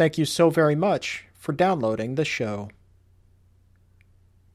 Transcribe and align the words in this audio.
Thank 0.00 0.16
you 0.16 0.24
so 0.24 0.48
very 0.48 0.76
much 0.76 1.26
for 1.34 1.52
downloading 1.52 2.14
the 2.14 2.24
show. 2.24 2.70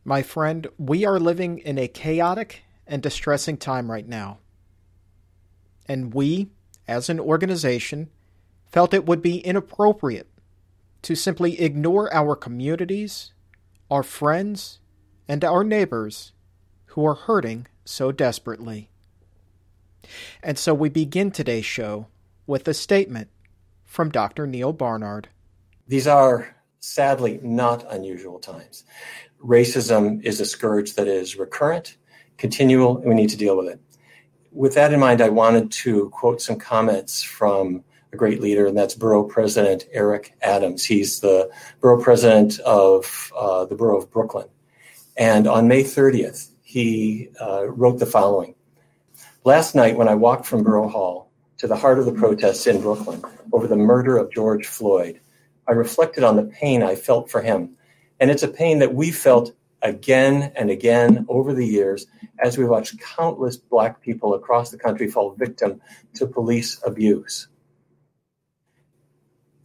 My 0.03 0.23
friend, 0.23 0.65
we 0.79 1.05
are 1.05 1.19
living 1.19 1.59
in 1.59 1.77
a 1.77 1.87
chaotic 1.87 2.63
and 2.87 2.99
distressing 2.99 3.57
time 3.57 3.91
right 3.91 4.07
now. 4.07 4.39
And 5.87 6.15
we, 6.15 6.49
as 6.87 7.11
an 7.11 7.19
organization, 7.19 8.09
felt 8.65 8.91
it 8.91 9.05
would 9.05 9.21
be 9.21 9.37
inappropriate 9.37 10.27
to 11.03 11.13
simply 11.13 11.61
ignore 11.61 12.11
our 12.11 12.35
communities, 12.35 13.31
our 13.91 14.01
friends, 14.01 14.79
and 15.27 15.45
our 15.45 15.63
neighbors 15.63 16.31
who 16.87 17.05
are 17.05 17.13
hurting 17.13 17.67
so 17.83 18.11
desperately. 18.11 18.89
And 20.41 20.57
so 20.57 20.73
we 20.73 20.89
begin 20.89 21.29
today's 21.29 21.65
show 21.65 22.07
with 22.47 22.67
a 22.67 22.73
statement 22.73 23.29
from 23.83 24.09
Dr. 24.09 24.47
Neal 24.47 24.73
Barnard. 24.73 25.29
These 25.87 26.07
are 26.07 26.55
sadly 26.79 27.39
not 27.43 27.85
unusual 27.91 28.39
times. 28.39 28.83
Racism 29.43 30.23
is 30.23 30.39
a 30.39 30.45
scourge 30.45 30.95
that 30.95 31.07
is 31.07 31.35
recurrent, 31.35 31.97
continual, 32.37 32.97
and 32.97 33.07
we 33.07 33.15
need 33.15 33.29
to 33.29 33.37
deal 33.37 33.55
with 33.57 33.67
it. 33.67 33.79
With 34.51 34.73
that 34.75 34.93
in 34.93 34.99
mind, 34.99 35.21
I 35.21 35.29
wanted 35.29 35.71
to 35.83 36.09
quote 36.09 36.41
some 36.41 36.57
comments 36.57 37.21
from 37.21 37.83
a 38.11 38.17
great 38.17 38.41
leader, 38.41 38.65
and 38.65 38.77
that's 38.77 38.95
Borough 38.95 39.25
President 39.25 39.85
Eric 39.91 40.33
Adams. 40.41 40.85
He's 40.85 41.19
the 41.19 41.51
Borough 41.81 42.01
President 42.01 42.59
of 42.61 43.31
uh, 43.37 43.65
the 43.65 43.75
Borough 43.75 43.99
of 43.99 44.11
Brooklyn. 44.11 44.47
And 45.17 45.47
on 45.47 45.67
May 45.67 45.83
30th, 45.83 46.49
he 46.63 47.29
uh, 47.39 47.67
wrote 47.67 47.99
the 47.99 48.05
following 48.05 48.55
Last 49.43 49.75
night, 49.75 49.95
when 49.95 50.07
I 50.07 50.15
walked 50.15 50.47
from 50.47 50.63
Borough 50.63 50.89
Hall 50.89 51.29
to 51.57 51.67
the 51.67 51.75
heart 51.75 51.99
of 51.99 52.05
the 52.05 52.11
protests 52.11 52.65
in 52.65 52.81
Brooklyn 52.81 53.21
over 53.53 53.67
the 53.67 53.75
murder 53.75 54.17
of 54.17 54.31
George 54.31 54.65
Floyd, 54.65 55.19
I 55.67 55.73
reflected 55.73 56.23
on 56.23 56.35
the 56.35 56.43
pain 56.43 56.83
I 56.83 56.95
felt 56.95 57.29
for 57.29 57.41
him. 57.41 57.77
And 58.19 58.31
it's 58.31 58.43
a 58.43 58.47
pain 58.47 58.79
that 58.79 58.93
we 58.93 59.11
felt 59.11 59.53
again 59.81 60.51
and 60.55 60.69
again 60.69 61.25
over 61.29 61.53
the 61.53 61.65
years 61.65 62.07
as 62.39 62.57
we 62.57 62.65
watched 62.65 62.99
countless 62.99 63.57
Black 63.57 64.01
people 64.01 64.33
across 64.33 64.71
the 64.71 64.77
country 64.77 65.09
fall 65.09 65.31
victim 65.31 65.81
to 66.15 66.27
police 66.27 66.81
abuse. 66.85 67.47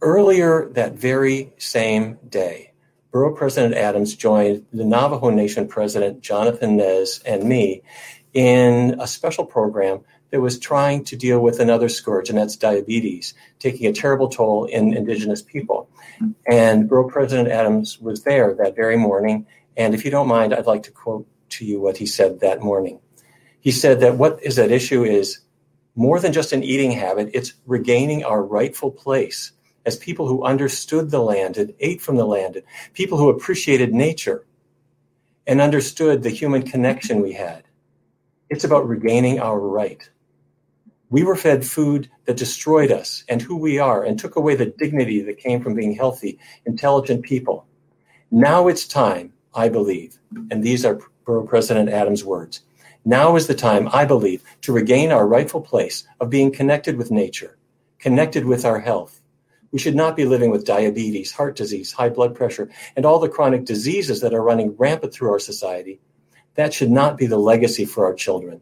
Earlier 0.01 0.69
that 0.73 0.93
very 0.93 1.53
same 1.57 2.17
day, 2.27 2.71
Borough 3.11 3.35
President 3.35 3.75
Adams 3.75 4.15
joined 4.15 4.65
the 4.71 4.85
Navajo 4.85 5.29
Nation 5.29 5.67
President 5.67 6.21
Jonathan 6.21 6.77
Nez 6.77 7.21
and 7.25 7.43
me 7.43 7.83
in 8.33 8.99
a 8.99 9.07
special 9.07 9.45
program 9.45 9.99
that 10.31 10.41
was 10.41 10.57
trying 10.57 11.03
to 11.05 11.15
deal 11.15 11.39
with 11.41 11.59
another 11.59 11.89
scourge, 11.89 12.29
and 12.29 12.37
that's 12.37 12.55
diabetes, 12.55 13.33
taking 13.59 13.85
a 13.87 13.93
terrible 13.93 14.29
toll 14.29 14.65
in 14.65 14.93
Indigenous 14.93 15.41
people. 15.41 15.89
And 16.47 16.87
Borough 16.87 17.09
President 17.09 17.49
Adams 17.49 17.99
was 17.99 18.23
there 18.23 18.53
that 18.55 18.75
very 18.75 18.97
morning. 18.97 19.45
And 19.77 19.93
if 19.93 20.05
you 20.05 20.11
don't 20.11 20.27
mind, 20.27 20.53
I'd 20.53 20.65
like 20.65 20.83
to 20.83 20.91
quote 20.91 21.27
to 21.49 21.65
you 21.65 21.79
what 21.79 21.97
he 21.97 22.05
said 22.05 22.39
that 22.39 22.61
morning. 22.61 22.99
He 23.59 23.71
said 23.71 23.99
that 23.99 24.17
what 24.17 24.41
is 24.41 24.57
at 24.57 24.71
issue 24.71 25.03
is 25.03 25.41
more 25.95 26.19
than 26.19 26.33
just 26.33 26.53
an 26.53 26.63
eating 26.63 26.91
habit, 26.91 27.29
it's 27.33 27.53
regaining 27.65 28.23
our 28.23 28.41
rightful 28.41 28.91
place 28.91 29.51
as 29.85 29.97
people 29.97 30.27
who 30.27 30.43
understood 30.43 31.11
the 31.11 31.21
land 31.21 31.57
and 31.57 31.73
ate 31.79 32.01
from 32.01 32.15
the 32.15 32.25
land, 32.25 32.61
people 32.93 33.17
who 33.17 33.29
appreciated 33.29 33.93
nature 33.93 34.45
and 35.45 35.59
understood 35.59 36.23
the 36.23 36.29
human 36.29 36.61
connection 36.61 37.21
we 37.21 37.33
had. 37.33 37.63
It's 38.49 38.63
about 38.63 38.87
regaining 38.87 39.39
our 39.39 39.59
right. 39.59 40.09
We 41.11 41.23
were 41.23 41.35
fed 41.35 41.65
food 41.65 42.09
that 42.23 42.37
destroyed 42.37 42.89
us 42.89 43.25
and 43.27 43.41
who 43.41 43.57
we 43.57 43.77
are 43.79 44.01
and 44.01 44.17
took 44.17 44.37
away 44.37 44.55
the 44.55 44.73
dignity 44.77 45.21
that 45.23 45.39
came 45.39 45.61
from 45.61 45.73
being 45.73 45.93
healthy, 45.93 46.39
intelligent 46.65 47.23
people. 47.23 47.65
Now 48.31 48.69
it's 48.69 48.87
time, 48.87 49.33
I 49.53 49.67
believe, 49.67 50.17
and 50.49 50.63
these 50.63 50.85
are 50.85 51.01
Borough 51.25 51.45
President 51.45 51.89
Adams' 51.89 52.23
words. 52.23 52.61
Now 53.03 53.35
is 53.35 53.47
the 53.47 53.53
time, 53.53 53.89
I 53.91 54.05
believe, 54.05 54.41
to 54.61 54.71
regain 54.71 55.11
our 55.11 55.27
rightful 55.27 55.59
place 55.59 56.07
of 56.21 56.29
being 56.29 56.49
connected 56.49 56.95
with 56.95 57.11
nature, 57.11 57.57
connected 57.99 58.45
with 58.45 58.63
our 58.63 58.79
health. 58.79 59.21
We 59.73 59.79
should 59.79 59.95
not 59.95 60.15
be 60.15 60.23
living 60.23 60.49
with 60.49 60.65
diabetes, 60.65 61.33
heart 61.33 61.57
disease, 61.57 61.91
high 61.91 62.09
blood 62.09 62.35
pressure, 62.35 62.69
and 62.95 63.05
all 63.05 63.19
the 63.19 63.27
chronic 63.27 63.65
diseases 63.65 64.21
that 64.21 64.33
are 64.33 64.41
running 64.41 64.77
rampant 64.77 65.13
through 65.13 65.31
our 65.31 65.39
society. 65.39 65.99
That 66.55 66.73
should 66.73 66.91
not 66.91 67.17
be 67.17 67.25
the 67.25 67.37
legacy 67.37 67.83
for 67.83 68.05
our 68.05 68.13
children. 68.13 68.61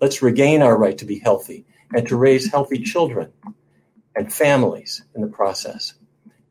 Let's 0.00 0.22
regain 0.22 0.62
our 0.62 0.78
right 0.78 0.96
to 0.96 1.04
be 1.04 1.18
healthy 1.18 1.66
and 1.92 2.06
to 2.08 2.16
raise 2.16 2.50
healthy 2.50 2.78
children 2.78 3.32
and 4.16 4.32
families 4.32 5.02
in 5.14 5.20
the 5.20 5.26
process. 5.26 5.94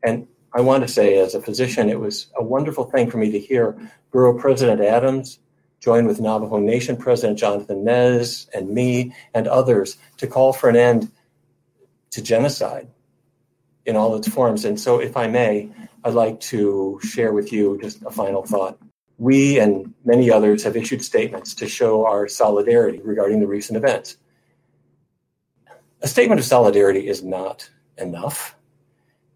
And 0.02 0.28
I 0.52 0.60
want 0.60 0.86
to 0.86 0.88
say, 0.88 1.18
as 1.18 1.34
a 1.34 1.42
physician, 1.42 1.88
it 1.88 1.98
was 1.98 2.28
a 2.36 2.44
wonderful 2.44 2.84
thing 2.84 3.10
for 3.10 3.18
me 3.18 3.30
to 3.32 3.40
hear 3.40 3.76
Borough 4.12 4.38
President 4.38 4.80
Adams 4.80 5.40
join 5.80 6.06
with 6.06 6.20
Navajo 6.20 6.58
Nation 6.58 6.96
President 6.96 7.38
Jonathan 7.38 7.84
Nez 7.84 8.48
and 8.54 8.70
me 8.70 9.14
and 9.34 9.48
others 9.48 9.98
to 10.18 10.26
call 10.26 10.52
for 10.52 10.68
an 10.68 10.76
end 10.76 11.10
to 12.10 12.22
genocide 12.22 12.88
in 13.84 13.96
all 13.96 14.14
its 14.16 14.28
forms. 14.28 14.64
And 14.64 14.78
so, 14.78 15.00
if 15.00 15.16
I 15.16 15.26
may, 15.26 15.70
I'd 16.04 16.14
like 16.14 16.40
to 16.40 17.00
share 17.02 17.32
with 17.32 17.52
you 17.52 17.78
just 17.82 18.02
a 18.02 18.10
final 18.10 18.44
thought. 18.44 18.78
We 19.18 19.58
and 19.58 19.92
many 20.04 20.30
others 20.30 20.62
have 20.64 20.76
issued 20.76 21.04
statements 21.04 21.54
to 21.56 21.68
show 21.68 22.06
our 22.06 22.28
solidarity 22.28 23.00
regarding 23.02 23.40
the 23.40 23.46
recent 23.46 23.76
events. 23.76 24.16
A 26.04 26.06
statement 26.06 26.38
of 26.38 26.44
solidarity 26.44 27.08
is 27.08 27.24
not 27.24 27.70
enough. 27.96 28.54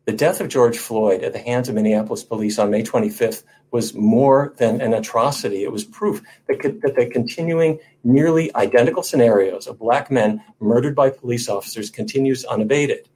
The 0.04 0.12
death 0.12 0.38
of 0.42 0.48
George 0.48 0.76
Floyd 0.76 1.22
at 1.22 1.32
the 1.32 1.38
hands 1.38 1.70
of 1.70 1.74
Minneapolis 1.74 2.22
police 2.22 2.58
on 2.58 2.70
May 2.70 2.82
25th 2.82 3.42
was 3.70 3.94
more 3.94 4.52
than 4.58 4.82
an 4.82 4.92
atrocity. 4.92 5.64
It 5.64 5.72
was 5.72 5.84
proof 5.84 6.20
that, 6.46 6.60
that 6.82 6.94
the 6.94 7.08
continuing 7.10 7.78
nearly 8.04 8.54
identical 8.54 9.02
scenarios 9.02 9.66
of 9.66 9.78
black 9.78 10.10
men 10.10 10.44
murdered 10.60 10.94
by 10.94 11.08
police 11.08 11.48
officers 11.48 11.88
continues 11.88 12.44
unabated. 12.44 13.08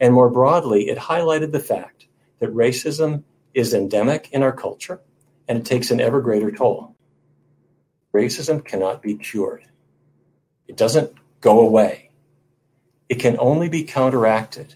And 0.00 0.14
more 0.14 0.30
broadly, 0.30 0.88
it 0.88 0.96
highlighted 0.96 1.52
the 1.52 1.60
fact 1.60 2.06
that 2.38 2.54
racism 2.54 3.22
is 3.52 3.74
endemic 3.74 4.30
in 4.32 4.42
our 4.42 4.52
culture 4.52 5.02
and 5.46 5.58
it 5.58 5.66
takes 5.66 5.90
an 5.90 6.00
ever 6.00 6.22
greater 6.22 6.50
toll. 6.50 6.96
Racism 8.14 8.64
cannot 8.64 9.02
be 9.02 9.14
cured. 9.14 9.66
It 10.68 10.78
doesn't 10.78 11.12
go 11.42 11.60
away. 11.60 12.03
It 13.08 13.16
can 13.16 13.36
only 13.38 13.68
be 13.68 13.84
counteracted. 13.84 14.74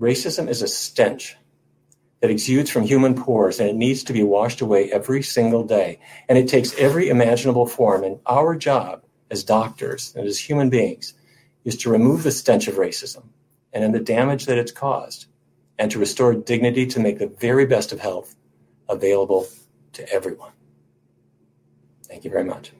Racism 0.00 0.48
is 0.48 0.62
a 0.62 0.68
stench 0.68 1.36
that 2.20 2.30
exudes 2.30 2.70
from 2.70 2.82
human 2.82 3.14
pores 3.14 3.60
and 3.60 3.68
it 3.68 3.76
needs 3.76 4.02
to 4.04 4.12
be 4.12 4.22
washed 4.22 4.60
away 4.60 4.90
every 4.90 5.22
single 5.22 5.64
day. 5.64 6.00
And 6.28 6.36
it 6.36 6.48
takes 6.48 6.74
every 6.74 7.08
imaginable 7.08 7.66
form. 7.66 8.04
And 8.04 8.20
our 8.26 8.56
job 8.56 9.04
as 9.30 9.44
doctors 9.44 10.14
and 10.16 10.26
as 10.26 10.38
human 10.38 10.70
beings 10.70 11.14
is 11.64 11.76
to 11.78 11.90
remove 11.90 12.22
the 12.22 12.30
stench 12.30 12.66
of 12.68 12.74
racism 12.76 13.24
and 13.72 13.94
the 13.94 14.00
damage 14.00 14.46
that 14.46 14.58
it's 14.58 14.72
caused 14.72 15.26
and 15.78 15.90
to 15.90 15.98
restore 15.98 16.34
dignity 16.34 16.86
to 16.86 17.00
make 17.00 17.18
the 17.18 17.26
very 17.26 17.66
best 17.66 17.92
of 17.92 18.00
health 18.00 18.34
available 18.88 19.46
to 19.92 20.12
everyone. 20.12 20.52
Thank 22.04 22.24
you 22.24 22.30
very 22.30 22.44
much. 22.44 22.72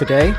Today, 0.00 0.34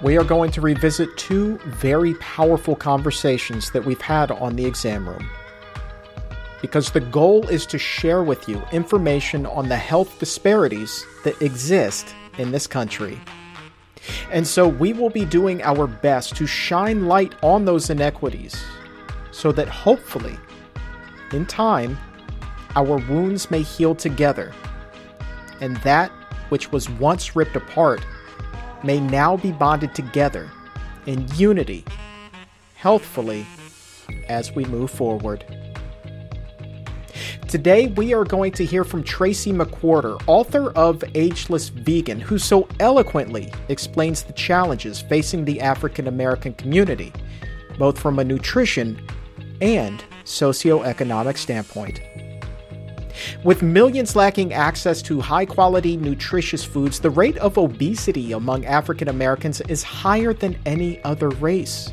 we 0.00 0.16
are 0.16 0.24
going 0.24 0.50
to 0.52 0.62
revisit 0.62 1.14
two 1.18 1.58
very 1.66 2.14
powerful 2.14 2.74
conversations 2.74 3.70
that 3.72 3.84
we've 3.84 4.00
had 4.00 4.30
on 4.30 4.56
the 4.56 4.64
exam 4.64 5.06
room. 5.06 5.28
Because 6.62 6.90
the 6.90 7.00
goal 7.00 7.46
is 7.48 7.66
to 7.66 7.76
share 7.76 8.22
with 8.22 8.48
you 8.48 8.62
information 8.72 9.44
on 9.44 9.68
the 9.68 9.76
health 9.76 10.18
disparities 10.18 11.04
that 11.22 11.42
exist 11.42 12.14
in 12.38 12.50
this 12.50 12.66
country. 12.66 13.20
And 14.32 14.46
so 14.46 14.66
we 14.66 14.94
will 14.94 15.10
be 15.10 15.26
doing 15.26 15.62
our 15.64 15.86
best 15.86 16.34
to 16.36 16.46
shine 16.46 17.08
light 17.08 17.34
on 17.42 17.66
those 17.66 17.90
inequities 17.90 18.56
so 19.32 19.52
that 19.52 19.68
hopefully, 19.68 20.38
in 21.32 21.44
time, 21.44 21.98
our 22.74 22.96
wounds 23.06 23.50
may 23.50 23.60
heal 23.60 23.94
together 23.94 24.54
and 25.60 25.76
that 25.78 26.10
which 26.48 26.72
was 26.72 26.88
once 26.88 27.36
ripped 27.36 27.54
apart 27.54 28.00
may 28.84 29.00
now 29.00 29.36
be 29.36 29.52
bonded 29.52 29.94
together 29.94 30.50
in 31.06 31.26
unity, 31.34 31.84
healthfully, 32.74 33.46
as 34.28 34.54
we 34.54 34.64
move 34.66 34.90
forward. 34.90 35.44
Today, 37.48 37.86
we 37.86 38.12
are 38.12 38.24
going 38.24 38.52
to 38.52 38.64
hear 38.64 38.84
from 38.84 39.02
Tracye 39.02 39.54
McQuirter, 39.54 40.22
author 40.26 40.70
of 40.72 41.02
Ageless 41.14 41.70
Vegan, 41.70 42.20
who 42.20 42.38
so 42.38 42.68
eloquently 42.78 43.50
explains 43.70 44.22
the 44.22 44.34
challenges 44.34 45.00
facing 45.00 45.46
the 45.46 45.60
African 45.62 46.08
American 46.08 46.52
community, 46.52 47.10
both 47.78 47.98
from 47.98 48.18
a 48.18 48.24
nutrition 48.24 49.00
and 49.62 50.04
socioeconomic 50.24 51.38
standpoint. 51.38 52.02
With 53.44 53.62
millions 53.62 54.16
lacking 54.16 54.52
access 54.52 55.02
to 55.02 55.20
high 55.20 55.46
quality, 55.46 55.96
nutritious 55.96 56.64
foods, 56.64 57.00
the 57.00 57.10
rate 57.10 57.36
of 57.38 57.58
obesity 57.58 58.32
among 58.32 58.64
African 58.64 59.08
Americans 59.08 59.60
is 59.62 59.82
higher 59.82 60.32
than 60.32 60.58
any 60.66 61.02
other 61.04 61.28
race. 61.28 61.92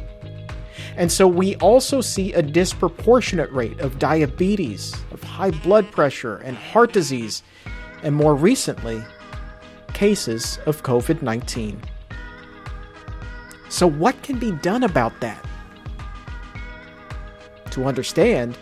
And 0.98 1.12
so 1.12 1.28
we 1.28 1.56
also 1.58 2.02
see 2.02 2.34
a 2.34 2.42
disproportionate 2.42 3.52
rate 3.52 3.80
of 3.80 4.00
diabetes, 4.00 4.96
of 5.12 5.22
high 5.24 5.52
blood 5.52 5.92
pressure, 5.92 6.38
and 6.38 6.56
heart 6.56 6.94
disease, 6.94 7.44
and 8.04 8.16
more 8.16 8.36
recently, 8.36 9.04
cases 9.94 10.60
of 10.66 10.84
COVID 10.84 11.22
19. 11.22 11.82
So, 13.70 13.88
what 13.88 14.22
can 14.24 14.40
be 14.40 14.52
done 14.52 14.84
about 14.84 15.20
that? 15.20 15.44
To 17.72 17.86
understand, 17.86 18.58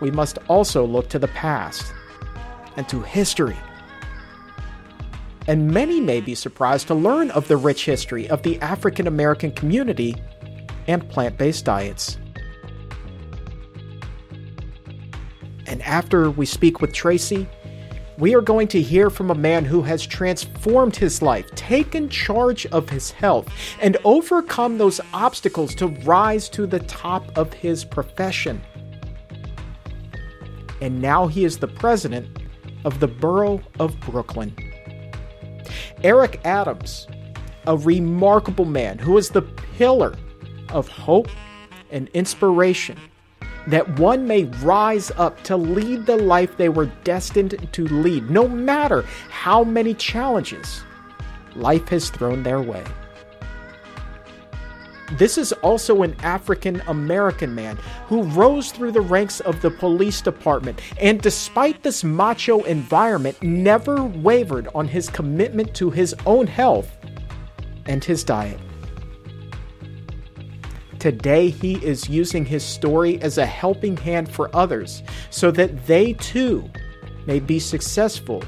we 0.00 0.10
must 0.10 0.38
also 0.48 0.84
look 0.84 1.08
to 1.10 1.18
the 1.18 1.28
past 1.28 1.92
and 2.76 2.88
to 2.88 3.02
history. 3.02 3.56
And 5.46 5.70
many 5.70 6.00
may 6.00 6.20
be 6.20 6.34
surprised 6.34 6.86
to 6.88 6.94
learn 6.94 7.30
of 7.30 7.48
the 7.48 7.56
rich 7.56 7.84
history 7.84 8.28
of 8.28 8.42
the 8.42 8.60
African 8.60 9.06
American 9.06 9.52
community 9.52 10.16
and 10.86 11.08
plant 11.08 11.36
based 11.36 11.64
diets. 11.64 12.18
And 15.66 15.82
after 15.82 16.30
we 16.30 16.46
speak 16.46 16.80
with 16.80 16.92
Tracye, 16.92 17.48
we 18.18 18.34
are 18.34 18.42
going 18.42 18.68
to 18.68 18.82
hear 18.82 19.08
from 19.08 19.30
a 19.30 19.34
man 19.34 19.64
who 19.64 19.80
has 19.82 20.06
transformed 20.06 20.94
his 20.94 21.22
life, 21.22 21.50
taken 21.54 22.08
charge 22.08 22.66
of 22.66 22.90
his 22.90 23.10
health, 23.10 23.48
and 23.80 23.96
overcome 24.04 24.76
those 24.76 25.00
obstacles 25.14 25.74
to 25.76 25.86
rise 26.04 26.48
to 26.50 26.66
the 26.66 26.80
top 26.80 27.24
of 27.38 27.52
his 27.54 27.82
profession. 27.82 28.60
And 30.80 31.00
now 31.00 31.26
he 31.26 31.44
is 31.44 31.58
the 31.58 31.68
president 31.68 32.38
of 32.84 33.00
the 33.00 33.08
borough 33.08 33.60
of 33.78 33.98
Brooklyn. 34.00 34.54
Eric 36.02 36.40
Adams, 36.44 37.06
a 37.66 37.76
remarkable 37.76 38.64
man 38.64 38.98
who 38.98 39.18
is 39.18 39.30
the 39.30 39.42
pillar 39.42 40.16
of 40.70 40.88
hope 40.88 41.28
and 41.90 42.08
inspiration 42.14 42.98
that 43.66 43.98
one 43.98 44.26
may 44.26 44.44
rise 44.62 45.10
up 45.16 45.42
to 45.44 45.56
lead 45.56 46.06
the 46.06 46.16
life 46.16 46.56
they 46.56 46.68
were 46.68 46.86
destined 47.04 47.68
to 47.72 47.86
lead, 47.88 48.30
no 48.30 48.48
matter 48.48 49.02
how 49.28 49.62
many 49.62 49.92
challenges 49.94 50.82
life 51.54 51.88
has 51.88 52.08
thrown 52.10 52.42
their 52.42 52.62
way. 52.62 52.84
This 55.12 55.38
is 55.38 55.52
also 55.52 56.02
an 56.02 56.14
African 56.22 56.80
American 56.86 57.54
man 57.54 57.76
who 58.06 58.22
rose 58.22 58.70
through 58.70 58.92
the 58.92 59.00
ranks 59.00 59.40
of 59.40 59.60
the 59.60 59.70
police 59.70 60.20
department 60.20 60.80
and, 61.00 61.20
despite 61.20 61.82
this 61.82 62.04
macho 62.04 62.62
environment, 62.62 63.42
never 63.42 64.04
wavered 64.04 64.68
on 64.74 64.86
his 64.86 65.08
commitment 65.08 65.74
to 65.74 65.90
his 65.90 66.14
own 66.26 66.46
health 66.46 66.96
and 67.86 68.04
his 68.04 68.22
diet. 68.22 68.60
Today, 71.00 71.48
he 71.48 71.74
is 71.84 72.08
using 72.08 72.44
his 72.44 72.62
story 72.62 73.20
as 73.22 73.38
a 73.38 73.46
helping 73.46 73.96
hand 73.96 74.30
for 74.30 74.54
others 74.54 75.02
so 75.30 75.50
that 75.50 75.86
they 75.86 76.12
too 76.12 76.70
may 77.26 77.40
be 77.40 77.58
successful 77.58 78.44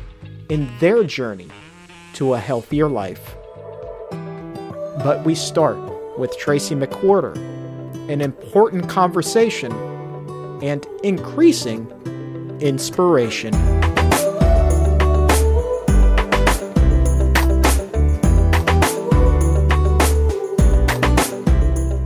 in 0.49 0.71
their 0.79 1.03
journey 1.03 1.49
to 2.13 2.35
a 2.35 2.39
healthier 2.39 2.89
life. 2.89 3.37
But 5.03 5.25
we 5.25 5.35
start 5.35 5.92
with 6.17 6.37
Tracye 6.39 6.77
McQuirter, 6.81 7.37
an 8.09 8.21
important 8.21 8.89
conversation 8.89 9.73
and 10.63 10.87
increasing 11.03 11.91
inspiration. 12.61 13.82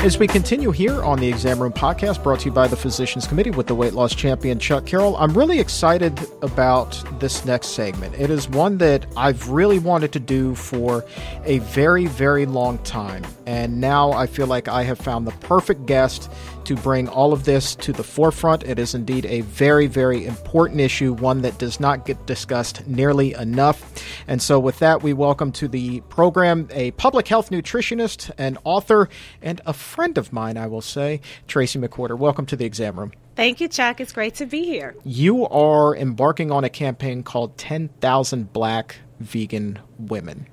As 0.07 0.21
we 0.21 0.29
continue 0.29 0.71
here 0.71 1.03
on 1.03 1.19
the 1.19 1.27
Exam 1.27 1.59
Room 1.59 1.73
podcast, 1.73 2.23
brought 2.23 2.39
to 2.39 2.45
you 2.45 2.53
by 2.53 2.69
the 2.69 2.77
Physicians 2.77 3.27
Committee 3.27 3.51
with 3.51 3.67
the 3.67 3.75
weight 3.75 3.93
loss 3.93 4.15
champion 4.15 4.57
Chuck 4.61 4.87
Carroll, 4.87 5.17
I'm 5.17 5.37
really 5.37 5.59
excited 5.59 6.17
about 6.43 7.03
this 7.19 7.45
next 7.45 7.71
segment. 7.71 8.15
It 8.15 8.31
is 8.31 8.49
one 8.49 8.79
that 8.79 9.05
I've 9.17 9.49
really 9.49 9.81
wanted 9.81 10.13
to 10.13 10.21
do 10.21 10.55
for 10.55 11.05
a 11.45 11.59
very, 11.59 12.07
very 12.07 12.47
long 12.47 12.79
time. 12.85 13.25
And 13.47 13.81
now 13.81 14.13
I 14.13 14.29
feel 14.29 14.47
like 14.47 14.69
I 14.69 14.85
have 14.85 14.99
found 14.99 15.27
the 15.27 15.33
perfect 15.33 15.87
guest 15.87 16.31
to 16.67 16.75
bring 16.75 17.09
all 17.09 17.33
of 17.33 17.45
this 17.45 17.77
to 17.77 17.93
the 17.93 18.03
forefront. 18.03 18.65
It 18.65 18.81
is 18.81 18.93
indeed 18.93 19.25
a 19.27 19.43
very, 19.43 19.87
very 19.87 20.27
important 20.27 20.81
issue, 20.81 21.13
one 21.13 21.43
that 21.43 21.59
does 21.59 21.79
not 21.79 22.05
get 22.05 22.27
discussed 22.27 22.85
nearly 22.89 23.35
enough. 23.35 24.03
And 24.27 24.43
so, 24.43 24.59
with 24.59 24.81
that, 24.81 25.01
we 25.01 25.13
welcome 25.13 25.53
to 25.53 25.69
the 25.69 26.01
program 26.03 26.69
a 26.73 26.91
public 26.93 27.29
health 27.29 27.51
nutritionist, 27.51 28.33
an 28.37 28.59
author, 28.65 29.09
and 29.41 29.61
a 29.65 29.73
friend 29.73 30.19
of 30.19 30.33
mine, 30.33 30.57
I 30.57 30.67
will 30.67 30.81
say, 30.81 31.21
Tracye 31.47 31.83
McQuirter. 31.87 32.19
Welcome 32.19 32.47
to 32.47 32.57
the 32.57 32.65
exam 32.65 32.99
room. 32.99 33.13
Thank 33.37 33.61
you, 33.61 33.69
Chuck. 33.69 34.01
It's 34.01 34.13
great 34.13 34.35
to 34.37 34.47
be 34.47 34.65
here. 34.65 34.97
You 35.05 35.47
are 35.47 35.95
embarking 35.95 36.51
on 36.51 36.65
a 36.65 36.71
campaign 36.71 37.23
called 37.23 37.57
10,000 37.59 38.53
Black 38.53 38.97
Vegan 39.21 39.79
Women 39.99 40.49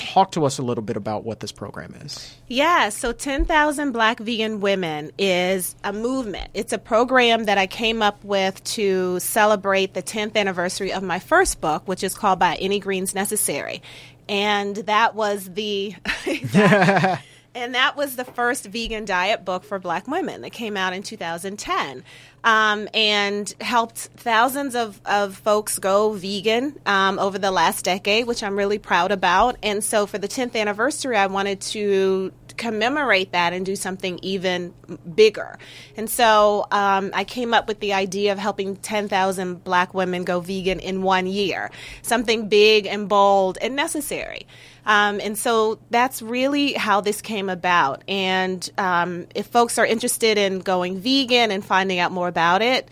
talk 0.00 0.32
to 0.32 0.44
us 0.44 0.58
a 0.58 0.62
little 0.62 0.82
bit 0.82 0.96
about 0.96 1.24
what 1.24 1.40
this 1.40 1.52
program 1.52 1.94
is. 2.00 2.34
Yeah, 2.48 2.88
so 2.88 3.12
10,000 3.12 3.92
Black 3.92 4.18
Vegan 4.18 4.60
Women 4.60 5.12
is 5.18 5.76
a 5.84 5.92
movement. 5.92 6.50
It's 6.54 6.72
a 6.72 6.78
program 6.78 7.44
that 7.44 7.58
I 7.58 7.66
came 7.66 8.02
up 8.02 8.24
with 8.24 8.62
to 8.64 9.20
celebrate 9.20 9.94
the 9.94 10.02
10th 10.02 10.36
anniversary 10.36 10.92
of 10.92 11.02
my 11.02 11.18
first 11.18 11.60
book, 11.60 11.86
which 11.86 12.02
is 12.02 12.14
called 12.14 12.38
By 12.38 12.56
Any 12.56 12.80
Greens 12.80 13.14
Necessary. 13.14 13.82
And 14.28 14.76
that 14.76 15.14
was 15.14 15.44
the. 15.44 15.94
that, 16.52 17.22
and 17.54 17.74
that 17.74 17.96
was 17.96 18.16
the 18.16 18.24
first 18.24 18.66
vegan 18.66 19.04
diet 19.04 19.44
book 19.44 19.64
for 19.64 19.78
black 19.78 20.06
women 20.06 20.42
that 20.42 20.52
came 20.52 20.76
out 20.76 20.92
in 20.92 21.02
2010 21.02 22.04
um, 22.44 22.88
and 22.94 23.54
helped 23.60 23.98
thousands 23.98 24.74
of, 24.74 25.00
of 25.04 25.36
folks 25.36 25.78
go 25.78 26.12
vegan 26.12 26.78
um, 26.86 27.18
over 27.18 27.38
the 27.38 27.50
last 27.50 27.84
decade, 27.84 28.26
which 28.26 28.42
I'm 28.42 28.56
really 28.56 28.78
proud 28.78 29.10
about. 29.10 29.56
And 29.62 29.82
so 29.82 30.06
for 30.06 30.18
the 30.18 30.28
10th 30.28 30.54
anniversary, 30.54 31.16
I 31.16 31.26
wanted 31.26 31.60
to 31.62 32.32
commemorate 32.56 33.32
that 33.32 33.52
and 33.52 33.64
do 33.64 33.74
something 33.74 34.18
even 34.22 34.74
bigger. 35.14 35.58
And 35.96 36.08
so 36.08 36.66
um, 36.70 37.10
I 37.14 37.24
came 37.24 37.54
up 37.54 37.66
with 37.66 37.80
the 37.80 37.94
idea 37.94 38.32
of 38.32 38.38
helping 38.38 38.76
10,000 38.76 39.64
black 39.64 39.94
women 39.94 40.24
go 40.24 40.40
vegan 40.40 40.78
in 40.78 41.02
one 41.02 41.26
year, 41.26 41.70
something 42.02 42.48
big 42.48 42.86
and 42.86 43.08
bold 43.08 43.58
and 43.60 43.74
necessary. 43.74 44.46
Um, 44.86 45.20
and 45.20 45.36
so 45.36 45.78
that's 45.90 46.22
really 46.22 46.72
how 46.72 47.00
this 47.00 47.20
came 47.22 47.48
about. 47.48 48.02
And 48.08 48.68
um, 48.78 49.26
if 49.34 49.46
folks 49.46 49.78
are 49.78 49.86
interested 49.86 50.38
in 50.38 50.60
going 50.60 51.00
vegan 51.00 51.50
and 51.50 51.64
finding 51.64 51.98
out 51.98 52.12
more 52.12 52.28
about 52.28 52.62
it, 52.62 52.88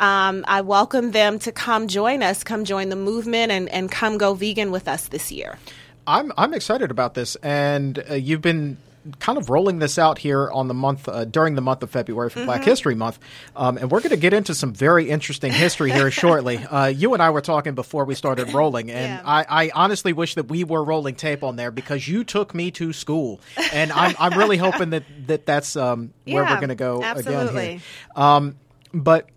um, 0.00 0.44
I 0.48 0.62
welcome 0.62 1.12
them 1.12 1.38
to 1.40 1.52
come 1.52 1.88
join 1.88 2.22
us, 2.22 2.42
come 2.42 2.64
join 2.64 2.88
the 2.88 2.96
movement, 2.96 3.52
and, 3.52 3.68
and 3.68 3.90
come 3.90 4.18
go 4.18 4.34
vegan 4.34 4.70
with 4.70 4.88
us 4.88 5.08
this 5.08 5.30
year. 5.30 5.58
I'm 6.06 6.32
I'm 6.36 6.52
excited 6.54 6.90
about 6.90 7.14
this, 7.14 7.36
and 7.36 8.02
uh, 8.10 8.14
you've 8.14 8.42
been 8.42 8.78
kind 9.18 9.38
of 9.38 9.50
rolling 9.50 9.78
this 9.78 9.98
out 9.98 10.18
here 10.18 10.50
on 10.50 10.68
the 10.68 10.74
month 10.74 11.08
uh, 11.08 11.24
during 11.24 11.54
the 11.54 11.60
month 11.60 11.82
of 11.82 11.90
February 11.90 12.30
for 12.30 12.40
mm-hmm. 12.40 12.46
Black 12.46 12.64
History 12.64 12.94
Month, 12.94 13.18
um, 13.56 13.76
and 13.76 13.90
we're 13.90 14.00
going 14.00 14.10
to 14.10 14.16
get 14.16 14.32
into 14.32 14.54
some 14.54 14.72
very 14.72 15.10
interesting 15.10 15.52
history 15.52 15.90
here 15.90 16.10
shortly. 16.22 16.58
Uh, 16.58 16.86
you 16.86 17.14
and 17.14 17.22
I 17.22 17.30
were 17.30 17.40
talking 17.40 17.74
before 17.74 18.04
we 18.04 18.14
started 18.14 18.52
rolling, 18.52 18.90
and 18.90 19.12
yeah. 19.12 19.22
I, 19.24 19.64
I, 19.64 19.70
honestly 19.74 20.12
wish 20.12 20.34
that 20.36 20.48
we 20.48 20.64
were 20.64 20.84
rolling 20.84 21.14
tape 21.14 21.42
on 21.42 21.56
there 21.56 21.70
because 21.70 22.06
you 22.06 22.24
took 22.24 22.54
me 22.54 22.70
to 22.72 22.92
school, 22.92 23.40
and 23.72 23.92
I'm, 23.92 24.14
I'm 24.18 24.38
really 24.38 24.56
hoping 24.56 24.90
that, 24.90 25.04
that 25.26 25.46
that's 25.46 25.76
um, 25.76 26.12
where 26.24 26.42
yeah, 26.42 26.50
we're 26.50 26.56
going 26.56 26.68
to 26.68 26.74
go 26.74 27.02
absolutely. 27.02 27.64
again 27.64 27.78
here. 27.78 27.80
Um, 28.14 28.56
but 28.94 29.28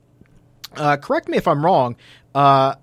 uh, 0.76 0.98
correct 0.98 1.28
me 1.28 1.38
if 1.38 1.48
I'm 1.48 1.64
wrong. 1.64 1.96
Uh, 2.34 2.76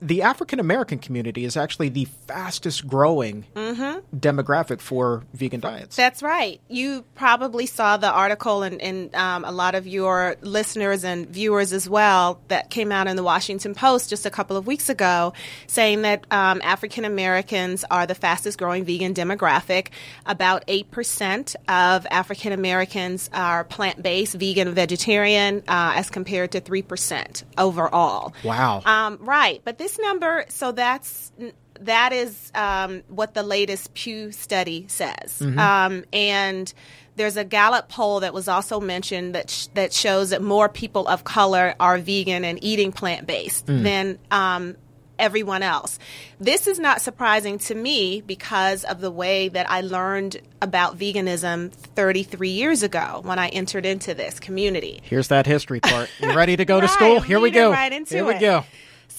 the 0.00 0.22
African 0.22 0.60
American 0.60 0.98
community 0.98 1.44
is 1.44 1.56
actually 1.56 1.88
the 1.90 2.06
fastest 2.26 2.86
growing 2.86 3.44
Mm-hmm. 3.54 4.16
demographic 4.16 4.80
for 4.80 5.22
vegan 5.32 5.60
diets. 5.60 5.94
That's 5.94 6.22
right. 6.22 6.60
You 6.68 7.04
probably 7.14 7.66
saw 7.66 7.96
the 7.96 8.10
article, 8.10 8.62
and, 8.62 8.80
and 8.82 9.14
um, 9.14 9.44
a 9.44 9.52
lot 9.52 9.74
of 9.74 9.86
your 9.86 10.36
listeners 10.40 11.04
and 11.04 11.28
viewers 11.28 11.72
as 11.72 11.88
well 11.88 12.40
that 12.48 12.70
came 12.70 12.90
out 12.90 13.06
in 13.06 13.16
the 13.16 13.22
Washington 13.22 13.74
Post 13.74 14.10
just 14.10 14.26
a 14.26 14.30
couple 14.30 14.56
of 14.56 14.66
weeks 14.66 14.88
ago, 14.88 15.34
saying 15.68 16.02
that 16.02 16.26
um, 16.32 16.60
African 16.64 17.04
Americans 17.04 17.84
are 17.90 18.06
the 18.06 18.14
fastest 18.14 18.58
growing 18.58 18.84
vegan 18.84 19.14
demographic. 19.14 19.88
About 20.26 20.64
eight 20.66 20.90
percent 20.90 21.54
of 21.68 22.06
African 22.10 22.52
Americans 22.52 23.30
are 23.32 23.62
plant 23.64 24.02
based, 24.02 24.34
vegan, 24.34 24.74
vegetarian, 24.74 25.62
uh, 25.68 25.92
as 25.94 26.10
compared 26.10 26.52
to 26.52 26.60
three 26.60 26.82
percent 26.82 27.44
overall. 27.56 28.34
Wow. 28.44 28.82
Um, 28.84 29.18
right, 29.20 29.60
but 29.64 29.78
this 29.78 29.89
number, 29.98 30.44
so 30.48 30.72
that's 30.72 31.32
that 31.80 32.12
is 32.12 32.50
um, 32.54 33.02
what 33.08 33.34
the 33.34 33.42
latest 33.42 33.94
Pew 33.94 34.32
study 34.32 34.84
says, 34.88 35.40
um, 35.40 36.04
and 36.12 36.72
there's 37.16 37.36
a 37.36 37.44
Gallup 37.44 37.88
poll 37.88 38.20
that 38.20 38.32
was 38.34 38.48
also 38.48 38.80
mentioned 38.80 39.34
that 39.34 39.50
sh- 39.50 39.66
that 39.74 39.92
shows 39.92 40.30
that 40.30 40.42
more 40.42 40.68
people 40.68 41.06
of 41.08 41.24
color 41.24 41.74
are 41.80 41.98
vegan 41.98 42.44
and 42.44 42.62
eating 42.62 42.92
plant 42.92 43.26
based 43.26 43.66
than 43.66 44.18
um, 44.30 44.76
everyone 45.18 45.62
else. 45.62 45.98
This 46.38 46.66
is 46.66 46.78
not 46.78 47.02
surprising 47.02 47.58
to 47.60 47.74
me 47.74 48.22
because 48.22 48.84
of 48.84 49.00
the 49.02 49.10
way 49.10 49.48
that 49.48 49.70
I 49.70 49.82
learned 49.82 50.40
about 50.62 50.98
veganism 50.98 51.72
33 51.72 52.48
years 52.50 52.82
ago 52.82 53.20
when 53.22 53.38
I 53.38 53.48
entered 53.48 53.84
into 53.84 54.14
this 54.14 54.40
community. 54.40 55.00
Here's 55.02 55.28
that 55.28 55.46
history 55.46 55.80
part. 55.80 56.08
You 56.20 56.32
ready 56.34 56.56
to 56.56 56.64
go 56.64 56.80
to 56.80 56.88
school? 56.96 57.20
Here 57.20 57.38
we 57.40 57.50
go. 57.50 57.70
right 57.70 57.92
into 57.92 58.14
Here 58.14 58.24
we 58.24 58.34
it. 58.36 58.40
go. 58.40 58.64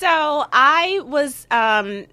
So 0.02 0.08
I 0.52 1.00
was, 1.06 1.46
um, 1.52 2.08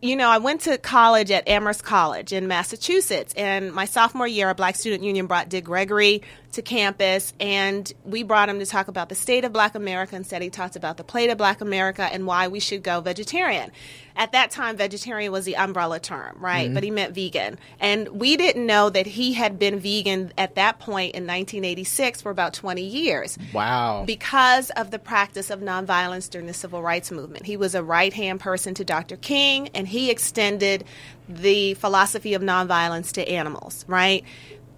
you 0.00 0.16
know, 0.16 0.30
I 0.30 0.38
went 0.38 0.62
to 0.62 0.78
college 0.78 1.30
at 1.30 1.46
Amherst 1.46 1.84
College 1.84 2.32
in 2.32 2.48
Massachusetts, 2.48 3.34
and 3.36 3.74
my 3.74 3.84
sophomore 3.84 4.26
year, 4.26 4.48
a 4.48 4.54
Black 4.54 4.74
Student 4.74 5.02
Union 5.04 5.26
brought 5.26 5.50
Dick 5.50 5.64
Gregory 5.64 6.22
to 6.52 6.62
campus, 6.62 7.34
and 7.38 7.92
we 8.06 8.22
brought 8.22 8.48
him 8.48 8.58
to 8.60 8.64
talk 8.64 8.88
about 8.88 9.10
the 9.10 9.14
state 9.14 9.44
of 9.44 9.52
Black 9.52 9.74
America. 9.74 10.16
Instead, 10.16 10.40
he 10.40 10.48
talked 10.48 10.76
about 10.76 10.96
the 10.96 11.04
plate 11.04 11.28
of 11.28 11.36
Black 11.36 11.60
America 11.60 12.04
and 12.10 12.26
why 12.26 12.48
we 12.48 12.58
should 12.58 12.82
go 12.82 13.02
vegetarian. 13.02 13.70
At 14.18 14.32
that 14.32 14.50
time, 14.50 14.78
vegetarian 14.78 15.30
was 15.30 15.44
the 15.44 15.56
umbrella 15.56 16.00
term, 16.00 16.38
right? 16.40 16.72
But 16.72 16.82
he 16.82 16.90
meant 16.90 17.14
vegan, 17.14 17.58
and 17.78 18.08
we 18.08 18.36
didn't 18.38 18.64
know 18.64 18.88
that 18.88 19.06
he 19.06 19.34
had 19.34 19.58
been 19.58 19.78
vegan 19.78 20.32
at 20.38 20.54
that 20.54 20.78
point 20.78 21.14
in 21.14 21.24
1986 21.26 22.22
for 22.22 22.30
about 22.30 22.54
20 22.54 22.82
years 22.82 23.36
Wow. 23.52 24.04
because 24.06 24.70
of 24.70 24.90
the 24.90 24.98
practice 24.98 25.50
of 25.50 25.60
nonviolence 25.60 26.30
during 26.30 26.46
the 26.46 26.54
civil 26.54 26.80
rights 26.82 27.10
movement. 27.10 27.44
He 27.44 27.58
was 27.58 27.74
a 27.74 27.82
right 27.82 28.12
hand 28.12 28.40
person 28.40 28.72
to 28.74 28.84
Dr. 28.84 29.16
King, 29.18 29.68
and 29.74 29.86
he 29.86 30.10
extended 30.10 30.84
the 31.28 31.74
philosophy 31.74 32.32
of 32.34 32.40
nonviolence 32.40 33.12
to 33.12 33.28
animals, 33.28 33.84
right? 33.86 34.24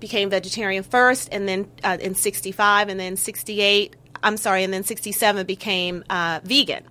Became 0.01 0.31
vegetarian 0.31 0.83
first, 0.83 1.29
and 1.31 1.49
then 1.49 1.71
uh, 1.85 1.97
in 2.01 2.15
65, 2.17 2.89
and 2.89 2.99
then 2.99 3.17
68, 3.17 3.95
I'm 4.23 4.37
sorry, 4.37 4.65
and 4.65 4.73
then 4.73 4.83
67 4.83 5.47
became 5.47 6.03
uh, 6.11 6.41
vegan. 6.43 6.85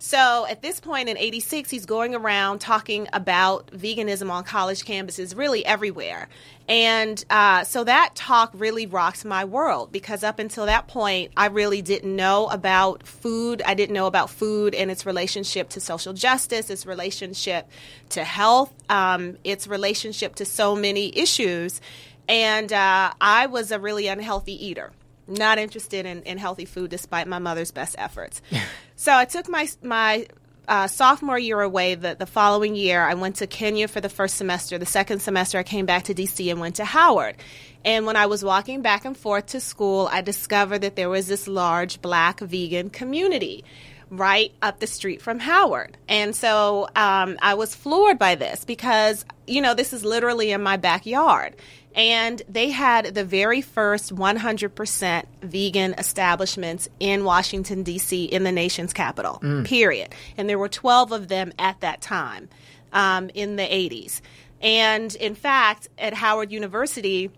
So 0.00 0.46
at 0.48 0.62
this 0.62 0.78
point 0.78 1.08
in 1.08 1.18
86, 1.18 1.70
he's 1.70 1.84
going 1.84 2.14
around 2.14 2.60
talking 2.60 3.08
about 3.12 3.66
veganism 3.72 4.30
on 4.30 4.44
college 4.44 4.84
campuses, 4.84 5.36
really 5.36 5.66
everywhere. 5.66 6.28
And 6.68 7.22
uh, 7.30 7.64
so 7.64 7.82
that 7.82 8.14
talk 8.14 8.52
really 8.54 8.86
rocks 8.86 9.24
my 9.24 9.44
world 9.44 9.90
because 9.90 10.22
up 10.22 10.38
until 10.38 10.66
that 10.66 10.86
point, 10.86 11.32
I 11.36 11.46
really 11.46 11.82
didn't 11.82 12.14
know 12.14 12.46
about 12.46 13.06
food. 13.08 13.60
I 13.66 13.74
didn't 13.74 13.94
know 13.94 14.06
about 14.06 14.30
food 14.30 14.74
and 14.74 14.88
its 14.88 15.04
relationship 15.04 15.70
to 15.70 15.80
social 15.80 16.12
justice, 16.12 16.70
its 16.70 16.86
relationship 16.86 17.68
to 18.10 18.22
health, 18.22 18.72
um, 18.88 19.36
its 19.42 19.66
relationship 19.66 20.36
to 20.36 20.44
so 20.44 20.76
many 20.76 21.16
issues. 21.18 21.80
And 22.28 22.72
uh, 22.72 23.14
I 23.20 23.46
was 23.46 23.72
a 23.72 23.80
really 23.80 24.06
unhealthy 24.06 24.64
eater 24.64 24.92
not 25.28 25.58
interested 25.58 26.06
in, 26.06 26.22
in 26.22 26.38
healthy 26.38 26.64
food 26.64 26.90
despite 26.90 27.26
my 27.28 27.38
mother's 27.38 27.70
best 27.70 27.94
efforts. 27.98 28.42
so 28.96 29.14
I 29.14 29.24
took 29.24 29.48
my 29.48 29.68
my 29.82 30.26
uh, 30.68 30.86
sophomore 30.86 31.38
year 31.38 31.60
away. 31.60 31.94
The, 31.94 32.14
the 32.14 32.26
following 32.26 32.76
year, 32.76 33.02
I 33.02 33.14
went 33.14 33.36
to 33.36 33.46
Kenya 33.46 33.88
for 33.88 34.00
the 34.00 34.08
first 34.08 34.36
semester. 34.36 34.78
The 34.78 34.86
second 34.86 35.20
semester, 35.20 35.58
I 35.58 35.62
came 35.62 35.86
back 35.86 36.04
to 36.04 36.14
DC 36.14 36.50
and 36.50 36.60
went 36.60 36.76
to 36.76 36.84
Howard. 36.84 37.36
And 37.84 38.06
when 38.06 38.16
I 38.16 38.26
was 38.26 38.44
walking 38.44 38.82
back 38.82 39.04
and 39.04 39.16
forth 39.16 39.46
to 39.46 39.60
school, 39.60 40.08
I 40.12 40.20
discovered 40.20 40.80
that 40.80 40.94
there 40.94 41.08
was 41.08 41.26
this 41.26 41.48
large 41.48 42.02
black 42.02 42.40
vegan 42.40 42.90
community 42.90 43.64
right 44.10 44.52
up 44.62 44.80
the 44.80 44.86
street 44.86 45.22
from 45.22 45.38
Howard. 45.38 45.96
And 46.08 46.34
so 46.34 46.88
um, 46.96 47.38
I 47.40 47.54
was 47.54 47.74
floored 47.74 48.18
by 48.18 48.34
this 48.34 48.64
because, 48.64 49.24
you 49.46 49.60
know, 49.60 49.74
this 49.74 49.92
is 49.92 50.04
literally 50.04 50.50
in 50.50 50.62
my 50.62 50.76
backyard. 50.76 51.56
And 51.98 52.40
they 52.48 52.70
had 52.70 53.06
the 53.16 53.24
very 53.24 53.60
first 53.60 54.14
100% 54.14 55.24
vegan 55.42 55.94
establishments 55.94 56.88
in 57.00 57.24
Washington, 57.24 57.82
D.C., 57.82 58.24
in 58.24 58.44
the 58.44 58.52
nation's 58.52 58.92
capital, 58.92 59.42
period. 59.64 60.14
And 60.36 60.48
there 60.48 60.60
were 60.60 60.68
12 60.68 61.10
of 61.10 61.26
them 61.26 61.52
at 61.58 61.80
that 61.80 62.00
time 62.00 62.48
um, 62.92 63.30
in 63.34 63.56
the 63.56 63.64
80s. 63.64 64.20
And 64.60 65.12
in 65.16 65.34
fact, 65.34 65.88
at 65.98 66.14
Howard 66.14 66.52
University, 66.52 67.32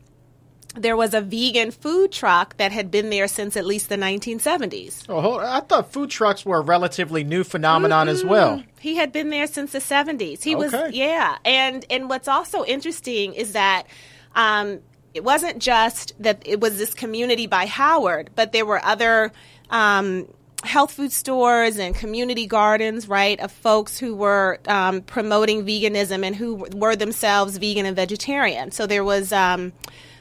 there 0.76 0.96
was 0.96 1.14
a 1.14 1.22
vegan 1.22 1.70
food 1.70 2.12
truck 2.12 2.56
that 2.58 2.70
had 2.70 2.90
been 2.90 3.08
there 3.08 3.28
since 3.28 3.56
at 3.56 3.64
least 3.64 3.88
the 3.88 3.96
1970s. 3.96 5.06
Oh, 5.08 5.20
hold 5.20 5.40
I 5.40 5.60
thought 5.60 5.92
food 5.92 6.10
trucks 6.10 6.44
were 6.44 6.58
a 6.58 6.62
relatively 6.62 7.24
new 7.24 7.44
phenomenon 7.44 8.08
as 8.08 8.24
well. 8.24 8.62
He 8.78 8.96
had 8.96 9.10
been 9.10 9.30
there 9.30 9.46
since 9.46 9.72
the 9.72 9.78
70s. 9.78 10.42
He 10.42 10.54
was 10.54 10.74
yeah. 10.92 11.38
And 11.44 11.84
and 11.90 12.08
what's 12.08 12.28
also 12.28 12.64
interesting 12.64 13.34
is 13.34 13.52
that 13.52 13.86
um, 14.34 14.80
it 15.14 15.24
wasn't 15.24 15.58
just 15.58 16.14
that 16.22 16.42
it 16.44 16.60
was 16.60 16.78
this 16.78 16.94
community 16.94 17.46
by 17.46 17.66
Howard, 17.66 18.30
but 18.34 18.52
there 18.52 18.64
were 18.64 18.84
other 18.84 19.32
um, 19.70 20.28
health 20.62 20.92
food 20.92 21.12
stores 21.12 21.78
and 21.78 21.94
community 21.94 22.46
gardens, 22.46 23.08
right, 23.08 23.40
of 23.40 23.50
folks 23.50 23.98
who 23.98 24.14
were 24.14 24.58
um, 24.68 25.02
promoting 25.02 25.64
veganism 25.64 26.24
and 26.24 26.36
who 26.36 26.66
were 26.74 26.94
themselves 26.94 27.56
vegan 27.56 27.86
and 27.86 27.96
vegetarian. 27.96 28.70
So 28.70 28.86
there 28.86 29.04
was. 29.04 29.32
Um, 29.32 29.72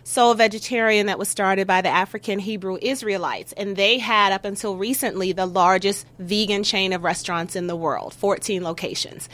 Soul 0.09 0.33
Vegetarian 0.33 1.05
that 1.05 1.19
was 1.19 1.29
started 1.29 1.67
by 1.67 1.81
the 1.81 1.89
African 1.89 2.39
Hebrew 2.39 2.79
Israelites. 2.81 3.53
And 3.53 3.75
they 3.75 3.99
had, 3.99 4.33
up 4.33 4.43
until 4.43 4.75
recently, 4.75 5.33
the 5.33 5.45
largest 5.45 6.07
vegan 6.17 6.63
chain 6.63 6.93
of 6.93 7.03
restaurants 7.03 7.55
in 7.55 7.67
the 7.67 7.75
world 7.75 8.15
14 8.15 8.63
locations. 8.63 9.29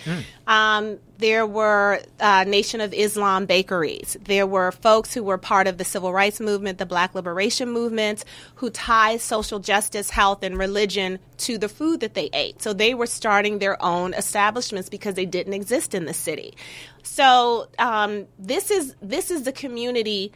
Um, 0.47 0.99
there 1.17 1.45
were 1.45 2.01
uh, 2.19 2.43
Nation 2.43 2.81
of 2.81 2.93
Islam 2.93 3.45
bakeries. 3.45 4.17
There 4.25 4.45
were 4.45 4.73
folks 4.73 5.13
who 5.13 5.23
were 5.23 5.37
part 5.37 5.67
of 5.67 5.77
the 5.77 5.85
civil 5.85 6.11
rights 6.11 6.41
movement, 6.41 6.77
the 6.77 6.85
black 6.85 7.15
liberation 7.15 7.71
movement, 7.71 8.25
who 8.55 8.69
tied 8.69 9.21
social 9.21 9.59
justice, 9.59 10.09
health, 10.09 10.43
and 10.43 10.57
religion 10.57 11.19
to 11.37 11.57
the 11.57 11.69
food 11.69 12.01
that 12.01 12.15
they 12.15 12.29
ate. 12.33 12.61
So 12.61 12.73
they 12.73 12.93
were 12.93 13.07
starting 13.07 13.59
their 13.59 13.81
own 13.81 14.13
establishments 14.13 14.89
because 14.89 15.13
they 15.13 15.25
didn't 15.25 15.53
exist 15.53 15.95
in 15.95 16.03
the 16.03 16.13
city. 16.13 16.53
So 17.03 17.69
um, 17.79 18.25
this 18.37 18.71
is 18.71 18.93
this 19.01 19.31
is 19.31 19.43
the 19.43 19.53
community 19.53 20.33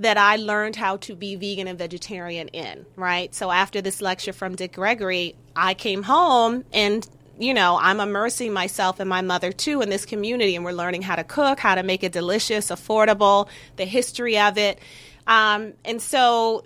that 0.00 0.16
I 0.16 0.36
learned 0.36 0.76
how 0.76 0.96
to 0.96 1.14
be 1.14 1.36
vegan 1.36 1.68
and 1.68 1.78
vegetarian 1.78 2.48
in, 2.48 2.86
right? 2.96 3.34
So 3.34 3.50
after 3.50 3.80
this 3.80 4.00
lecture 4.00 4.32
from 4.32 4.56
Dick 4.56 4.72
Gregory, 4.72 5.36
I 5.54 5.74
came 5.74 6.02
home 6.02 6.64
and 6.72 7.08
you 7.38 7.54
know, 7.54 7.78
I'm 7.80 8.00
immersing 8.00 8.52
myself 8.52 9.00
and 9.00 9.08
my 9.08 9.22
mother 9.22 9.50
too 9.50 9.80
in 9.80 9.88
this 9.88 10.04
community, 10.04 10.56
and 10.56 10.64
we're 10.64 10.72
learning 10.72 11.00
how 11.00 11.16
to 11.16 11.24
cook, 11.24 11.58
how 11.58 11.74
to 11.74 11.82
make 11.82 12.02
it 12.02 12.12
delicious, 12.12 12.68
affordable, 12.68 13.48
the 13.76 13.86
history 13.86 14.38
of 14.38 14.58
it. 14.58 14.78
Um, 15.26 15.72
and 15.82 16.02
so 16.02 16.64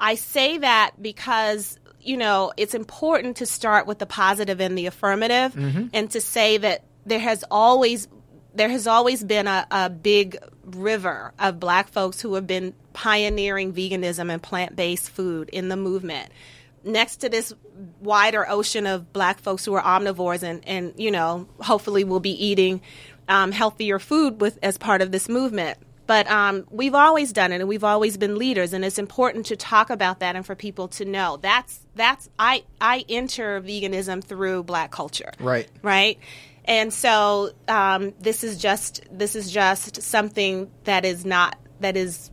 I 0.00 0.14
say 0.14 0.58
that 0.58 0.92
because, 1.00 1.76
you 2.00 2.16
know, 2.16 2.52
it's 2.56 2.74
important 2.74 3.38
to 3.38 3.46
start 3.46 3.88
with 3.88 3.98
the 3.98 4.06
positive 4.06 4.60
and 4.60 4.78
the 4.78 4.86
affirmative 4.86 5.56
and 5.92 6.08
to 6.12 6.20
say 6.20 6.56
that 6.58 6.84
there 7.04 7.18
has 7.18 7.44
always 7.50 8.06
there 8.54 8.68
has 8.68 8.86
always 8.86 9.24
been 9.24 9.48
a, 9.48 9.66
a 9.72 9.90
big 9.90 10.36
river 10.64 11.32
of 11.38 11.58
black 11.60 11.88
folks 11.88 12.20
who 12.20 12.34
have 12.34 12.46
been 12.46 12.74
pioneering 12.92 13.72
veganism 13.72 14.30
and 14.32 14.42
plant 14.42 14.76
based 14.76 15.10
food 15.10 15.48
in 15.50 15.68
the 15.68 15.76
movement. 15.76 16.30
Next 16.84 17.16
to 17.18 17.28
this 17.28 17.52
wider 18.00 18.48
ocean 18.48 18.86
of 18.86 19.12
black 19.12 19.38
folks 19.40 19.64
who 19.64 19.74
are 19.74 19.82
omnivores 19.82 20.42
and, 20.42 20.66
and 20.66 20.92
you 20.96 21.10
know, 21.10 21.46
hopefully 21.60 22.04
will 22.04 22.20
be 22.20 22.30
eating 22.44 22.80
um, 23.28 23.52
healthier 23.52 23.98
food 23.98 24.40
with 24.40 24.58
as 24.62 24.78
part 24.78 25.00
of 25.00 25.12
this 25.12 25.28
movement. 25.28 25.78
But 26.08 26.28
um, 26.28 26.66
we've 26.70 26.96
always 26.96 27.32
done 27.32 27.52
it, 27.52 27.60
and 27.60 27.68
we've 27.68 27.84
always 27.84 28.16
been 28.16 28.36
leaders, 28.36 28.72
and 28.72 28.84
it's 28.84 28.98
important 28.98 29.46
to 29.46 29.56
talk 29.56 29.88
about 29.88 30.18
that 30.18 30.34
and 30.34 30.44
for 30.44 30.56
people 30.56 30.88
to 30.88 31.04
know 31.04 31.38
that's 31.40 31.78
that's 31.94 32.28
I 32.38 32.64
I 32.80 33.04
enter 33.08 33.60
veganism 33.62 34.22
through 34.22 34.64
black 34.64 34.90
culture, 34.90 35.30
Right. 35.38 35.68
right? 35.80 36.18
And 36.64 36.92
so 36.92 37.50
um, 37.68 38.12
this 38.20 38.44
is 38.44 38.58
just 38.58 39.02
this 39.10 39.34
is 39.34 39.50
just 39.50 40.02
something 40.02 40.70
that 40.84 41.04
is 41.04 41.24
not 41.24 41.56
that 41.80 41.96
is 41.96 42.30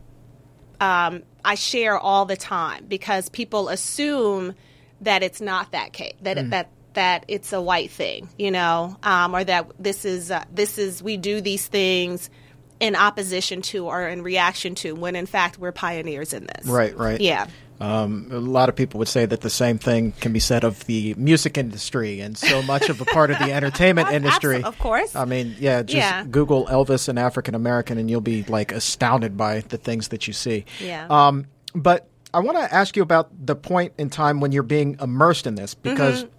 um, 0.80 1.22
I 1.44 1.56
share 1.56 1.98
all 1.98 2.24
the 2.26 2.36
time 2.36 2.86
because 2.86 3.28
people 3.28 3.68
assume 3.68 4.54
that 5.00 5.22
it's 5.22 5.40
not 5.40 5.72
that 5.72 5.92
case 5.92 6.14
that 6.22 6.38
it, 6.38 6.50
that 6.50 6.70
that 6.94 7.24
it's 7.28 7.52
a 7.52 7.60
white 7.60 7.90
thing, 7.90 8.28
you 8.38 8.50
know, 8.50 8.96
um, 9.02 9.34
or 9.34 9.44
that 9.44 9.70
this 9.78 10.04
is 10.04 10.30
uh, 10.30 10.44
this 10.52 10.78
is 10.78 11.02
we 11.02 11.16
do 11.16 11.40
these 11.40 11.66
things 11.66 12.30
in 12.78 12.96
opposition 12.96 13.62
to 13.62 13.86
or 13.86 14.08
in 14.08 14.22
reaction 14.22 14.74
to 14.74 14.94
when 14.94 15.14
in 15.14 15.26
fact 15.26 15.58
we're 15.58 15.72
pioneers 15.72 16.32
in 16.32 16.46
this. 16.46 16.66
Right, 16.66 16.96
right. 16.96 17.20
Yeah. 17.20 17.46
Um, 17.80 18.28
a 18.30 18.38
lot 18.38 18.68
of 18.68 18.76
people 18.76 18.98
would 18.98 19.08
say 19.08 19.24
that 19.24 19.40
the 19.40 19.48
same 19.48 19.78
thing 19.78 20.12
can 20.20 20.32
be 20.34 20.38
said 20.38 20.64
of 20.64 20.84
the 20.84 21.14
music 21.14 21.56
industry 21.56 22.20
and 22.20 22.36
so 22.36 22.60
much 22.62 22.90
of 22.90 23.00
a 23.00 23.06
part 23.06 23.30
of 23.30 23.38
the 23.38 23.52
entertainment 23.52 24.08
industry. 24.12 24.62
Of 24.62 24.78
course. 24.78 25.16
I 25.16 25.24
mean, 25.24 25.56
yeah, 25.58 25.82
just 25.82 25.96
Yeah. 25.96 26.24
Google 26.24 26.66
Elvis 26.66 27.08
and 27.08 27.18
African 27.18 27.54
American 27.54 27.96
and 27.96 28.10
you'll 28.10 28.20
be 28.20 28.44
like 28.44 28.70
astounded 28.70 29.36
by 29.36 29.60
the 29.60 29.78
things 29.78 30.08
that 30.08 30.26
you 30.26 30.34
see. 30.34 30.66
Yeah. 30.78 31.06
Um, 31.08 31.46
but 31.74 32.06
I 32.34 32.40
want 32.40 32.58
to 32.58 32.74
ask 32.74 32.96
you 32.96 33.02
about 33.02 33.30
the 33.46 33.56
point 33.56 33.94
in 33.96 34.10
time 34.10 34.40
when 34.40 34.52
you're 34.52 34.62
being 34.62 34.96
immersed 35.00 35.46
in 35.46 35.54
this 35.54 35.74
because. 35.74 36.24
Mm-hmm. 36.24 36.34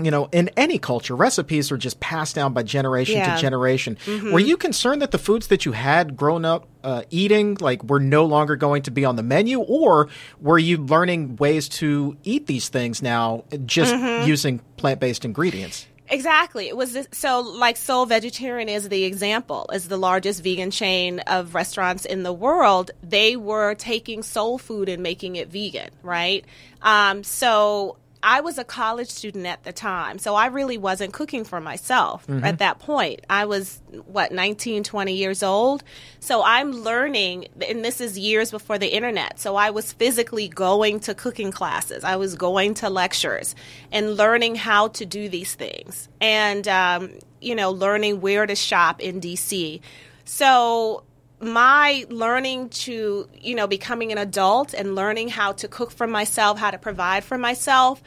You 0.00 0.10
know, 0.12 0.28
in 0.30 0.50
any 0.56 0.78
culture, 0.78 1.16
recipes 1.16 1.72
are 1.72 1.76
just 1.76 1.98
passed 1.98 2.36
down 2.36 2.52
by 2.52 2.62
generation 2.62 3.16
Yeah. 3.16 3.26
Mm-hmm. 3.26 3.36
to 3.36 3.40
generation. 3.42 3.98
Were 4.32 4.38
you 4.38 4.56
concerned 4.56 5.02
that 5.02 5.10
the 5.10 5.18
foods 5.18 5.48
that 5.48 5.64
you 5.64 5.72
had 5.72 6.16
grown 6.16 6.44
up 6.44 6.68
uh, 6.84 7.02
eating, 7.10 7.56
like, 7.60 7.82
were 7.82 7.98
no 7.98 8.24
longer 8.24 8.54
going 8.54 8.82
to 8.82 8.92
be 8.92 9.04
on 9.04 9.16
the 9.16 9.22
menu, 9.24 9.58
or 9.58 10.08
were 10.40 10.58
you 10.58 10.78
learning 10.78 11.36
ways 11.36 11.68
to 11.68 12.16
eat 12.22 12.46
these 12.46 12.68
things 12.68 13.02
now 13.02 13.44
just 13.66 13.92
Mm-hmm. 13.94 14.28
using 14.28 14.60
plant-based 14.76 15.24
ingredients? 15.24 15.86
Exactly. 16.12 16.66
It 16.66 16.76
was 16.76 16.92
this, 16.92 17.06
so 17.12 17.38
like 17.40 17.76
Soul 17.76 18.04
Vegetarian 18.04 18.68
is 18.68 18.88
the 18.88 19.04
example, 19.04 19.70
is 19.72 19.86
the 19.86 19.96
largest 19.96 20.42
vegan 20.42 20.72
chain 20.72 21.20
of 21.20 21.54
restaurants 21.54 22.04
in 22.04 22.24
the 22.24 22.32
world. 22.32 22.90
They 23.00 23.36
were 23.36 23.76
taking 23.76 24.24
soul 24.24 24.58
food 24.58 24.88
and 24.88 25.04
making 25.04 25.36
it 25.36 25.52
vegan, 25.52 25.90
right? 26.02 26.44
Um, 26.82 27.22
so 27.22 27.96
I 28.22 28.40
was 28.40 28.58
a 28.58 28.64
college 28.64 29.08
student 29.08 29.46
at 29.46 29.64
the 29.64 29.72
time, 29.72 30.18
so 30.18 30.34
I 30.34 30.46
really 30.46 30.76
wasn't 30.76 31.12
cooking 31.12 31.44
for 31.44 31.60
myself 31.60 32.24
at 32.44 32.58
that 32.58 32.78
point. 32.78 33.24
I 33.30 33.46
was, 33.46 33.80
what, 34.06 34.32
19, 34.32 34.84
20 34.84 35.14
years 35.14 35.42
old? 35.42 35.82
So 36.18 36.42
I'm 36.44 36.72
learning, 36.72 37.48
and 37.66 37.84
this 37.84 38.00
is 38.00 38.18
years 38.18 38.50
before 38.50 38.78
the 38.78 38.88
internet. 38.88 39.38
So 39.38 39.56
I 39.56 39.70
was 39.70 39.92
physically 39.92 40.48
going 40.48 41.00
to 41.00 41.14
cooking 41.14 41.50
classes, 41.50 42.04
I 42.04 42.16
was 42.16 42.34
going 42.34 42.74
to 42.74 42.90
lectures 42.90 43.54
and 43.90 44.16
learning 44.16 44.56
how 44.56 44.88
to 44.88 45.06
do 45.06 45.28
these 45.28 45.54
things, 45.54 46.08
and, 46.20 46.68
um, 46.68 47.10
you 47.40 47.54
know, 47.54 47.70
learning 47.70 48.20
where 48.20 48.46
to 48.46 48.54
shop 48.54 49.00
in 49.00 49.20
DC. 49.20 49.80
So 50.24 51.04
my 51.40 52.04
learning 52.10 52.68
to, 52.70 53.28
you 53.34 53.54
know, 53.54 53.66
becoming 53.66 54.12
an 54.12 54.18
adult 54.18 54.74
and 54.74 54.94
learning 54.94 55.28
how 55.28 55.52
to 55.52 55.68
cook 55.68 55.90
for 55.90 56.06
myself, 56.06 56.58
how 56.58 56.70
to 56.70 56.78
provide 56.78 57.24
for 57.24 57.38
myself, 57.38 58.02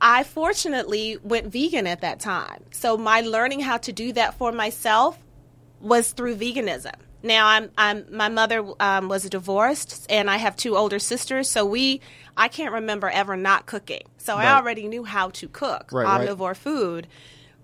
I 0.00 0.24
fortunately 0.24 1.18
went 1.22 1.46
vegan 1.46 1.86
at 1.86 2.00
that 2.00 2.18
time. 2.20 2.64
So 2.72 2.96
my 2.96 3.20
learning 3.20 3.60
how 3.60 3.76
to 3.78 3.92
do 3.92 4.12
that 4.14 4.34
for 4.34 4.50
myself 4.50 5.18
was 5.80 6.12
through 6.12 6.36
veganism. 6.36 6.94
Now 7.22 7.46
I'm 7.48 7.70
I'm 7.76 8.06
my 8.10 8.28
mother 8.28 8.64
um, 8.80 9.08
was 9.08 9.24
divorced 9.28 10.06
and 10.08 10.30
I 10.30 10.38
have 10.38 10.56
two 10.56 10.76
older 10.76 10.98
sisters, 10.98 11.48
so 11.50 11.64
we 11.66 12.00
I 12.36 12.48
can't 12.48 12.72
remember 12.72 13.10
ever 13.10 13.36
not 13.36 13.66
cooking. 13.66 14.02
So 14.16 14.34
Right. 14.34 14.46
I 14.46 14.56
already 14.56 14.88
knew 14.88 15.04
how 15.04 15.30
to 15.30 15.48
cook 15.48 15.90
Right, 15.92 16.06
right. 16.06 16.28
omnivore 16.28 16.56
food. 16.56 17.06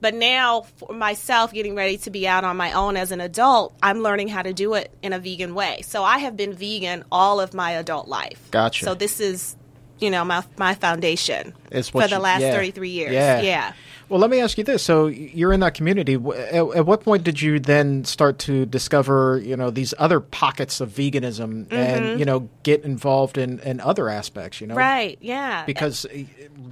But 0.07 0.15
now 0.15 0.61
for 0.77 0.93
myself 0.95 1.53
getting 1.53 1.75
ready 1.75 1.99
to 1.99 2.11
be 2.11 2.29
out 2.29 2.45
on 2.45 2.57
my 2.57 2.71
own 2.71 2.97
as 2.97 3.11
an 3.11 3.21
adult, 3.21 3.75
I'm 3.83 4.05
learning 4.05 4.29
how 4.29 4.43
to 4.43 4.53
do 4.53 4.75
it 4.75 4.97
in 5.03 5.13
a 5.13 5.19
vegan 5.19 5.53
way. 5.53 5.83
So 5.83 6.05
I 6.05 6.19
have 6.19 6.37
been 6.37 6.53
vegan 6.53 7.03
all 7.11 7.41
of 7.41 7.55
my 7.55 7.73
adult 7.73 8.07
life. 8.07 8.41
Gotcha. 8.53 8.85
So 8.85 8.95
this 8.95 9.19
is 9.19 9.57
you 9.99 10.13
know 10.13 10.25
my 10.25 10.45
my 10.57 10.77
foundation 10.77 11.55
It's 11.73 11.89
for 11.89 12.07
the 12.07 12.21
last 12.21 12.43
yeah. 12.43 12.53
33 12.53 12.89
years. 12.89 13.13
Yeah. 13.15 13.41
yeah. 13.41 13.73
Well, 14.09 14.21
let 14.21 14.31
me 14.31 14.41
ask 14.41 14.57
you 14.57 14.63
this: 14.63 14.83
so 14.85 15.09
you're 15.09 15.53
in 15.53 15.61
that 15.61 15.75
community. 15.75 16.15
At, 16.15 16.55
at 16.55 16.87
what 16.87 17.03
point 17.03 17.25
did 17.25 17.43
you 17.43 17.59
then 17.59 18.05
start 18.05 18.39
to 18.41 18.65
discover, 18.65 19.41
you 19.45 19.57
know, 19.57 19.71
these 19.71 19.93
other 19.99 20.21
pockets 20.21 20.81
of 20.81 20.91
veganism, 20.91 21.73
and 21.73 22.19
you 22.21 22.25
know, 22.25 22.49
get 22.63 22.85
involved 22.85 23.37
in, 23.37 23.59
in 23.61 23.81
other 23.81 24.09
aspects? 24.09 24.61
You 24.61 24.69
know, 24.69 24.77
Mm-hmm. 24.77 24.79
Right. 24.79 25.19
Yeah. 25.21 25.65
Because 25.65 26.05
uh, 26.07 26.25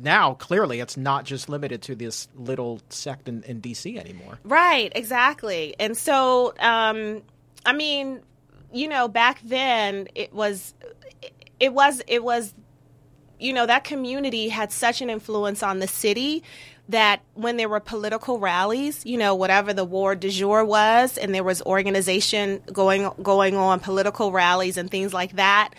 now 0.03 0.35
clearly 0.35 0.81
it's 0.81 0.97
not 0.97 1.25
just 1.25 1.49
limited 1.49 1.83
to 1.83 1.95
this 1.95 2.29
little 2.37 2.81
sect 2.91 3.29
in, 3.29 3.43
in 3.45 3.61
DC 3.61 3.97
anymore. 3.99 4.39
Right, 4.45 4.93
exactly. 4.95 5.75
And 5.81 5.97
so, 5.97 6.55
um, 6.59 7.23
I 7.65 7.73
mean, 7.73 8.21
you 8.73 8.89
know, 8.89 9.09
back 9.09 9.41
then 9.43 10.09
it 10.15 10.33
was, 10.33 10.75
it 11.59 11.73
was, 11.73 12.03
it 12.07 12.23
was, 12.23 12.53
you 13.41 13.53
know, 13.53 13.67
that 13.67 13.85
community 13.85 14.49
had 14.49 14.71
such 14.71 15.01
an 15.01 15.11
influence 15.11 15.63
on 15.63 15.79
the 15.79 15.89
city 15.89 16.43
that 16.89 17.23
when 17.35 17.57
there 17.57 17.69
were 17.69 17.81
political 17.81 18.39
rallies, 18.39 19.05
you 19.07 19.17
know, 19.17 19.35
whatever 19.35 19.73
the 19.73 19.85
war 19.85 20.15
du 20.15 20.29
jour 20.29 20.65
was, 20.65 21.17
and 21.17 21.35
there 21.35 21.45
was 21.45 21.63
organization 21.63 22.63
going 22.73 23.11
going 23.23 23.57
on, 23.57 23.81
political 23.81 24.33
rallies 24.33 24.77
and 24.77 24.91
things 24.91 25.15
like 25.15 25.37
that, 25.37 25.71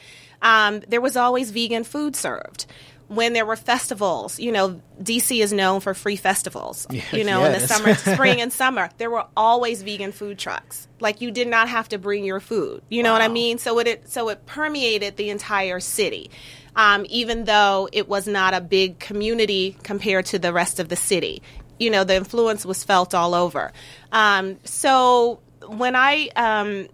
um, 0.42 0.82
there 0.88 1.02
was 1.02 1.16
always 1.16 1.52
vegan 1.52 1.84
food 1.84 2.16
served. 2.16 2.66
When 3.08 3.34
there 3.34 3.46
were 3.46 3.56
festivals, 3.56 4.40
you 4.40 4.51
know, 4.51 4.82
DC 5.00 5.40
is 5.40 5.53
known 5.53 5.79
for 5.79 5.94
free 5.94 6.16
festivals. 6.16 6.88
you 7.12 7.24
know, 7.24 7.42
yeah, 7.42 7.48
in 7.48 7.51
the 7.53 7.68
summer, 7.68 7.94
spring 8.16 8.42
and 8.42 8.51
summer, 8.51 8.90
there 8.98 9.12
were 9.12 9.27
always 9.38 9.84
vegan 9.84 10.12
food 10.12 10.40
trucks. 10.40 10.88
Like 11.00 11.22
you 11.22 11.29
did 11.29 11.48
not 11.48 11.70
have 11.70 11.88
to 11.90 12.00
bring 12.00 12.25
your 12.25 12.40
food. 12.40 12.82
You 12.90 13.03
know 13.03 13.14
what 13.14 13.22
I 13.22 13.27
mean? 13.27 13.60
So 13.60 13.77
it 13.77 14.10
so 14.10 14.29
it 14.29 14.48
permeated 14.48 15.18
the 15.18 15.29
entire 15.29 15.79
city, 15.79 16.32
um, 16.75 17.05
even 17.09 17.46
though 17.46 17.88
it 17.92 18.07
was 18.07 18.27
not 18.27 18.53
a 18.53 18.61
big 18.61 19.00
community 19.00 19.77
compared 19.83 20.25
to 20.27 20.40
the 20.40 20.51
rest 20.51 20.79
of 20.79 20.90
the 20.90 20.96
city. 20.96 21.42
You 21.79 21.90
know, 21.90 22.03
the 22.03 22.16
influence 22.16 22.66
was 22.66 22.83
felt 22.83 23.14
all 23.14 23.33
over. 23.33 23.72
Um, 24.11 24.57
so 24.64 25.40
when 25.68 25.96
I 25.96 26.29
um, 26.35 26.88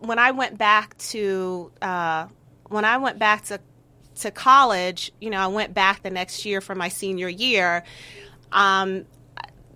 when 0.00 0.18
I 0.18 0.32
went 0.32 0.58
back 0.58 0.96
to 0.98 1.70
uh, 1.80 2.26
when 2.68 2.84
I 2.84 2.98
went 2.98 3.18
back 3.18 3.44
to 3.46 3.60
to 4.16 4.30
college, 4.30 5.12
you 5.20 5.30
know, 5.30 5.38
I 5.38 5.48
went 5.48 5.74
back 5.74 6.02
the 6.02 6.10
next 6.10 6.44
year 6.44 6.60
for 6.60 6.74
my 6.74 6.88
senior 6.88 7.28
year. 7.28 7.84
Um, 8.52 9.04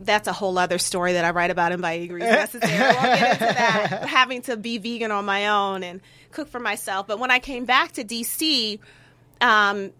that's 0.02 0.28
a 0.28 0.33
whole 0.33 0.56
other 0.59 0.78
story 0.78 1.12
that 1.12 1.24
I 1.24 1.30
write 1.30 1.50
about 1.50 1.72
in 1.72 1.80
Degrees 1.80 2.24
Necessary. 2.24 2.72
I 2.72 2.92
won't 2.92 3.20
get 3.20 3.33
into 3.33 3.44
that. 3.44 4.09
Having 4.09 4.42
to 4.42 4.56
be 4.56 4.78
vegan 4.78 5.11
on 5.11 5.26
my 5.26 5.48
own 5.48 5.83
and 5.83 6.00
cook 6.30 6.48
for 6.48 6.61
myself. 6.61 7.06
But 7.06 7.18
when 7.18 7.30
I 7.30 7.38
came 7.38 7.66
back 7.66 7.92
to 7.92 8.04
DC, 8.04 8.78
um, 9.40 9.92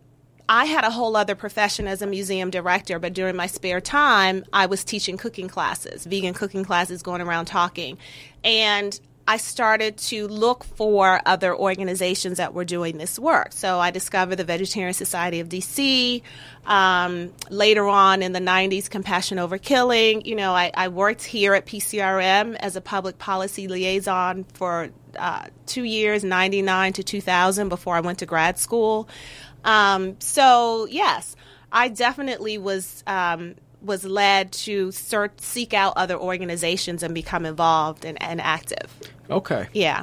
I 0.49 0.65
had 0.65 0.85
a 0.85 0.91
whole 0.91 1.17
other 1.17 1.37
profession 1.37 1.87
as 1.87 2.03
a 2.03 2.09
museum 2.09 2.51
director, 2.51 2.99
but 2.99 3.13
during 3.13 3.37
my 3.37 3.47
spare 3.47 3.81
time, 3.81 4.45
I 4.53 4.67
was 4.67 4.83
teaching 4.83 5.17
cooking 5.17 5.47
classes, 5.47 6.05
vegan 6.05 6.35
cooking 6.35 6.65
classes, 6.65 7.03
going 7.03 7.21
around 7.21 7.45
talking. 7.45 7.99
And 8.43 8.99
I 9.29 9.37
started 9.37 9.97
to 9.99 10.27
look 10.27 10.65
for 10.65 11.21
other 11.25 11.57
organizations 11.57 12.39
that 12.39 12.53
were 12.53 12.65
doing 12.65 12.99
this 12.99 13.17
work. 13.17 13.53
So 13.53 13.79
I 13.79 13.93
discovered 13.93 14.37
the 14.37 14.45
Vegetarian 14.45 14.93
Society 14.93 15.39
of 15.39 15.49
DC. 15.49 16.23
Um, 16.67 17.33
later 17.49 17.87
on 17.87 18.23
in 18.23 18.33
the 18.33 18.41
90s, 18.41 18.91
Compassion 18.91 19.39
Over 19.39 19.57
Killing. 19.57 20.25
You 20.25 20.35
know, 20.35 20.53
I, 20.53 20.73
I 20.75 20.89
worked 20.89 21.23
here 21.23 21.55
at 21.55 21.65
PCRM 21.65 22.57
as 22.57 22.75
a 22.75 22.81
public 22.81 23.19
policy 23.19 23.69
liaison 23.69 24.47
for 24.55 24.91
uh, 25.19 25.45
two 25.67 25.85
years, 25.85 26.25
99 26.25 26.93
to 26.95 27.03
2000, 27.03 27.69
before 27.69 27.97
I 27.97 28.01
went 28.01 28.19
to 28.21 28.27
grad 28.27 28.59
school. 28.59 29.09
Um, 29.65 30.17
so 30.21 30.87
yes, 30.91 31.37
I 31.73 31.89
definitely 31.89 32.59
was 32.59 33.03
um, 33.07 33.55
was 33.83 34.05
led 34.05 34.53
to 34.53 34.91
search, 34.93 35.33
seek 35.39 35.73
out 35.75 35.95
other 35.97 36.17
organizations 36.17 37.03
and 37.03 37.15
become 37.15 37.47
involved 37.47 38.05
and, 38.05 38.23
and 38.23 38.41
active. 38.41 38.91
Okay, 39.31 39.69
Yeah, 39.73 40.03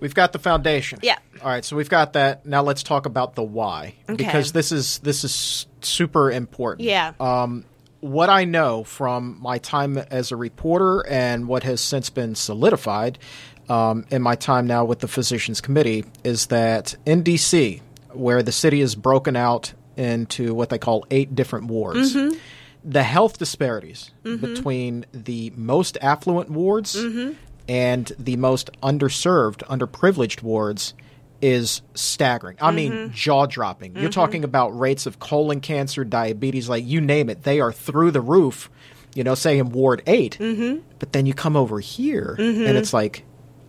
we've 0.00 0.14
got 0.14 0.32
the 0.32 0.38
foundation. 0.38 0.98
Yeah. 1.02 1.18
All 1.42 1.48
right, 1.50 1.64
so 1.64 1.76
we've 1.76 1.90
got 1.90 2.14
that. 2.14 2.46
Now 2.46 2.62
let's 2.62 2.82
talk 2.82 3.06
about 3.06 3.34
the 3.34 3.42
why, 3.42 3.94
Okay. 4.08 4.16
because 4.16 4.52
this 4.52 4.72
is 4.72 4.98
this 5.00 5.24
is 5.24 5.66
super 5.82 6.30
important. 6.30 6.86
yeah, 6.88 7.12
Um, 7.20 7.64
what 8.00 8.28
I 8.30 8.44
know 8.44 8.84
from 8.84 9.38
my 9.40 9.58
time 9.58 9.96
as 9.98 10.30
a 10.30 10.36
reporter 10.36 11.06
and 11.08 11.48
what 11.48 11.62
has 11.64 11.80
since 11.80 12.10
been 12.10 12.34
solidified 12.34 13.18
um, 13.68 14.04
in 14.10 14.22
my 14.22 14.34
time 14.34 14.66
now 14.66 14.84
with 14.84 15.00
the 15.00 15.08
Physicians 15.08 15.60
Committee 15.60 16.04
is 16.22 16.46
that 16.46 16.96
in 17.06 17.22
DC, 17.22 17.80
where 18.12 18.42
the 18.42 18.52
city 18.52 18.80
is 18.80 18.94
broken 18.94 19.36
out 19.36 19.72
into 19.96 20.54
what 20.54 20.70
they 20.70 20.78
call 20.78 21.06
eight 21.10 21.34
different 21.34 21.66
wards, 21.66 22.14
mm-hmm. 22.14 22.36
the 22.84 23.02
health 23.02 23.38
disparities 23.38 24.10
mm-hmm. 24.24 24.44
between 24.44 25.06
the 25.12 25.52
most 25.56 25.96
affluent 26.00 26.50
wards 26.50 26.96
mm-hmm. 26.96 27.32
and 27.68 28.12
the 28.18 28.36
most 28.36 28.70
underserved, 28.82 29.58
underprivileged 29.66 30.42
wards 30.42 30.94
is 31.40 31.82
staggering. 31.94 32.56
I 32.60 32.70
mean, 32.70 33.12
jaw 33.12 33.44
dropping. 33.44 33.96
You're 33.96 34.08
talking 34.08 34.44
about 34.44 34.78
rates 34.78 35.04
of 35.04 35.18
colon 35.18 35.60
cancer, 35.60 36.02
diabetes, 36.02 36.70
like 36.70 36.86
you 36.86 37.02
name 37.02 37.28
it. 37.28 37.42
They 37.42 37.60
are 37.60 37.70
through 37.70 38.12
the 38.12 38.22
roof, 38.22 38.70
you 39.14 39.24
know, 39.24 39.34
say 39.34 39.58
in 39.58 39.68
Ward 39.70 40.02
8. 40.06 40.38
Mm-hmm. 40.40 40.80
But 40.98 41.12
then 41.12 41.26
you 41.26 41.34
come 41.34 41.54
over 41.54 41.80
here 41.80 42.34
and 42.38 42.78
it's 42.78 42.94
like 42.94 43.24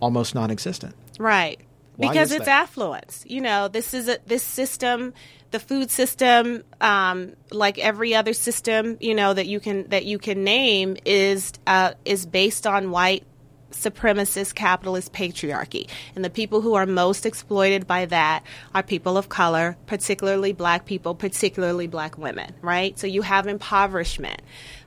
almost 0.06 0.34
non 0.34 0.50
existent. 0.52 0.94
right, 1.18 1.58
Why 1.96 2.08
because 2.08 2.30
it's 2.30 2.46
that? 2.46 2.62
affluence. 2.62 3.24
You 3.26 3.40
know, 3.40 3.66
this 3.66 3.92
is 3.92 4.08
a 4.08 4.18
this 4.24 4.44
system, 4.44 5.12
the 5.50 5.58
food 5.58 5.90
system, 5.90 6.62
um, 6.80 7.34
like 7.50 7.78
every 7.78 8.14
other 8.14 8.32
system, 8.32 8.96
you 9.00 9.14
know 9.14 9.34
that 9.34 9.46
you 9.46 9.58
can 9.58 9.88
that 9.88 10.04
you 10.04 10.18
can 10.18 10.44
name 10.44 10.96
is 11.04 11.52
uh, 11.66 11.94
is 12.04 12.24
based 12.24 12.66
on 12.66 12.90
white 12.92 13.24
supremacist 13.72 14.54
capitalist 14.54 15.12
patriarchy. 15.12 15.88
And 16.14 16.24
the 16.24 16.30
people 16.30 16.60
who 16.60 16.74
are 16.74 16.86
most 16.86 17.26
exploited 17.26 17.86
by 17.86 18.06
that 18.06 18.44
are 18.74 18.82
people 18.82 19.18
of 19.18 19.28
color, 19.28 19.76
particularly 19.86 20.52
black 20.52 20.86
people, 20.86 21.14
particularly 21.14 21.88
black 21.88 22.16
women, 22.16 22.54
right? 22.62 22.98
So 22.98 23.06
you 23.06 23.22
have 23.22 23.46
impoverishment. 23.46 24.40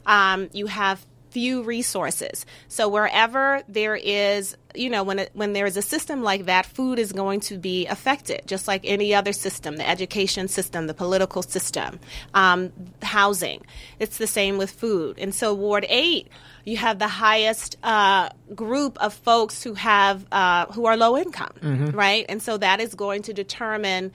Um, 0.05 0.49
you 0.53 0.67
have 0.67 1.05
few 1.29 1.63
resources. 1.63 2.45
So 2.67 2.89
wherever 2.89 3.63
there 3.67 3.95
is, 3.95 4.57
you 4.75 4.89
know, 4.89 5.03
when 5.03 5.19
it, 5.19 5.31
when 5.33 5.53
there 5.53 5.65
is 5.65 5.77
a 5.77 5.81
system 5.81 6.23
like 6.23 6.45
that, 6.45 6.65
food 6.65 6.99
is 6.99 7.11
going 7.11 7.39
to 7.41 7.57
be 7.57 7.87
affected, 7.87 8.41
just 8.45 8.67
like 8.67 8.81
any 8.83 9.13
other 9.13 9.33
system, 9.33 9.77
the 9.77 9.87
education 9.87 10.47
system, 10.47 10.87
the 10.87 10.93
political 10.93 11.41
system, 11.41 11.99
um, 12.33 12.71
housing. 13.01 13.63
It's 13.99 14.17
the 14.17 14.27
same 14.27 14.57
with 14.57 14.71
food. 14.71 15.17
And 15.19 15.33
so 15.33 15.53
Ward 15.53 15.85
Eight, 15.89 16.29
you 16.65 16.77
have 16.77 16.99
the 16.99 17.07
highest 17.07 17.77
uh, 17.83 18.29
group 18.53 18.97
of 19.01 19.13
folks 19.13 19.63
who 19.63 19.73
have 19.75 20.25
uh, 20.31 20.65
who 20.67 20.85
are 20.85 20.97
low 20.97 21.17
income, 21.17 21.53
right? 21.93 22.25
And 22.29 22.41
so 22.41 22.57
that 22.57 22.79
is 22.79 22.95
going 22.95 23.23
to 23.23 23.33
determine 23.33 24.11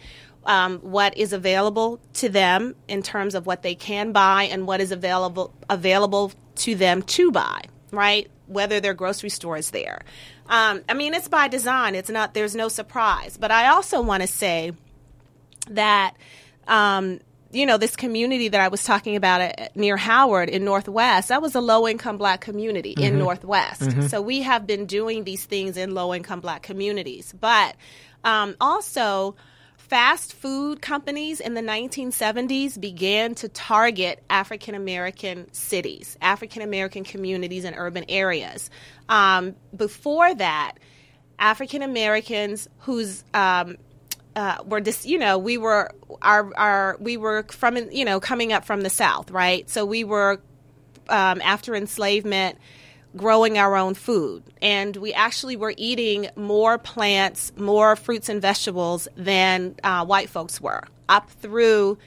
um, 0.47 0.79
what 0.81 1.17
is 1.17 1.33
available 1.33 2.01
to 2.15 2.29
them 2.29 2.75
in 2.87 3.03
terms 3.03 3.35
of 3.35 3.47
what 3.47 3.63
they 3.63 3.75
can 3.75 4.13
buy 4.13 4.45
and 4.45 4.67
what 4.67 4.81
is 4.81 4.93
available 4.93 5.55
available 5.71 6.33
to 6.57 6.75
them 6.75 7.03
to 7.03 7.31
buy, 7.31 7.63
right? 7.91 8.31
Whether 8.47 8.81
their 8.81 8.95
grocery 8.95 9.31
store 9.31 9.57
is 9.57 9.71
there. 9.71 10.03
Um, 10.49 10.83
I 10.89 10.95
mean, 10.95 11.15
it's 11.15 11.29
by 11.29 11.49
design. 11.49 11.95
It's 11.95 12.11
not. 12.11 12.35
There's 12.35 12.55
no 12.55 12.69
surprise. 12.69 13.37
But 13.37 13.51
I 13.51 13.69
also 13.69 14.03
want 14.03 14.23
to 14.23 14.27
say 14.27 14.73
that. 15.71 16.15
Um, 16.67 17.21
you 17.53 17.67
know, 17.67 17.79
this 17.79 17.95
community 17.95 18.49
that 18.49 18.61
I 18.61 18.67
was 18.67 18.83
talking 18.83 19.15
about 19.15 19.41
at, 19.41 19.77
near 19.77 19.97
Howard 19.97 20.49
in 20.49 20.65
Northwest, 20.65 21.29
that 21.29 21.41
was 21.41 21.55
a 21.55 21.61
low 21.61 21.87
income 21.87 22.19
black 22.19 22.41
community 22.41 22.97
in 22.99 23.17
Northwest. 23.17 24.11
So 24.11 24.21
we 24.21 24.43
have 24.43 24.67
been 24.67 24.87
doing 24.87 25.23
these 25.23 25.45
things 25.45 25.77
in 25.77 25.95
low 25.95 26.13
income 26.13 26.41
black 26.41 26.63
communities. 26.63 27.33
But 27.39 27.77
um, 28.25 28.57
also, 28.61 29.37
fast 29.89 30.33
food 30.33 30.81
companies 30.81 31.41
in 31.41 31.55
the 31.55 31.61
1970s 31.61 32.81
began 32.81 33.35
to 33.35 33.49
target 33.49 34.23
African 34.31 34.75
American 34.75 35.53
cities, 35.53 36.17
African 36.23 36.63
American 36.63 37.05
communities, 37.05 37.65
and 37.65 37.77
urban 37.77 38.05
areas. 38.09 38.71
Um, 39.09 39.55
before 39.77 40.35
that, 40.35 40.79
African 41.39 41.83
Americans 41.83 42.69
whose 42.81 43.25
um, 43.35 43.77
uh, 44.35 44.57
were 44.65 44.81
just 44.81 45.05
you 45.05 45.19
know 45.19 45.39
we 45.39 45.59
were 45.59 45.91
our 46.23 46.51
our 46.57 46.97
we 46.99 47.17
were 47.17 47.45
from 47.51 47.77
you 47.91 48.05
know 48.05 48.21
coming 48.21 48.53
up 48.53 48.65
from 48.65 48.81
the 48.81 48.91
south 48.91 49.31
right 49.31 49.69
so 49.69 49.85
we 49.85 50.03
were 50.03 50.41
um, 51.09 51.41
after 51.43 51.75
enslavement 51.75 52.59
growing 53.17 53.59
our 53.59 53.77
own 53.77 53.95
food. 53.95 54.43
And 54.61 54.97
we 54.97 55.13
actually 55.13 55.57
were 55.57 55.75
eating 55.77 56.29
more 56.37 56.79
plants 56.79 57.53
more 57.57 57.97
fruits 57.97 58.29
and 58.29 58.41
vegetables 58.41 59.09
than 59.17 59.75
uh, 59.85 60.05
white 60.05 60.29
folks 60.29 60.61
were 60.61 60.85
up 61.09 61.31
through 61.31 61.99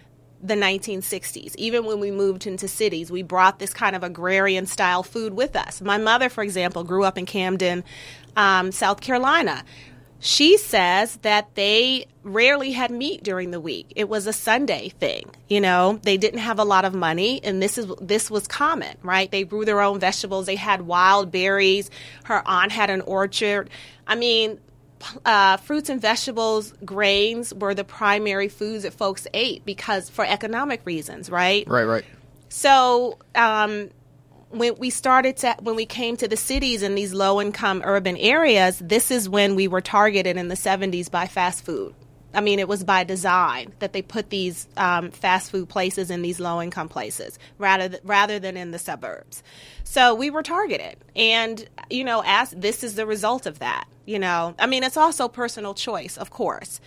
the 0.41 0.53
1960s 0.53 1.55
even 1.55 1.85
when 1.85 1.99
we 1.99 2.11
moved 2.11 2.45
into 2.45 2.67
cities 2.67 3.09
we 3.09 3.23
brought 3.23 3.57
this 3.57 3.73
kind 3.73 3.95
of 3.95 4.03
agrarian 4.03 4.67
style 4.67 5.01
food 5.01 5.33
with 5.33 5.55
us. 5.55 5.81
My 5.81 5.97
mother 5.97 6.29
for 6.29 6.43
example 6.43 6.83
grew 6.83 7.03
up 7.03 7.17
in 7.17 7.25
camden 7.25 7.83
um, 8.35 8.71
south 8.71 9.01
carolina 9.01 9.63
she 10.19 10.57
says 10.57 11.17
that 11.17 11.53
they 11.55 12.07
rarely 12.23 12.71
had 12.71 12.91
meat 12.91 13.23
during 13.23 13.51
the 13.51 13.59
week. 13.59 13.93
It 13.95 14.09
was 14.09 14.27
a 14.27 14.33
Sunday 14.33 14.89
thing. 14.89 15.29
You 15.47 15.61
know, 15.61 15.99
they 16.03 16.17
didn't 16.17 16.39
have 16.39 16.59
a 16.59 16.63
lot 16.63 16.85
of 16.85 16.93
money 16.93 17.39
and 17.43 17.61
this 17.61 17.77
is 17.77 17.87
this 18.01 18.31
was 18.31 18.47
common, 18.47 18.97
right? 19.03 19.29
They 19.29 19.43
grew 19.43 19.65
their 19.65 19.81
own 19.81 19.99
vegetables. 19.99 20.45
They 20.45 20.55
had 20.55 20.81
wild 20.81 21.31
berries. 21.31 21.89
Her 22.23 22.41
aunt 22.45 22.71
had 22.71 22.89
an 22.89 23.01
orchard. 23.01 23.69
I 24.07 24.15
mean, 24.15 24.59
uh, 25.25 25.57
fruits 25.57 25.89
and 25.89 26.01
vegetables, 26.01 26.73
grains 26.83 27.53
were 27.53 27.73
the 27.73 27.83
primary 27.83 28.47
foods 28.47 28.83
that 28.83 28.93
folks 28.93 29.27
ate 29.33 29.63
because 29.65 30.09
for 30.09 30.25
economic 30.25 30.81
reasons, 30.85 31.29
right? 31.29 31.67
Right, 31.67 31.83
right. 31.83 32.05
So, 32.49 33.17
um, 33.35 33.89
when 34.49 34.75
we 34.75 34.89
started 34.89 35.37
to 35.37 35.55
when 35.61 35.75
we 35.75 35.85
came 35.85 36.15
to 36.17 36.27
the 36.27 36.37
cities 36.37 36.83
in 36.83 36.95
these 36.95 37.13
low 37.13 37.41
income 37.41 37.81
urban 37.85 38.17
areas 38.17 38.79
this 38.79 39.11
is 39.11 39.27
when 39.27 39.55
we 39.55 39.67
were 39.67 39.81
targeted 39.81 40.37
in 40.37 40.47
the 40.47 40.55
70s 40.55 41.09
by 41.09 41.27
fast 41.27 41.65
food. 41.65 41.93
I 42.33 42.41
mean 42.41 42.59
it 42.59 42.67
was 42.67 42.83
by 42.83 43.03
design 43.03 43.73
that 43.79 43.93
they 43.93 44.01
put 44.01 44.29
these 44.29 44.67
um, 44.77 45.11
fast 45.11 45.51
food 45.51 45.69
places 45.69 46.11
in 46.11 46.21
these 46.21 46.39
low 46.39 46.61
income 46.61 46.89
places 46.89 47.39
rather 47.57 47.89
th- 47.89 48.01
rather 48.03 48.39
than 48.39 48.57
in 48.57 48.71
the 48.71 48.79
suburbs. 48.79 49.43
So 49.83 50.13
we 50.13 50.29
were 50.29 50.43
targeted. 50.43 50.97
And 51.15 51.67
you 51.89 52.03
know 52.03 52.23
as 52.25 52.51
this 52.51 52.83
is 52.83 52.95
the 52.95 53.05
result 53.05 53.45
of 53.45 53.59
that 53.59 53.87
you 54.05 54.19
know. 54.19 54.55
I 54.59 54.67
mean 54.67 54.83
it's 54.83 54.97
also 54.97 55.27
personal 55.27 55.73
choice 55.73 56.17
of 56.17 56.29
course. 56.29 56.79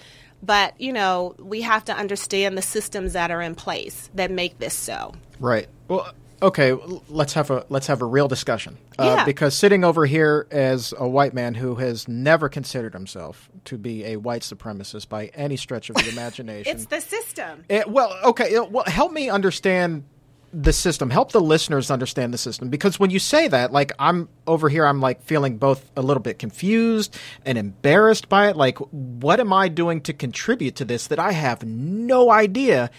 But 0.43 0.81
you 0.81 0.93
know 0.93 1.35
we 1.39 1.61
have 1.63 1.85
to 1.87 1.95
understand 1.95 2.57
the 2.57 2.63
systems 2.63 3.13
that 3.13 3.31
are 3.31 3.43
in 3.43 3.55
place 3.55 4.09
that 4.15 4.31
make 4.31 4.59
this 4.59 4.75
so. 4.75 5.13
Right. 5.39 5.69
Well, 5.89 6.13
okay. 6.43 6.73
Let's 7.09 7.35
have 7.35 7.51
a 7.51 7.65
let's 7.69 7.87
have 7.87 8.03
a 8.03 8.07
real 8.07 8.29
discussion. 8.29 8.79
Uh, 8.99 9.05
Yeah. 9.19 9.25
Because 9.25 9.55
sitting 9.57 9.85
over 9.85 10.07
here 10.07 10.47
as 10.51 10.93
a 10.99 11.09
white 11.09 11.35
man 11.35 11.55
who 11.55 11.75
has 11.77 12.09
never 12.09 12.49
considered 12.49 12.93
himself 12.95 13.49
to 13.67 13.79
be 13.79 14.05
a 14.05 14.17
white 14.17 14.43
supremacist 14.43 15.09
by 15.09 15.27
any 15.35 15.57
stretch 15.57 15.91
of 15.91 15.97
the 15.97 16.09
imagination. 16.13 16.75
it's 16.77 16.87
the 16.87 17.01
system 17.01 17.65
Eh, 17.71 17.83
well, 17.87 18.17
okay. 18.25 18.55
eh, 18.55 18.61
Well, 18.61 18.85
help 18.87 19.13
me 19.13 19.29
understand 19.31 20.05
the 20.53 20.73
system. 20.73 21.11
Help 21.11 21.31
the 21.31 21.41
listeners 21.41 21.93
understand 21.93 22.35
the 22.35 22.39
system 22.39 22.71
because 22.71 22.99
when 22.99 23.11
you 23.11 23.21
say 23.21 23.47
that, 23.47 23.71
like 23.73 23.93
I'm 24.01 24.29
over 24.49 24.69
here, 24.69 24.85
I'm 24.85 25.01
like 25.01 25.23
feeling 25.23 25.59
both 25.59 25.89
a 25.97 26.03
little 26.03 26.23
bit 26.23 26.41
confused 26.41 27.17
and 27.47 27.57
embarrassed 27.57 28.29
by 28.29 28.49
it. 28.49 28.57
Like, 28.57 28.79
what 28.91 29.39
am 29.39 29.53
I 29.53 29.69
doing 29.69 30.01
to 30.03 30.13
contribute 30.13 30.75
to 30.77 30.85
this 30.85 31.07
that 31.07 31.21
I 31.21 31.31
have 31.33 31.63
no 31.65 32.33
idea 32.33 32.91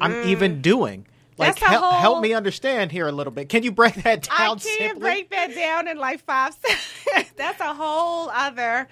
I'm 0.00 0.26
even 0.28 0.60
doing? 0.60 1.06
Like, 1.38 1.58
hel- 1.58 1.92
help 1.92 2.22
me 2.22 2.32
understand 2.32 2.92
here 2.92 3.06
a 3.06 3.12
little 3.12 3.32
bit. 3.32 3.48
Can 3.48 3.62
you 3.62 3.72
break 3.72 3.94
that 3.94 4.22
down? 4.22 4.36
I 4.38 4.46
can't 4.48 4.62
simply? 4.62 5.00
break 5.00 5.30
that 5.30 5.54
down 5.54 5.88
in 5.88 5.98
like 5.98 6.24
five 6.24 6.54
seconds. 7.06 7.32
That's 7.36 7.60
a 7.60 7.74
whole 7.74 8.30
other. 8.30 8.88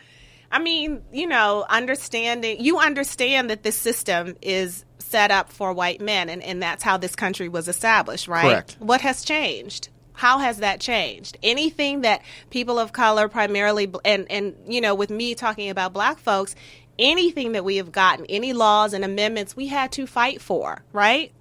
I 0.51 0.59
mean, 0.59 1.03
you 1.13 1.27
know, 1.27 1.65
understanding. 1.69 2.63
You 2.63 2.79
understand 2.79 3.51
that 3.51 3.63
this 3.63 3.77
system 3.77 4.37
is 4.43 4.85
set 4.99 5.31
up 5.31 5.51
for 5.51 5.73
white 5.73 6.01
men, 6.01 6.29
and, 6.29 6.43
and 6.43 6.63
that's 6.63 6.83
how 6.83 6.97
this 6.97 7.17
country 7.17 7.49
was 7.49 7.69
established, 7.69 8.29
right? 8.29 8.43
Correct. 8.43 8.77
What 8.79 9.01
has 9.01 9.25
changed? 9.25 9.89
How 10.13 10.39
has 10.39 10.59
that 10.59 10.81
changed? 10.81 11.39
Anything 11.43 12.03
that 12.03 12.23
people 12.51 12.79
of 12.79 12.93
color, 12.93 13.29
primarily, 13.29 13.91
and 14.05 14.31
and 14.31 14.55
you 14.67 14.81
know, 14.81 14.95
with 14.95 15.11
me 15.11 15.35
talking 15.35 15.71
about 15.71 15.93
black 15.93 16.19
folks, 16.19 16.55
anything 16.99 17.53
that 17.53 17.65
we 17.65 17.77
have 17.77 17.91
gotten, 17.91 18.27
any 18.27 18.53
laws 18.53 18.93
and 18.93 19.05
amendments, 19.05 19.57
we 19.57 19.67
had 19.67 19.91
to 19.93 20.07
fight 20.07 20.41
for, 20.41 20.85
right? 20.93 21.33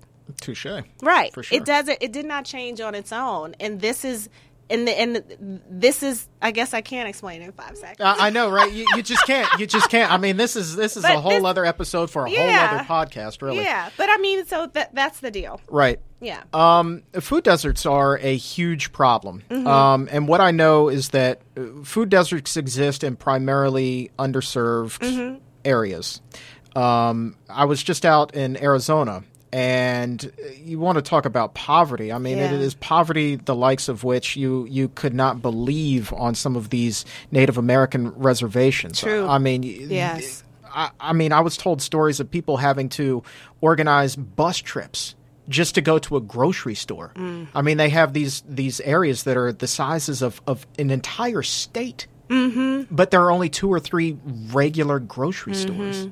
Touche. 0.43 0.67
Right. 1.01 1.34
For 1.34 1.41
sure. 1.43 1.58
It 1.58 1.65
doesn't. 1.65 1.97
It 2.01 2.12
did 2.12 2.25
not 2.25 2.45
change 2.45 2.79
on 2.82 2.93
its 2.95 3.12
own, 3.12 3.56
and 3.60 3.79
this 3.82 4.06
is. 4.06 4.29
And, 4.69 4.88
the, 4.88 4.97
and 4.99 5.62
this 5.69 6.01
is, 6.01 6.27
I 6.41 6.51
guess 6.51 6.73
I 6.73 6.79
can't 6.79 7.08
explain 7.10 7.41
in 7.41 7.51
five 7.51 7.77
seconds. 7.77 7.99
I 7.99 8.27
I 8.27 8.29
know, 8.29 8.49
right? 8.49 8.71
You, 8.71 8.88
you 8.95 9.03
just 9.03 9.23
can't. 9.27 9.47
You 9.60 9.67
just 9.67 9.89
can't. 9.89 10.10
I 10.12 10.15
mean, 10.17 10.38
this 10.38 10.56
is 10.56 10.75
this 10.77 10.95
is 10.95 11.03
But 11.03 11.15
a 11.15 11.19
whole 11.19 11.32
this- 11.32 11.43
other 11.43 11.65
episode 11.65 12.10
for 12.10 12.25
a 12.25 12.32
Yeah. 12.32 12.67
whole 12.67 12.77
other 12.79 12.86
podcast, 12.86 13.41
really. 13.41 13.58
Yeah, 13.62 13.89
but 13.97 14.10
I 14.10 14.17
mean, 14.17 14.45
so 14.45 14.67
that 14.67 14.95
that's 14.95 15.19
the 15.19 15.29
deal. 15.32 15.60
Right. 15.67 15.99
Yeah. 16.21 16.43
Um, 16.53 17.03
food 17.19 17.43
deserts 17.43 17.86
are 17.86 18.17
a 18.19 18.36
huge 18.38 18.93
problem. 18.93 19.43
Mm-hmm. 19.49 19.67
Um, 19.67 20.08
and 20.10 20.29
what 20.29 20.39
I 20.39 20.51
know 20.51 20.88
is 20.88 21.10
that 21.10 21.41
uh, 21.58 21.84
food 21.84 22.08
deserts 22.10 22.56
exist 22.56 23.03
in 23.03 23.17
primarily 23.17 24.12
underserved 24.17 24.99
Mm-hmm. 24.99 25.36
areas. 25.65 26.21
Um, 26.75 27.36
I 27.49 27.65
was 27.65 27.84
just 27.84 28.06
out 28.06 28.34
in 28.34 28.58
Arizona. 28.63 29.23
And 29.53 30.31
you 30.63 30.79
want 30.79 30.95
to 30.95 31.03
talk 31.03 31.25
about 31.25 31.53
poverty? 31.53 32.11
I 32.11 32.17
mean, 32.17 32.39
it 32.39 32.51
Yeah. 32.51 32.57
is 32.57 32.73
poverty 32.73 33.35
the 33.35 33.53
likes 33.53 33.87
of 33.87 34.03
which 34.03 34.35
you 34.35 34.65
you 34.67 34.87
could 34.87 35.13
not 35.13 35.43
believe 35.43 36.11
on 36.11 36.33
some 36.33 36.55
of 36.55 36.71
these 36.71 37.05
Native 37.29 37.59
American 37.59 38.09
reservations. 38.15 38.99
True. 38.99 39.27
I 39.27 39.37
mean, 39.37 39.61
Yes. 39.61 40.43
I, 40.73 40.89
I 40.99 41.13
mean, 41.13 41.31
I 41.31 41.41
was 41.41 41.55
told 41.55 41.83
stories 41.83 42.19
of 42.19 42.31
people 42.31 42.57
having 42.57 42.89
to 42.89 43.21
organize 43.61 44.15
bus 44.15 44.57
trips 44.57 45.13
just 45.47 45.75
to 45.75 45.81
go 45.81 45.99
to 45.99 46.17
a 46.17 46.21
grocery 46.21 46.73
store. 46.73 47.11
Mm. 47.15 47.47
I 47.53 47.61
mean, 47.61 47.77
they 47.77 47.89
have 47.89 48.13
these 48.13 48.41
these 48.49 48.81
areas 48.81 49.21
that 49.23 49.37
are 49.37 49.51
the 49.53 49.67
sizes 49.67 50.23
of, 50.23 50.41
of 50.47 50.65
an 50.79 50.89
entire 50.89 51.43
state, 51.43 52.07
mm-hmm. 52.27 52.93
but 52.93 53.11
there 53.11 53.21
are 53.21 53.29
only 53.29 53.49
two 53.49 53.69
or 53.71 53.79
three 53.79 54.17
regular 54.51 54.97
grocery 54.97 55.53
stores. 55.53 56.07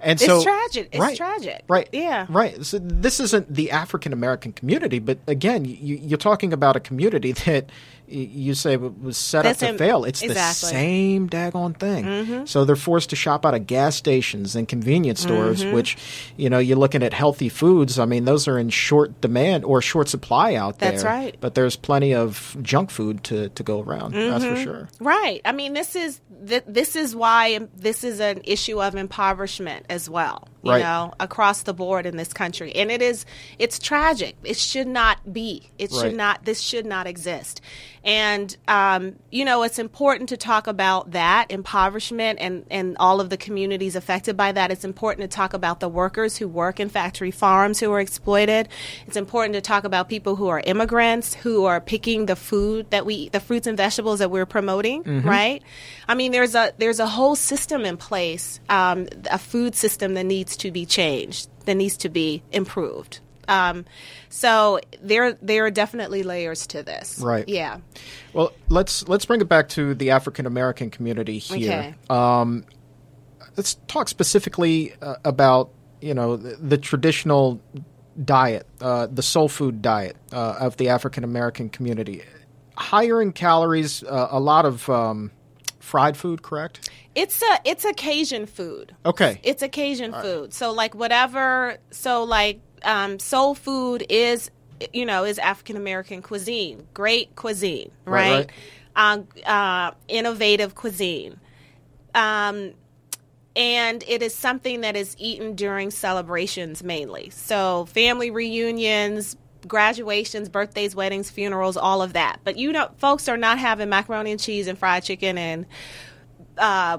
And 0.00 0.18
Mm-hmm. 0.18 0.34
It's 0.34 0.44
tragic. 0.44 0.88
It's 0.92 1.00
right, 1.00 1.16
tragic. 1.16 1.64
Right. 1.68 1.88
Yeah. 1.92 2.26
Right. 2.28 2.64
So 2.64 2.78
this 2.78 3.20
isn't 3.20 3.52
the 3.52 3.70
African 3.70 4.12
American 4.12 4.52
community, 4.52 4.98
but 4.98 5.18
again, 5.26 5.64
you, 5.64 5.96
you're 5.96 6.18
talking 6.18 6.52
about 6.52 6.76
a 6.76 6.80
community 6.80 7.32
that 7.46 7.70
you 8.08 8.54
say 8.54 8.76
was 8.76 9.16
set 9.16 9.42
That's 9.42 9.62
up 9.62 9.72
to 9.72 9.78
fail. 9.78 10.04
It's 10.04 10.22
exactly. 10.22 10.68
the 10.68 10.72
same 10.72 11.28
daggone 11.28 11.78
thing. 11.78 12.04
Mm-hmm. 12.04 12.44
So 12.46 12.64
they're 12.64 12.76
forced 12.76 13.10
to 13.10 13.16
shop 13.16 13.44
out 13.44 13.54
of 13.54 13.66
gas 13.66 13.96
stations 13.96 14.56
and 14.56 14.66
convenience 14.66 15.20
stores, 15.20 15.62
mm-hmm. 15.62 15.74
which, 15.74 15.96
you 16.36 16.48
know, 16.48 16.58
you're 16.58 16.78
looking 16.78 17.02
at 17.02 17.12
healthy 17.12 17.48
foods. 17.48 17.98
I 17.98 18.04
mean, 18.04 18.24
those 18.24 18.48
are 18.48 18.58
in 18.58 18.70
short 18.70 19.20
demand 19.20 19.64
or 19.64 19.82
short 19.82 20.08
supply 20.08 20.54
out 20.54 20.78
there. 20.78 20.92
That's 20.92 21.04
right. 21.04 21.36
But 21.40 21.54
there's 21.54 21.76
plenty 21.76 22.14
of 22.14 22.56
junk 22.62 22.90
food 22.90 23.24
to, 23.24 23.50
to 23.50 23.62
go 23.62 23.82
around. 23.82 24.14
Mm-hmm. 24.14 24.30
That's 24.30 24.44
for 24.44 24.50
mm-hmm. 24.50 24.62
sure. 24.62 24.88
Right. 25.00 25.40
I 25.44 25.52
mean, 25.52 25.74
this 25.74 25.94
is 25.94 26.20
th- 26.46 26.64
this 26.66 26.96
is 26.96 27.14
why 27.14 27.60
this 27.74 28.04
is 28.04 28.20
an 28.20 28.40
issue 28.44 28.82
of 28.82 28.94
impoverishment 28.94 29.86
as 29.88 30.08
well. 30.08 30.48
You 30.62 30.72
right. 30.72 30.82
know, 30.82 31.14
across 31.20 31.62
the 31.62 31.72
board 31.72 32.04
in 32.04 32.16
this 32.16 32.32
country, 32.32 32.74
and 32.74 32.90
it 32.90 33.00
is 33.00 33.24
it's 33.58 33.78
tragic. 33.78 34.36
It 34.42 34.56
should 34.56 34.88
not 34.88 35.32
be. 35.32 35.70
It 35.78 35.90
right. 35.92 36.00
should 36.00 36.16
not. 36.16 36.44
This 36.44 36.60
should 36.60 36.84
not 36.84 37.06
exist. 37.06 37.60
And, 38.08 38.56
um, 38.68 39.16
you 39.30 39.44
know, 39.44 39.64
it's 39.64 39.78
important 39.78 40.30
to 40.30 40.38
talk 40.38 40.66
about 40.66 41.10
that 41.10 41.50
impoverishment 41.50 42.38
and, 42.40 42.64
and 42.70 42.96
all 42.98 43.20
of 43.20 43.28
the 43.28 43.36
communities 43.36 43.94
affected 43.96 44.34
by 44.34 44.50
that. 44.52 44.70
It's 44.70 44.82
important 44.82 45.30
to 45.30 45.36
talk 45.36 45.52
about 45.52 45.80
the 45.80 45.90
workers 45.90 46.38
who 46.38 46.48
work 46.48 46.80
in 46.80 46.88
factory 46.88 47.30
farms 47.30 47.80
who 47.80 47.92
are 47.92 48.00
exploited. 48.00 48.70
It's 49.06 49.18
important 49.18 49.56
to 49.56 49.60
talk 49.60 49.84
about 49.84 50.08
people 50.08 50.36
who 50.36 50.48
are 50.48 50.60
immigrants 50.60 51.34
who 51.34 51.66
are 51.66 51.82
picking 51.82 52.24
the 52.24 52.34
food 52.34 52.90
that 52.92 53.04
we 53.04 53.14
eat, 53.14 53.32
the 53.32 53.40
fruits 53.40 53.66
and 53.66 53.76
vegetables 53.76 54.20
that 54.20 54.30
we're 54.30 54.46
promoting, 54.46 55.04
mm-hmm. 55.04 55.28
right? 55.28 55.62
I 56.08 56.14
mean, 56.14 56.32
there's 56.32 56.54
a, 56.54 56.72
there's 56.78 57.00
a 57.00 57.06
whole 57.06 57.36
system 57.36 57.84
in 57.84 57.98
place, 57.98 58.58
um, 58.70 59.06
a 59.30 59.36
food 59.36 59.74
system 59.74 60.14
that 60.14 60.24
needs 60.24 60.56
to 60.56 60.70
be 60.70 60.86
changed, 60.86 61.50
that 61.66 61.74
needs 61.74 61.98
to 61.98 62.08
be 62.08 62.42
improved. 62.52 63.20
Um, 63.48 63.84
so 64.28 64.78
there 65.02 65.32
there 65.42 65.64
are 65.64 65.70
definitely 65.70 66.22
layers 66.22 66.66
to 66.68 66.82
this. 66.82 67.18
Right. 67.18 67.48
Yeah. 67.48 67.78
Well, 68.32 68.52
let's 68.68 69.08
let's 69.08 69.24
bring 69.24 69.40
it 69.40 69.48
back 69.48 69.70
to 69.70 69.94
the 69.94 70.10
African 70.10 70.46
American 70.46 70.90
community 70.90 71.38
here. 71.38 71.72
Okay. 71.72 71.94
Um, 72.10 72.64
let's 73.56 73.74
talk 73.88 74.08
specifically 74.08 74.94
uh, 75.02 75.16
about 75.24 75.70
you 76.00 76.14
know 76.14 76.36
the, 76.36 76.56
the 76.56 76.78
traditional 76.78 77.60
diet, 78.22 78.66
uh, 78.80 79.06
the 79.06 79.22
soul 79.22 79.48
food 79.48 79.82
diet 79.82 80.16
uh, 80.32 80.56
of 80.60 80.76
the 80.76 80.88
African 80.88 81.24
American 81.24 81.68
community. 81.68 82.22
Higher 82.76 83.20
in 83.20 83.32
calories, 83.32 84.04
uh, 84.04 84.28
a 84.30 84.38
lot 84.38 84.64
of 84.64 84.88
um, 84.88 85.32
fried 85.80 86.16
food, 86.16 86.42
correct? 86.42 86.90
It's 87.14 87.42
a 87.42 87.60
it's 87.64 87.84
occasion 87.84 88.46
food. 88.46 88.94
Okay. 89.04 89.40
It's 89.42 89.62
occasion 89.62 90.12
food. 90.12 90.54
So 90.54 90.70
like 90.70 90.94
whatever. 90.94 91.78
So 91.90 92.22
like 92.22 92.60
um, 92.84 93.18
soul 93.18 93.54
food 93.54 94.04
is 94.08 94.50
you 94.92 95.06
know 95.06 95.24
is 95.24 95.38
African 95.38 95.76
American 95.76 96.22
cuisine, 96.22 96.86
great 96.94 97.34
cuisine, 97.36 97.90
right? 98.04 98.30
right, 98.30 98.50
right. 98.96 99.46
Uh, 99.46 99.48
uh, 99.48 99.90
innovative 100.08 100.74
cuisine. 100.74 101.38
Um, 102.14 102.72
and 103.54 104.04
it 104.06 104.22
is 104.22 104.34
something 104.34 104.82
that 104.82 104.96
is 104.96 105.16
eaten 105.18 105.54
during 105.54 105.90
celebrations 105.90 106.82
mainly. 106.82 107.30
So, 107.30 107.86
family 107.86 108.30
reunions, 108.30 109.36
graduations, 109.66 110.48
birthdays, 110.48 110.94
weddings, 110.94 111.30
funerals, 111.30 111.76
all 111.76 112.02
of 112.02 112.12
that. 112.12 112.40
But 112.44 112.56
you 112.56 112.72
know, 112.72 112.90
folks 112.98 113.28
are 113.28 113.36
not 113.36 113.58
having 113.58 113.88
macaroni 113.88 114.30
and 114.30 114.40
cheese 114.40 114.68
and 114.68 114.78
fried 114.78 115.02
chicken 115.02 115.36
and 115.38 115.66
uh, 116.58 116.98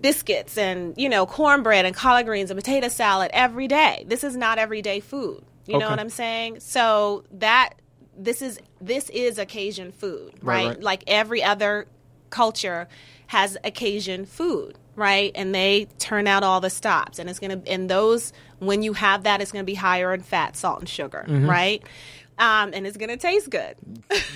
biscuits 0.00 0.58
and 0.58 0.94
you 0.96 1.08
know 1.08 1.26
cornbread 1.26 1.84
and 1.84 1.94
collard 1.94 2.26
greens 2.26 2.50
and 2.50 2.58
potato 2.58 2.88
salad 2.88 3.30
every 3.32 3.68
day. 3.68 4.04
This 4.06 4.24
is 4.24 4.36
not 4.36 4.58
everyday 4.58 5.00
food. 5.00 5.44
You 5.66 5.76
okay. 5.76 5.84
know 5.84 5.90
what 5.90 5.98
I'm 5.98 6.10
saying? 6.10 6.60
So 6.60 7.24
that 7.32 7.74
this 8.16 8.42
is 8.42 8.60
this 8.80 9.10
is 9.10 9.38
occasion 9.38 9.92
food, 9.92 10.34
right? 10.42 10.66
right, 10.66 10.68
right. 10.68 10.82
Like 10.82 11.04
every 11.06 11.42
other 11.42 11.86
culture 12.30 12.88
has 13.28 13.56
occasion 13.64 14.26
food, 14.26 14.78
right? 14.94 15.32
And 15.34 15.54
they 15.54 15.86
turn 15.98 16.26
out 16.26 16.42
all 16.42 16.60
the 16.60 16.70
stops, 16.70 17.18
and 17.18 17.28
it's 17.28 17.38
gonna 17.38 17.62
and 17.66 17.88
those 17.88 18.32
when 18.58 18.82
you 18.82 18.92
have 18.94 19.24
that, 19.24 19.40
it's 19.40 19.52
gonna 19.52 19.64
be 19.64 19.74
higher 19.74 20.14
in 20.14 20.22
fat, 20.22 20.56
salt, 20.56 20.80
and 20.80 20.88
sugar, 20.88 21.24
mm-hmm. 21.26 21.48
right? 21.48 21.82
Um, 22.38 22.72
and 22.74 22.86
it's 22.86 22.96
going 22.96 23.08
to 23.08 23.16
taste 23.16 23.50
good. 23.50 23.76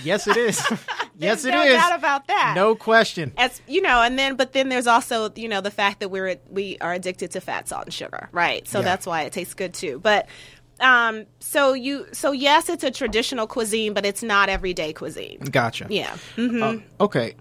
yes, 0.03 0.27
it 0.27 0.37
is. 0.37 0.61
yes, 1.17 1.45
it 1.45 1.51
no 1.51 1.63
is. 1.63 1.75
doubt 1.75 1.97
about 1.97 2.27
that. 2.27 2.53
No 2.55 2.75
question. 2.75 3.31
As 3.37 3.61
you 3.67 3.81
know, 3.81 4.01
and 4.01 4.17
then 4.17 4.35
but 4.35 4.53
then 4.53 4.69
there's 4.69 4.87
also 4.87 5.31
you 5.35 5.47
know 5.47 5.61
the 5.61 5.71
fact 5.71 5.99
that 5.99 6.09
we're 6.09 6.37
we 6.49 6.77
are 6.81 6.93
addicted 6.93 7.31
to 7.31 7.41
fat, 7.41 7.67
salt, 7.67 7.85
and 7.85 7.93
sugar, 7.93 8.29
right? 8.31 8.67
So 8.67 8.79
yeah. 8.79 8.85
that's 8.85 9.05
why 9.05 9.23
it 9.23 9.33
tastes 9.33 9.53
good 9.53 9.73
too. 9.73 9.99
But 9.99 10.27
um, 10.79 11.25
so 11.39 11.73
you 11.73 12.07
so 12.11 12.31
yes, 12.31 12.69
it's 12.69 12.83
a 12.83 12.91
traditional 12.91 13.47
cuisine, 13.47 13.93
but 13.93 14.05
it's 14.05 14.23
not 14.23 14.49
everyday 14.49 14.93
cuisine. 14.93 15.39
Gotcha. 15.39 15.87
Yeah. 15.89 16.17
Mm-hmm. 16.35 16.63
Uh, 16.63 17.03
okay. 17.03 17.35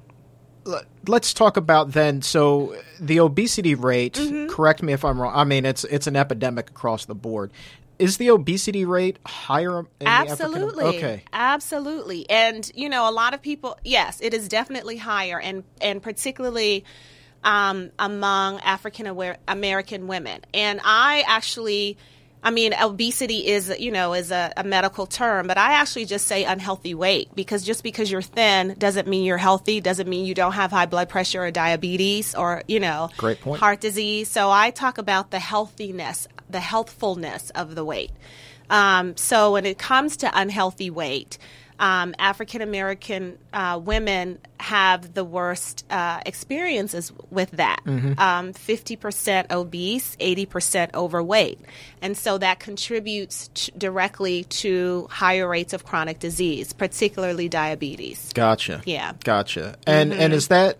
Let's 1.08 1.32
talk 1.32 1.56
about 1.56 1.92
then. 1.92 2.20
So 2.20 2.76
the 3.00 3.20
obesity 3.20 3.74
rate. 3.74 4.14
Mm-hmm. 4.14 4.50
Correct 4.50 4.82
me 4.82 4.92
if 4.92 5.06
I'm 5.06 5.20
wrong. 5.20 5.32
I 5.34 5.44
mean, 5.44 5.64
it's 5.64 5.84
it's 5.84 6.06
an 6.06 6.16
epidemic 6.16 6.68
across 6.68 7.06
the 7.06 7.14
board 7.14 7.50
is 8.00 8.16
the 8.16 8.30
obesity 8.30 8.84
rate 8.84 9.18
higher 9.26 9.84
absolutely. 10.00 10.84
Okay. 10.84 11.22
Absolutely. 11.32 12.28
And 12.28 12.70
you 12.74 12.88
know 12.88 13.08
a 13.08 13.12
lot 13.12 13.34
of 13.34 13.42
people 13.42 13.78
yes 13.84 14.20
it 14.20 14.34
is 14.34 14.48
definitely 14.48 14.96
higher 14.96 15.38
and 15.38 15.64
and 15.80 16.02
particularly 16.02 16.84
um, 17.44 17.90
among 17.98 18.60
african 18.60 19.06
american 19.46 20.06
women. 20.06 20.40
And 20.52 20.80
i 20.84 21.24
actually 21.26 21.96
I 22.42 22.50
mean, 22.50 22.72
obesity 22.72 23.46
is, 23.46 23.72
you 23.78 23.90
know, 23.90 24.14
is 24.14 24.30
a, 24.30 24.52
a, 24.56 24.64
medical 24.64 25.06
term, 25.06 25.46
but 25.46 25.58
I 25.58 25.74
actually 25.74 26.06
just 26.06 26.26
say 26.26 26.44
unhealthy 26.44 26.94
weight 26.94 27.28
because 27.34 27.62
just 27.62 27.82
because 27.82 28.10
you're 28.10 28.22
thin 28.22 28.76
doesn't 28.78 29.06
mean 29.06 29.24
you're 29.24 29.36
healthy, 29.36 29.80
doesn't 29.80 30.08
mean 30.08 30.24
you 30.24 30.34
don't 30.34 30.52
have 30.52 30.70
high 30.70 30.86
blood 30.86 31.10
pressure 31.10 31.42
or 31.42 31.50
diabetes 31.50 32.34
or, 32.34 32.62
you 32.66 32.80
know, 32.80 33.10
Great 33.18 33.40
point. 33.42 33.60
heart 33.60 33.80
disease. 33.80 34.28
So 34.28 34.50
I 34.50 34.70
talk 34.70 34.96
about 34.96 35.30
the 35.30 35.38
healthiness 35.38 36.28
the 36.52 36.60
healthfulness 36.60 37.50
of 37.50 37.74
the 37.74 37.84
weight. 37.84 38.12
Um, 38.68 39.16
so 39.16 39.52
when 39.52 39.66
it 39.66 39.78
comes 39.78 40.18
to 40.18 40.30
unhealthy 40.32 40.90
weight, 40.90 41.38
um, 41.80 42.14
African 42.18 42.60
American 42.60 43.38
uh, 43.54 43.80
women 43.82 44.38
have 44.60 45.14
the 45.14 45.24
worst 45.24 45.86
uh, 45.90 46.20
experiences 46.26 47.10
with 47.30 47.50
that. 47.52 47.80
Mm-hmm. 47.86 48.20
Um, 48.20 48.52
50% 48.52 49.50
obese, 49.50 50.14
80% 50.16 50.94
overweight. 50.94 51.58
And 52.02 52.16
so 52.16 52.36
that 52.36 52.60
contributes 52.60 53.48
t- 53.54 53.72
directly 53.78 54.44
to 54.44 55.08
higher 55.10 55.48
rates 55.48 55.72
of 55.72 55.84
chronic 55.84 56.18
disease, 56.18 56.74
particularly 56.74 57.48
diabetes. 57.48 58.30
Gotcha. 58.34 58.82
Yeah. 58.84 59.14
Gotcha. 59.24 59.76
And, 59.86 60.12
mm-hmm. 60.12 60.20
and 60.20 60.32
is 60.34 60.48
that 60.48 60.76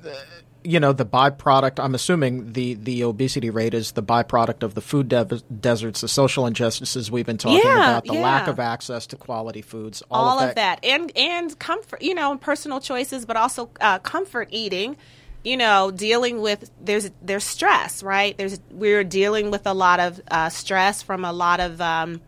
you 0.62 0.79
know 0.79 0.92
the 0.92 1.07
byproduct 1.07 1.83
i'm 1.83 1.94
assuming 1.94 2.53
the 2.53 2.75
the 2.75 3.03
obesity 3.03 3.51
rate 3.51 3.75
is 3.75 3.92
the 3.92 4.03
byproduct 4.03 4.62
of 4.62 4.75
the 4.75 4.81
food 4.81 5.09
de- 5.09 5.25
deserts 5.61 6.01
the 6.01 6.09
social 6.09 6.46
injustices 6.46 7.11
we've 7.11 7.27
been 7.27 7.38
talking 7.38 7.61
yeah, 7.64 7.90
about 7.90 8.05
the 8.05 8.14
yeah. 8.14 8.20
lack 8.20 8.49
of 8.49 8.61
access 8.61 9.07
to 9.07 9.16
quality 9.16 9.62
foods 9.62 10.03
all, 10.11 10.31
all 10.31 10.38
of, 10.38 10.55
that. 10.55 10.83
that. 10.83 10.85
and 10.85 11.12
and 11.16 11.59
comfort 11.59 12.03
you 12.03 12.14
know 12.14 12.37
personal 12.37 12.81
choices 12.81 13.25
but 13.25 13.37
also 13.37 13.70
uh, 13.81 13.99
comfort 14.01 14.49
eating 14.51 14.96
you 15.44 15.57
know 15.57 15.90
dealing 15.90 16.40
with 16.40 16.70
there's 16.81 17.11
there's 17.23 17.44
stress 17.44 18.03
right 18.03 18.37
there's 18.37 18.61
we're 18.70 19.05
dealing 19.05 19.51
with 19.51 19.66
a 19.66 19.75
lot 19.75 20.01
of 20.01 20.20
uh, 20.31 20.49
stress 20.49 21.03
from 21.03 21.25
a 21.25 21.33
lot 21.33 21.61
of 21.61 21.81
um, 21.81 22.20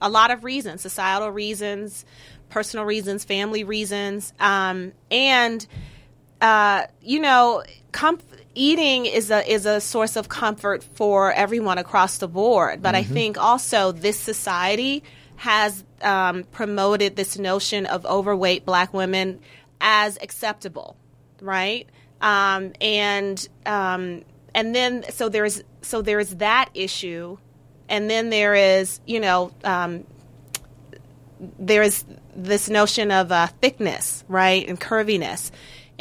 a 0.00 0.08
lot 0.08 0.30
of 0.30 0.44
reasons 0.44 0.80
societal 0.80 1.30
reasons 1.30 2.04
personal 2.48 2.84
reasons 2.84 3.24
family 3.24 3.64
reasons 3.64 4.32
um, 4.38 4.92
and 5.10 5.66
uh, 6.42 6.86
you 7.00 7.20
know, 7.20 7.62
eating 8.54 9.06
is 9.06 9.30
a 9.30 9.48
is 9.50 9.64
a 9.64 9.80
source 9.80 10.16
of 10.16 10.28
comfort 10.28 10.82
for 10.82 11.32
everyone 11.32 11.78
across 11.78 12.18
the 12.18 12.28
board. 12.28 12.82
But 12.82 12.94
mm-hmm. 12.94 13.10
I 13.10 13.14
think 13.14 13.38
also 13.38 13.92
this 13.92 14.18
society 14.18 15.04
has 15.36 15.84
um, 16.02 16.44
promoted 16.44 17.16
this 17.16 17.38
notion 17.38 17.86
of 17.86 18.04
overweight 18.04 18.66
black 18.66 18.92
women 18.92 19.40
as 19.80 20.18
acceptable, 20.20 20.96
right? 21.40 21.88
Um, 22.20 22.72
and 22.80 23.48
um, 23.64 24.22
and 24.52 24.74
then 24.74 25.04
so 25.10 25.28
there's 25.28 25.62
so 25.82 26.02
there's 26.02 26.30
that 26.36 26.70
issue, 26.74 27.38
and 27.88 28.10
then 28.10 28.30
there 28.30 28.54
is 28.56 29.00
you 29.06 29.20
know 29.20 29.52
um, 29.62 30.04
there 31.60 31.82
is 31.84 32.04
this 32.34 32.68
notion 32.68 33.12
of 33.12 33.30
uh, 33.30 33.46
thickness, 33.60 34.24
right, 34.26 34.68
and 34.68 34.80
curviness 34.80 35.52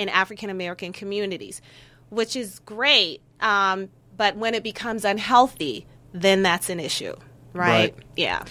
in 0.02 0.10
African 0.10 0.50
American 0.50 0.92
communities, 0.92 1.62
which 2.10 2.36
is 2.36 2.60
great. 2.60 3.22
Um, 3.40 3.90
but 4.18 4.36
when 4.36 4.56
it 4.56 4.64
becomes 4.64 5.06
unhealthy, 5.06 5.86
then 6.12 6.42
that's 6.42 6.70
an 6.70 6.80
issue, 6.80 7.16
right? 7.54 7.94
right. 7.94 7.96
Yeah. 8.16 8.44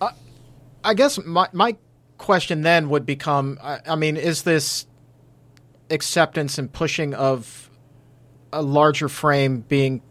Uh, 0.00 0.10
I 0.82 0.94
guess 0.94 1.18
my 1.24 1.48
my 1.52 1.76
question 2.18 2.62
then 2.62 2.88
would 2.88 3.06
become: 3.06 3.58
I, 3.62 3.80
I 3.86 3.94
mean, 3.94 4.16
is 4.16 4.42
this 4.42 4.86
acceptance 5.90 6.58
and 6.58 6.72
pushing 6.72 7.14
of 7.14 7.70
a 8.52 8.62
larger 8.62 9.08
frame 9.08 9.60
being 9.60 10.02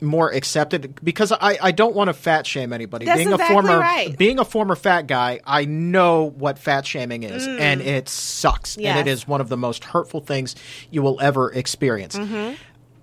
more 0.00 0.30
accepted 0.32 0.98
because 1.02 1.32
I, 1.32 1.58
I 1.60 1.70
don't 1.72 1.94
want 1.94 2.08
to 2.08 2.14
fat 2.14 2.46
shame 2.46 2.72
anybody. 2.72 3.06
That's 3.06 3.18
being 3.18 3.32
exactly 3.32 3.56
a 3.56 3.62
former 3.62 3.78
right. 3.78 4.16
being 4.18 4.38
a 4.38 4.44
former 4.44 4.76
fat 4.76 5.06
guy, 5.06 5.40
I 5.44 5.64
know 5.64 6.24
what 6.30 6.58
fat 6.58 6.86
shaming 6.86 7.22
is, 7.22 7.46
and 7.46 7.80
it 7.80 8.08
sucks, 8.08 8.76
Mm. 8.76 8.82
Yes. 8.82 8.96
and 8.98 9.08
it 9.08 9.10
is 9.12 9.26
one 9.28 9.40
of 9.40 9.48
the 9.48 9.56
most 9.56 9.84
hurtful 9.84 10.20
things 10.20 10.54
you 10.90 11.02
will 11.02 11.20
ever 11.20 11.50
experience. 11.52 12.16
Mm-hmm. 12.16 12.54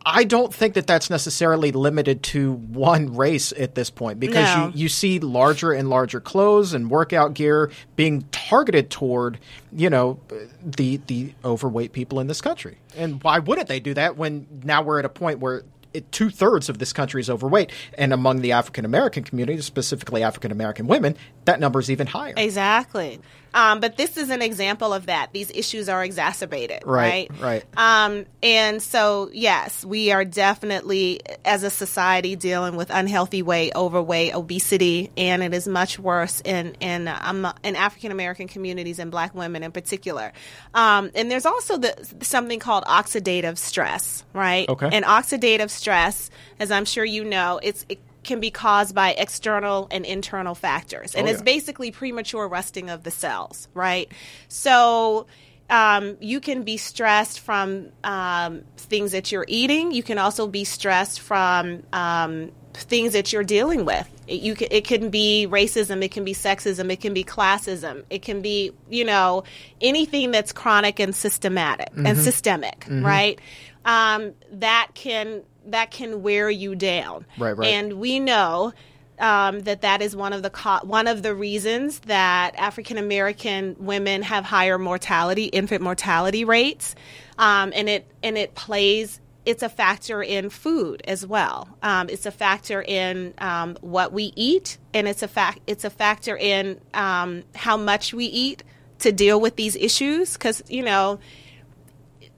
I 0.10 0.23
don't 0.23 0.53
think 0.53 0.75
that 0.75 0.88
that's 0.88 1.10
necessarily 1.10 1.73
limited 1.73 2.23
to 2.23 2.53
one 2.53 3.13
race 3.17 3.51
at 3.51 3.75
this 3.75 3.89
point 3.89 4.21
because 4.21 4.45
No. 4.55 4.67
you, 4.67 4.83
you 4.83 4.89
see 4.89 5.19
larger 5.19 5.73
and 5.73 5.89
larger 5.89 6.21
clothes 6.21 6.73
and 6.73 6.89
workout 6.89 7.33
gear 7.33 7.71
being 7.97 8.23
targeted 8.31 8.89
toward, 8.89 9.38
you 9.73 9.89
know, 9.89 10.21
the 10.63 11.01
the 11.07 11.33
overweight 11.43 11.91
people 11.91 12.21
in 12.21 12.27
this 12.27 12.39
country. 12.39 12.77
And 12.95 13.21
why 13.21 13.39
wouldn't 13.39 13.67
they 13.67 13.81
do 13.81 13.93
that 13.95 14.15
when 14.15 14.47
now 14.63 14.81
we're 14.81 14.99
at 14.99 15.03
a 15.05 15.10
point 15.10 15.39
where 15.39 15.63
two 16.01 16.29
thirds 16.29 16.69
of 16.69 16.79
this 16.79 16.93
country 16.93 17.21
is 17.21 17.29
overweight, 17.29 17.71
and 17.97 18.13
among 18.13 18.41
the 18.41 18.51
African 18.51 18.86
American 18.86 19.23
community, 19.23 19.62
specifically 19.62 20.23
African 20.23 20.51
American 20.51 20.88
women, 20.88 21.15
that 21.45 21.60
number 21.60 21.79
is 21.79 21.89
even 21.91 22.07
higher. 22.07 22.33
Exactly. 22.38 23.19
Um, 23.57 23.79
but 23.79 23.97
this 23.97 24.17
is 24.17 24.29
an 24.29 24.43
example 24.43 24.93
of 24.93 25.07
that. 25.07 25.33
These 25.33 25.49
issues 25.49 25.89
are 25.89 26.03
exacerbated, 26.03 26.83
right? 26.85 27.27
Right, 27.41 27.41
right. 27.41 28.05
Um, 28.05 28.27
and 28.43 28.83
so, 28.83 29.31
yes, 29.33 29.83
we 29.83 30.11
are 30.11 30.23
definitely, 30.23 31.21
as 31.43 31.63
a 31.63 31.71
society, 31.71 32.35
dealing 32.35 32.75
with 32.75 32.91
unhealthy 32.91 33.41
weight, 33.41 33.75
overweight, 33.75 34.35
obesity, 34.35 35.09
and 35.17 35.41
it 35.41 35.55
is 35.55 35.67
much 35.67 35.97
worse 35.97 36.39
in 36.45 36.75
in 36.81 37.07
um, 37.07 37.51
in 37.63 37.75
African 37.75 38.11
American 38.11 38.47
communities 38.47 38.99
and 38.99 39.09
Black 39.09 39.33
women 39.33 39.63
in 39.63 39.71
particular. 39.71 40.33
Um, 40.75 41.09
and 41.15 41.31
there's 41.31 41.47
also 41.47 41.77
the, 41.77 41.95
something 42.21 42.59
called 42.59 42.83
oxidative 42.83 43.57
stress, 43.57 44.23
right? 44.33 44.69
Okay. 44.69 44.89
And 44.91 45.03
oxidative 45.03 45.71
stress, 45.71 46.29
as 46.59 46.69
I'm 46.69 46.85
sure 46.85 47.03
you 47.03 47.25
know, 47.25 47.59
it's 47.63 47.87
it 47.89 47.99
can 48.27 48.39
be 48.39 48.51
caused 48.51 48.93
by 48.93 49.13
external 49.13 49.87
and 49.89 50.05
internal 50.05 50.53
factors, 50.53 51.15
and 51.15 51.27
Oh, 51.27 51.31
it's 51.31 51.41
basically 51.41 51.89
premature 51.91 52.47
rusting 52.47 52.89
of 52.91 53.03
the 53.03 53.11
cells, 53.11 53.67
right? 53.73 54.11
So. 54.47 55.25
Um, 55.69 56.15
you 56.21 56.39
can 56.39 56.63
be 56.63 56.77
stressed 56.77 57.41
from 57.41 57.89
um, 58.01 58.61
things 58.77 59.11
that 59.11 59.33
you're 59.33 59.43
eating. 59.49 59.91
You 59.91 60.01
can 60.01 60.17
also 60.17 60.47
be 60.47 60.63
stressed 60.63 61.19
from 61.19 61.83
um, 61.91 62.53
things 62.73 63.11
that 63.11 63.33
you're 63.33 63.43
dealing 63.43 63.83
with. 63.83 64.09
It, 64.27 64.39
you 64.39 64.55
can, 64.55 64.69
it 64.71 64.85
can 64.85 65.09
be 65.09 65.45
racism, 65.49 66.01
it 66.01 66.11
can 66.11 66.23
be 66.23 66.33
sexism, 66.33 66.89
it 66.89 67.01
can 67.01 67.13
be 67.13 67.25
classism, 67.25 68.05
it 68.09 68.21
can 68.21 68.41
be 68.41 68.71
you 68.89 69.03
know 69.03 69.43
anything 69.81 70.31
that's 70.31 70.53
chronic 70.53 71.01
and 71.01 71.13
systematic 71.13 71.89
Mm-hmm. 71.91 72.05
and 72.05 72.17
systemic, 72.17 72.85
right? 72.89 73.37
Um, 73.83 74.31
that 74.53 74.91
can 74.93 75.43
that 75.71 75.91
can 75.91 76.21
wear 76.21 76.49
you 76.49 76.75
down. 76.75 77.25
Right, 77.38 77.51
right. 77.51 77.67
And 77.67 77.93
we 77.93 78.19
know 78.19 78.73
um, 79.19 79.62
that 79.62 79.82
that 79.82 80.01
is 80.01 80.15
one 80.15 80.34
of 80.34 80.43
the 80.43 80.49
co- 80.49 80.80
one 80.84 81.08
of 81.08 81.23
the 81.23 81.34
reasons 81.34 81.99
that 82.01 82.56
African 82.58 82.97
American 82.97 83.75
women 83.80 84.21
have 84.21 84.45
higher 84.45 84.77
mortality, 84.77 85.45
infant 85.45 85.82
mortality 85.82 86.45
rates, 86.45 86.95
um, 87.38 87.71
and 87.75 87.89
it 87.89 88.08
and 88.23 88.38
it 88.38 88.56
plays. 88.56 89.19
It's 89.45 89.63
a 89.63 89.69
factor 89.69 90.21
in 90.21 90.49
food 90.49 91.01
as 91.08 91.25
well. 91.25 91.69
Um, 91.82 92.10
it's 92.10 92.25
a 92.25 92.32
factor 92.32 92.82
in 92.82 93.34
um, 93.38 93.77
what 93.80 94.12
we 94.12 94.34
eat, 94.36 94.77
and 94.93 95.08
it's 95.08 95.23
a 95.23 95.27
fact. 95.27 95.60
It's 95.67 95.86
a 95.86 95.89
factor 95.89 96.36
in 96.36 96.82
um, 96.93 97.43
how 97.56 97.77
much 97.77 98.13
we 98.13 98.25
eat 98.25 98.63
to 98.99 99.13
deal 99.13 99.39
with 99.39 99.56
these 99.56 99.77
issues. 99.77 100.34
Because 100.34 100.62
you 100.67 100.84
know, 100.84 101.19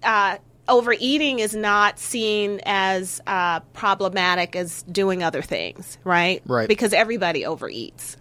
uh, 0.04 0.38
overeating 0.69 1.39
is 1.39 1.55
not 1.55 1.99
seen 1.99 2.62
as 2.65 3.19
uh, 3.27 3.60
problematic 3.73 4.55
as 4.55 4.84
doing 4.84 5.23
other 5.23 5.41
things, 5.41 5.97
right? 6.03 6.41
Right. 6.45 6.67
Because 6.67 6.93
everybody 6.93 7.43
overeats. 7.43 8.15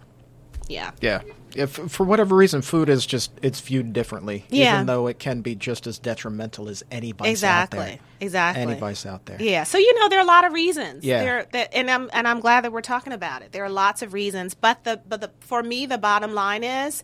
Yeah. 0.67 0.91
Yeah. 1.01 1.21
If 1.55 1.71
for 1.71 2.03
whatever 2.05 2.35
reason, 2.35 2.61
food 2.61 2.89
is 2.89 3.03
just 3.07 3.31
it's 3.41 3.59
viewed 3.59 3.91
differently, 3.91 4.45
Yeah. 4.49 4.75
even 4.75 4.85
though 4.85 5.07
it 5.07 5.17
can 5.17 5.41
be 5.41 5.55
just 5.55 5.87
as 5.87 5.97
detrimental 5.97 6.69
as 6.69 6.83
any 6.91 7.11
vice 7.11 7.25
out 7.27 7.31
Exactly. 7.31 7.79
there. 7.79 7.87
Exactly. 7.87 8.25
Exactly. 8.27 8.61
Any 8.61 8.79
vice 8.79 9.05
out 9.07 9.25
there. 9.25 9.37
Yeah. 9.41 9.63
So 9.63 9.79
you 9.79 9.99
know 9.99 10.09
there 10.09 10.19
are 10.19 10.23
a 10.23 10.27
lot 10.27 10.45
of 10.45 10.53
reasons. 10.53 11.03
Yeah. 11.03 11.23
There, 11.23 11.45
that, 11.53 11.73
and 11.73 11.89
I'm 11.89 12.09
and 12.13 12.27
I'm 12.27 12.39
glad 12.39 12.65
that 12.65 12.71
we're 12.71 12.81
talking 12.81 13.13
about 13.13 13.41
it. 13.41 13.51
There 13.51 13.63
are 13.63 13.69
lots 13.69 14.03
of 14.03 14.13
reasons, 14.13 14.53
but 14.53 14.83
the 14.83 15.01
but 15.09 15.21
the 15.21 15.31
for 15.39 15.63
me 15.63 15.87
the 15.87 15.97
bottom 15.97 16.35
line 16.35 16.63
is 16.63 17.03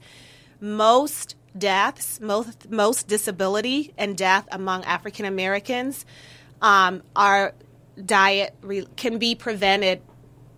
most 0.62 1.36
deaths, 1.58 2.20
most 2.20 2.70
most 2.70 3.08
disability 3.08 3.94
and 3.98 4.18
death 4.18 4.48
among 4.52 4.84
African 4.86 5.26
Americans 5.26 6.06
um, 6.62 7.02
are 7.16 7.54
diet 8.04 8.56
re- 8.62 8.88
can 8.96 9.18
be 9.18 9.36
prevented 9.36 10.02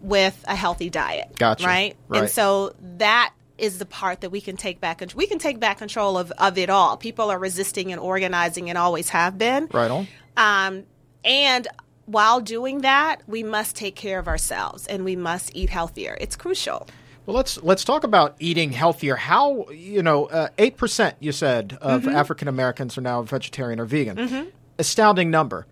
with 0.01 0.43
a 0.47 0.55
healthy 0.55 0.89
diet. 0.89 1.35
Gotcha. 1.37 1.65
Right? 1.65 1.95
Right. 2.07 2.21
And 2.21 2.29
so 2.29 2.75
that 2.97 3.33
is 3.57 3.79
the 3.79 3.85
part 3.85 4.21
that 4.21 4.29
we 4.29 4.41
can 4.41 4.55
take 4.55 4.79
back. 4.79 5.01
We 5.15 5.27
can 5.27 5.39
take 5.39 5.59
back 5.59 5.79
control 5.79 6.17
of, 6.17 6.31
of 6.31 6.57
it 6.57 6.69
all. 6.69 6.97
People 6.97 7.31
are 7.31 7.39
resisting 7.39 7.91
and 7.91 7.99
organizing 7.99 8.69
and 8.69 8.77
always 8.77 9.09
have 9.09 9.37
been. 9.37 9.67
Right 9.73 9.89
on. 9.89 10.07
Um, 10.35 10.83
and 11.23 11.67
while 12.05 12.39
doing 12.39 12.81
that, 12.81 13.21
we 13.27 13.43
must 13.43 13.75
take 13.75 13.95
care 13.95 14.19
of 14.19 14.27
ourselves 14.27 14.85
and 14.87 15.03
we 15.03 15.15
must 15.15 15.51
eat 15.55 15.69
healthier. 15.69 16.17
It's 16.21 16.35
crucial. 16.35 16.87
Well, 17.27 17.35
let's 17.35 17.61
let's 17.61 17.83
talk 17.83 18.05
about 18.05 18.37
eating 18.39 18.71
healthier. 18.71 19.17
How 19.17 19.69
you 19.69 20.01
know 20.01 20.27
uh, 20.27 20.47
eight 20.57 20.77
percent 20.77 21.17
you 21.19 21.33
said 21.33 21.77
of 21.81 22.03
Mm-hmm. 22.03 22.15
African 22.15 22.47
Americans 22.47 22.97
are 22.97 23.01
now 23.01 23.21
vegetarian 23.21 23.79
or 23.81 23.85
vegan. 23.85 24.51
Astounding 24.79 25.29
number. 25.29 25.67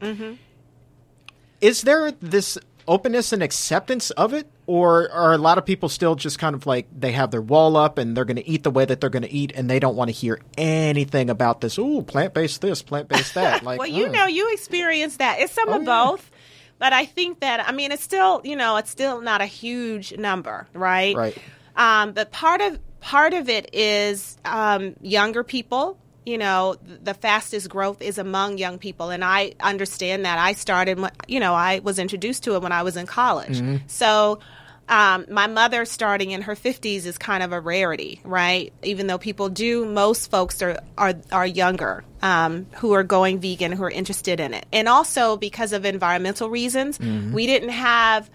Is 1.62 1.84
there 1.84 2.12
this 2.12 2.58
openness 2.88 3.32
and 3.34 3.42
acceptance 3.42 4.12
of 4.12 4.34
it, 4.34 4.48
or 4.68 5.10
are 5.12 5.34
a 5.34 5.38
lot 5.38 5.58
of 5.58 5.66
people 5.66 5.88
still 5.88 6.16
just 6.16 6.38
kind 6.40 6.56
of 6.56 6.68
like 6.68 6.88
they 6.96 7.14
have 7.14 7.32
their 7.32 7.42
wall 7.42 7.78
up 7.78 7.98
and 7.98 8.16
they're 8.18 8.26
going 8.26 8.36
to 8.36 8.48
eat 8.48 8.64
the 8.64 8.70
way 8.70 8.84
that 8.86 9.00
they're 9.00 9.10
going 9.10 9.24
to 9.24 9.32
eat, 9.32 9.54
and 9.56 9.70
they 9.70 9.80
don't 9.80 9.96
want 9.96 10.10
to 10.10 10.12
hear 10.14 10.40
anything 10.58 11.30
about 11.30 11.62
this? 11.62 11.80
Ooh, 11.80 12.02
plant 12.02 12.34
based 12.34 12.62
this, 12.62 12.82
plant 12.82 13.08
based 13.08 13.34
that. 13.36 13.64
Like, 13.64 13.80
well, 13.80 13.88
you 13.88 14.08
mm. 14.08 14.12
know, 14.12 14.26
you 14.28 14.52
experience 14.52 15.18
that. 15.18 15.40
It's 15.40 15.54
some 15.54 15.70
Oh, 15.70 15.78
of 15.78 15.84
yeah. 15.84 16.06
both. 16.06 16.30
But 16.78 16.94
I 16.94 17.06
think 17.06 17.40
that, 17.40 17.68
I 17.68 17.72
mean, 17.72 17.92
it's 17.92 18.04
still, 18.04 18.42
you 18.44 18.56
know, 18.56 18.78
it's 18.78 18.90
still 18.90 19.22
not 19.22 19.42
a 19.42 19.46
huge 19.46 20.18
number, 20.18 20.68
right? 20.74 21.16
Right. 21.16 21.38
Um, 21.76 22.12
but 22.12 22.32
part 22.32 22.62
of 22.62 22.80
part 23.00 23.34
of 23.34 23.50
it 23.50 23.74
is 23.74 24.38
um, 24.46 24.96
younger 25.02 25.44
people. 25.44 25.98
You 26.26 26.40
know, 26.40 26.76
the 27.04 27.14
fastest 27.14 27.70
growth 27.70 28.02
is 28.02 28.18
among 28.18 28.58
young 28.58 28.80
people, 28.80 29.12
and 29.12 29.24
I 29.24 29.54
understand 29.60 30.26
that. 30.26 30.40
I 30.40 30.54
started, 30.54 31.00
you 31.28 31.40
know, 31.40 31.54
I 31.54 31.80
was 31.80 32.00
introduced 32.00 32.44
to 32.46 32.56
it 32.56 32.64
when 32.64 32.72
I 32.72 32.82
was 32.82 32.98
in 32.98 33.06
college. 33.06 33.62
So, 33.88 34.40
um, 34.88 35.26
my 35.30 35.48
mother 35.48 35.86
starting 35.86 36.32
in 36.32 36.44
her 36.44 36.56
50s 36.56 37.06
is 37.06 37.18
kind 37.18 37.42
of 37.42 37.52
a 37.52 37.60
rarity, 37.60 38.22
right? 38.24 38.72
Even 38.84 39.08
though 39.08 39.18
people 39.18 39.50
do, 39.50 39.86
most 39.86 40.30
folks 40.30 40.62
are 40.62 40.80
are, 40.98 41.16
are 41.32 41.48
younger 41.48 42.04
um, 42.22 42.68
who 42.76 42.94
are 42.94 43.04
going 43.04 43.40
vegan, 43.40 43.72
who 43.72 43.84
are 43.84 43.90
interested 43.90 44.40
in 44.40 44.54
it, 44.54 44.66
and 44.72 44.88
also 44.88 45.38
because 45.38 45.74
of 45.74 45.86
environmental 45.86 46.50
reasons, 46.50 47.00
we 47.00 47.46
didn't 47.46 47.70
have. 47.70 48.30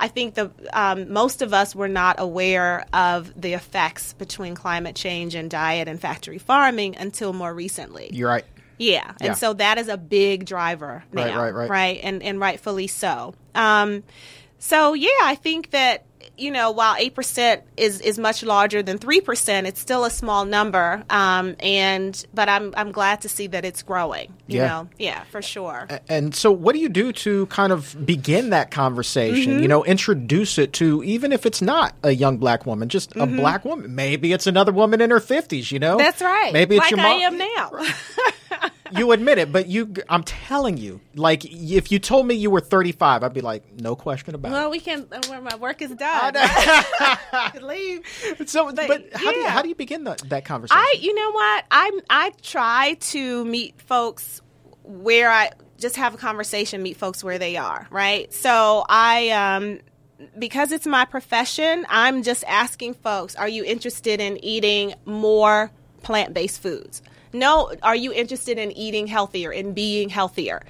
I 0.00 0.06
think 0.06 0.34
the 0.34 0.52
um, 0.72 1.12
most 1.12 1.42
of 1.42 1.52
us 1.52 1.74
were 1.74 1.88
not 1.88 2.20
aware 2.20 2.86
of 2.92 3.32
the 3.40 3.54
effects 3.54 4.12
between 4.12 4.54
climate 4.54 4.94
change 4.94 5.34
and 5.34 5.50
diet 5.50 5.88
and 5.88 6.00
factory 6.00 6.38
farming 6.38 6.94
until 6.96 7.32
more 7.32 7.52
recently. 7.52 8.08
You're 8.12 8.28
right. 8.28 8.44
Yeah, 8.78 9.08
and 9.20 9.30
Yeah. 9.30 9.34
so 9.34 9.54
that 9.54 9.76
is 9.78 9.88
a 9.88 9.96
big 9.96 10.44
driver 10.46 11.02
now, 11.12 11.24
Right, 11.24 11.34
right, 11.36 11.54
right. 11.54 11.70
right, 11.70 12.00
and 12.04 12.22
and 12.22 12.38
rightfully 12.38 12.86
so. 12.86 13.34
Um, 13.56 14.04
so 14.58 14.94
yeah, 14.94 15.08
I 15.22 15.34
think 15.34 15.70
that 15.70 16.04
you 16.36 16.50
know 16.52 16.70
while 16.70 16.94
eight 16.98 17.14
percent 17.14 17.62
is 17.76 18.00
is 18.00 18.16
much 18.18 18.42
larger 18.44 18.82
than 18.82 18.98
three 18.98 19.20
percent, 19.20 19.66
it's 19.66 19.80
still 19.80 20.04
a 20.04 20.10
small 20.10 20.44
number. 20.44 21.02
Um, 21.10 21.56
and 21.60 22.24
but 22.34 22.48
I'm 22.48 22.72
I'm 22.76 22.92
glad 22.92 23.22
to 23.22 23.28
see 23.28 23.48
that 23.48 23.64
it's 23.64 23.82
growing. 23.82 24.32
You 24.46 24.58
Yeah. 24.60 24.66
know, 24.68 24.88
yeah, 24.98 25.24
for 25.24 25.42
sure. 25.42 25.88
And 26.08 26.34
so, 26.34 26.52
what 26.52 26.74
do 26.74 26.80
you 26.80 26.88
do 26.88 27.12
to 27.12 27.46
kind 27.46 27.72
of 27.72 27.96
begin 28.06 28.50
that 28.50 28.70
conversation? 28.70 29.54
Mm-hmm. 29.54 29.62
You 29.62 29.68
know, 29.68 29.84
introduce 29.84 30.58
it 30.58 30.72
to 30.74 31.02
even 31.04 31.32
if 31.32 31.44
it's 31.46 31.60
not 31.62 31.94
a 32.04 32.12
young 32.12 32.38
black 32.38 32.66
woman, 32.66 32.88
just 32.88 33.16
a 33.16 33.26
black 33.26 33.64
woman. 33.64 33.94
Maybe 33.94 34.32
it's 34.32 34.46
another 34.46 34.72
woman 34.72 35.00
in 35.00 35.10
her 35.10 35.20
fifties. 35.20 35.72
You 35.72 35.78
know, 35.80 35.96
Mm-hmm. 35.96 36.04
That's 36.04 36.22
right. 36.22 36.52
Maybe 36.52 36.76
it's 36.76 36.82
like 36.84 36.90
your 36.92 37.00
I 37.00 37.28
mom. 37.28 37.34
am 37.34 37.38
now. 37.38 38.68
You 38.92 39.12
admit 39.12 39.38
it, 39.38 39.52
but 39.52 39.66
you, 39.68 39.92
I'm 40.08 40.22
telling 40.22 40.76
you, 40.76 41.00
like 41.14 41.44
if 41.44 41.90
you 41.92 41.98
told 41.98 42.26
me 42.26 42.34
you 42.34 42.50
were 42.50 42.60
35, 42.60 43.22
I'd 43.22 43.32
be 43.34 43.40
like, 43.40 43.80
no 43.80 43.94
question 43.96 44.34
about 44.34 44.50
it. 44.50 44.52
well, 44.52 44.70
we 44.70 44.80
can. 44.80 45.06
uh, 45.12 45.20
When 45.28 45.44
my 45.44 45.56
work 45.56 45.82
is 45.82 45.90
done, 45.90 46.34
leave. 47.62 48.00
so, 48.46 48.72
but, 48.72 48.88
but, 48.88 49.04
how 49.14 49.32
do 49.32 49.38
you 49.38 49.46
how 49.48 49.62
do 49.62 49.68
you 49.68 49.74
begin 49.74 50.04
the, 50.04 50.16
that 50.28 50.44
conversation? 50.44 50.78
I, 50.80 50.96
you 51.00 51.14
know 51.14 51.32
what? 51.32 51.64
I 51.70 52.00
I 52.10 52.32
try 52.42 52.96
to 53.00 53.44
meet 53.44 53.80
folks 53.82 54.40
where 54.84 55.30
I 55.30 55.50
just 55.78 55.96
have 55.96 56.14
a 56.14 56.16
conversation, 56.18 56.82
meet 56.82 56.96
folks 56.96 57.22
where 57.22 57.38
they 57.38 57.56
are, 57.56 57.86
right? 57.90 58.32
So 58.32 58.84
I 58.88 59.30
um 59.30 59.80
because 60.38 60.72
it's 60.72 60.86
my 60.86 61.04
profession, 61.04 61.86
I'm 61.88 62.22
just 62.24 62.42
asking 62.48 62.94
folks, 62.94 63.36
are 63.36 63.48
you 63.48 63.62
interested 63.64 64.20
in 64.20 64.42
eating 64.44 64.94
more 65.04 65.70
plant-based 66.02 66.60
foods? 66.60 67.02
No, 67.32 67.72
are 67.82 67.96
you 67.96 68.12
interested 68.12 68.58
in 68.58 68.72
eating 68.72 69.06
healthier, 69.06 69.52
in 69.52 69.74
being 69.74 70.08
healthier? 70.08 70.62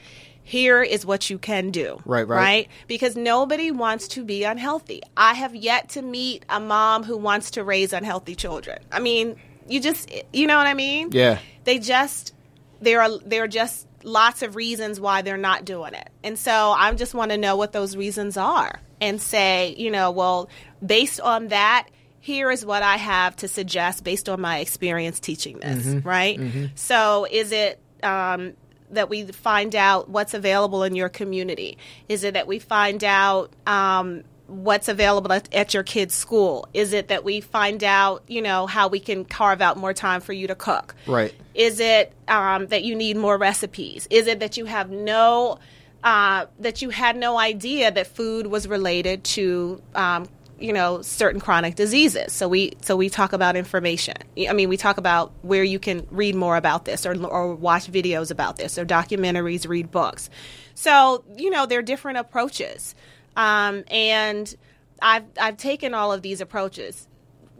here 0.49 0.83
is 0.83 1.05
what 1.05 1.29
you 1.29 1.37
can 1.39 1.71
do. 1.71 2.01
Right, 2.07 2.27
right. 2.27 2.37
Right? 2.37 2.69
Because 2.87 3.17
nobody 3.17 3.71
wants 3.71 4.09
to 4.09 4.25
be 4.25 4.45
unhealthy. 4.45 5.03
I 5.15 5.35
have 5.35 5.55
yet 5.55 5.91
to 5.91 6.01
meet 6.01 6.47
a 6.49 6.59
mom 6.59 7.05
who 7.05 7.19
wants 7.19 7.51
to 7.53 7.65
raise 7.65 7.93
unhealthy 7.93 8.35
children. 8.35 8.79
I 8.91 8.99
mean, 9.01 9.37
you 9.69 9.79
just, 9.79 10.11
you 10.33 10.47
know 10.47 10.57
what 10.57 10.67
I 10.67 10.73
mean? 10.73 11.11
Yeah. 11.13 11.39
They 11.65 11.79
just, 11.79 12.33
there 12.81 13.03
are, 13.03 13.19
there 13.19 13.45
are 13.45 13.49
just 13.49 13.87
lots 14.05 14.41
of 14.41 14.57
reasons 14.57 14.99
why 14.99 15.21
they're 15.21 15.37
not 15.37 15.67
doing 15.67 15.93
it. 15.93 16.09
And 16.25 16.39
so 16.39 16.51
I 16.51 16.95
just 16.95 17.13
want 17.13 17.31
to 17.31 17.37
know 17.37 17.57
what 17.57 17.73
those 17.73 17.95
reasons 17.95 18.39
are 18.39 18.81
and 19.03 19.21
say, 19.21 19.75
you 19.77 19.91
know, 19.91 20.13
well, 20.13 20.49
based 20.85 21.21
on 21.21 21.49
that, 21.49 21.89
here 22.21 22.51
is 22.51 22.65
what 22.65 22.83
I 22.83 22.97
have 22.97 23.37
to 23.37 23.49
suggest 23.49 24.05
based 24.05 24.29
on 24.29 24.41
my 24.41 24.59
experience 24.59 25.21
teaching 25.21 25.61
this, 25.61 25.87
right? 26.05 26.39
So 26.75 27.27
is 27.31 27.53
it, 27.53 27.81
um, 28.03 28.55
that 28.91 29.09
we 29.09 29.25
find 29.27 29.75
out 29.77 30.09
what's 30.09 30.35
available 30.35 30.83
in 30.83 30.95
your 30.95 31.09
community? 31.09 31.79
Is 32.09 32.25
it 32.25 32.35
that 32.35 32.47
we 32.47 32.59
find 32.59 33.05
out 33.05 33.53
um, 33.67 34.25
what's 34.47 34.89
available 34.89 35.33
at, 35.33 35.53
at 35.55 35.75
your 35.75 35.83
kid's 35.83 36.15
school? 36.15 36.67
Is 36.73 36.93
it 36.93 37.09
that 37.09 37.23
we 37.23 37.41
find 37.41 37.85
out, 37.85 38.23
you 38.27 38.41
know, 38.43 38.67
how 38.67 38.89
we 38.89 38.99
can 38.99 39.25
carve 39.25 39.61
out 39.61 39.77
more 39.77 39.93
time 39.93 40.21
for 40.21 40.33
you 40.33 40.47
to 40.47 40.55
cook? 40.55 40.95
Right. 41.07 41.35
Is 41.55 41.81
it 41.81 42.13
um, 42.29 42.67
that 42.69 42.83
you 42.83 42.95
need 42.95 43.17
more 43.17 43.37
recipes? 43.37 44.09
Is 44.11 44.27
it 44.27 44.41
that 44.41 44.57
you 44.57 44.65
have 44.65 44.91
no 44.91 45.59
uh, 46.03 46.47
that 46.61 46.81
you 46.81 46.91
had 46.91 47.17
no 47.17 47.37
idea 47.37 47.91
that 47.91 48.07
food 48.07 48.47
was 48.47 48.69
related 48.69 49.25
to 49.25 49.83
um, 49.95 50.29
you 50.59 50.73
know 50.73 51.03
certain 51.03 51.41
chronic 51.41 51.75
diseases? 51.75 52.33
So 52.33 52.49
we 52.49 52.73
so 52.83 52.97
we 52.97 53.09
talk 53.09 53.33
about 53.33 53.57
information. 53.57 54.17
I 54.49 54.53
mean, 54.53 54.69
we 54.69 54.77
talk 54.77 54.99
about 54.99 55.33
where 55.43 55.65
you 55.65 55.79
can 55.79 56.07
read 56.11 56.35
more 56.35 56.57
about 56.57 56.85
this, 56.85 57.07
or 57.07 57.17
or 57.27 57.55
watch 57.55 57.91
videos 57.91 58.31
about 58.31 58.57
this, 58.57 58.79
or 58.79 58.85
documentaries, 58.85 59.69
read 59.69 59.91
books. 59.91 60.31
So 60.75 61.25
you 61.37 61.51
know 61.51 61.67
there 61.67 61.79
are 61.79 61.83
different 61.83 62.19
approaches, 62.19 62.95
um, 63.37 63.85
and 63.89 64.55
I've 65.01 65.25
I've 65.41 65.57
taken 65.57 65.95
all 65.95 66.13
of 66.13 66.23
these 66.23 66.41
approaches 66.41 67.09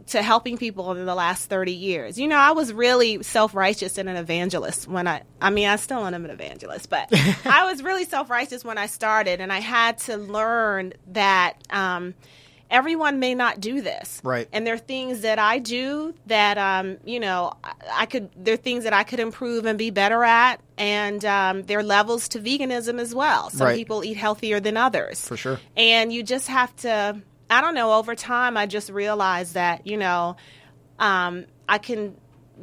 to 0.09 0.21
helping 0.23 0.57
people 0.57 0.91
in 0.91 1.05
the 1.05 1.15
last 1.15 1.49
30 1.49 1.71
years. 1.71 2.17
You 2.17 2.27
know, 2.27 2.37
I 2.37 2.51
was 2.51 2.73
really 2.73 3.21
self-righteous 3.21 3.97
and 3.97 4.09
an 4.09 4.15
evangelist 4.15 4.87
when 4.87 5.07
I 5.07 5.23
I 5.41 5.49
mean, 5.49 5.67
I 5.67 5.75
still 5.75 6.05
am 6.05 6.13
an 6.13 6.31
evangelist, 6.31 6.89
but 6.89 7.09
I 7.45 7.65
was 7.69 7.83
really 7.83 8.05
self-righteous 8.05 8.63
when 8.65 8.77
I 8.77 8.87
started 8.87 9.39
and 9.39 9.53
I 9.53 9.59
had 9.59 9.99
to 9.99 10.17
learn 10.17 10.93
that 11.07 11.53
um, 11.69 12.15
everyone 12.71 13.19
may 13.19 13.35
not 13.35 13.59
do 13.59 13.81
this. 13.81 14.21
Right. 14.23 14.47
And 14.53 14.65
there 14.65 14.75
are 14.75 14.77
things 14.77 15.21
that 15.21 15.39
I 15.39 15.59
do 15.59 16.13
that 16.27 16.57
um, 16.57 16.97
you 17.05 17.19
know, 17.19 17.53
I, 17.91 18.05
could 18.05 18.29
there 18.35 18.53
are 18.53 18.57
things 18.57 18.83
that 18.83 18.93
I 18.93 19.03
could 19.03 19.19
improve 19.19 19.65
and 19.65 19.77
be 19.77 19.89
better 19.89 20.23
at 20.23 20.61
and 20.77 21.23
um, 21.25 21.63
there 21.63 21.79
are 21.79 21.83
levels 21.83 22.29
to 22.29 22.39
veganism 22.39 22.99
as 22.99 23.13
well. 23.13 23.49
Some 23.49 23.67
Right. 23.67 23.75
people 23.75 24.03
eat 24.03 24.17
healthier 24.17 24.59
than 24.59 24.77
others. 24.77 25.27
For 25.27 25.37
sure. 25.37 25.59
And 25.75 26.13
you 26.13 26.23
just 26.23 26.47
have 26.47 26.75
to, 26.77 27.21
I 27.49 27.61
don't 27.61 27.73
know, 27.75 27.93
over 27.93 28.15
time, 28.15 28.55
I 28.57 28.65
just 28.65 28.89
realized 28.89 29.55
that, 29.55 29.87
you 29.87 29.97
know, 29.97 30.37
um, 30.99 31.45
I 31.67 31.77
can 31.79 32.15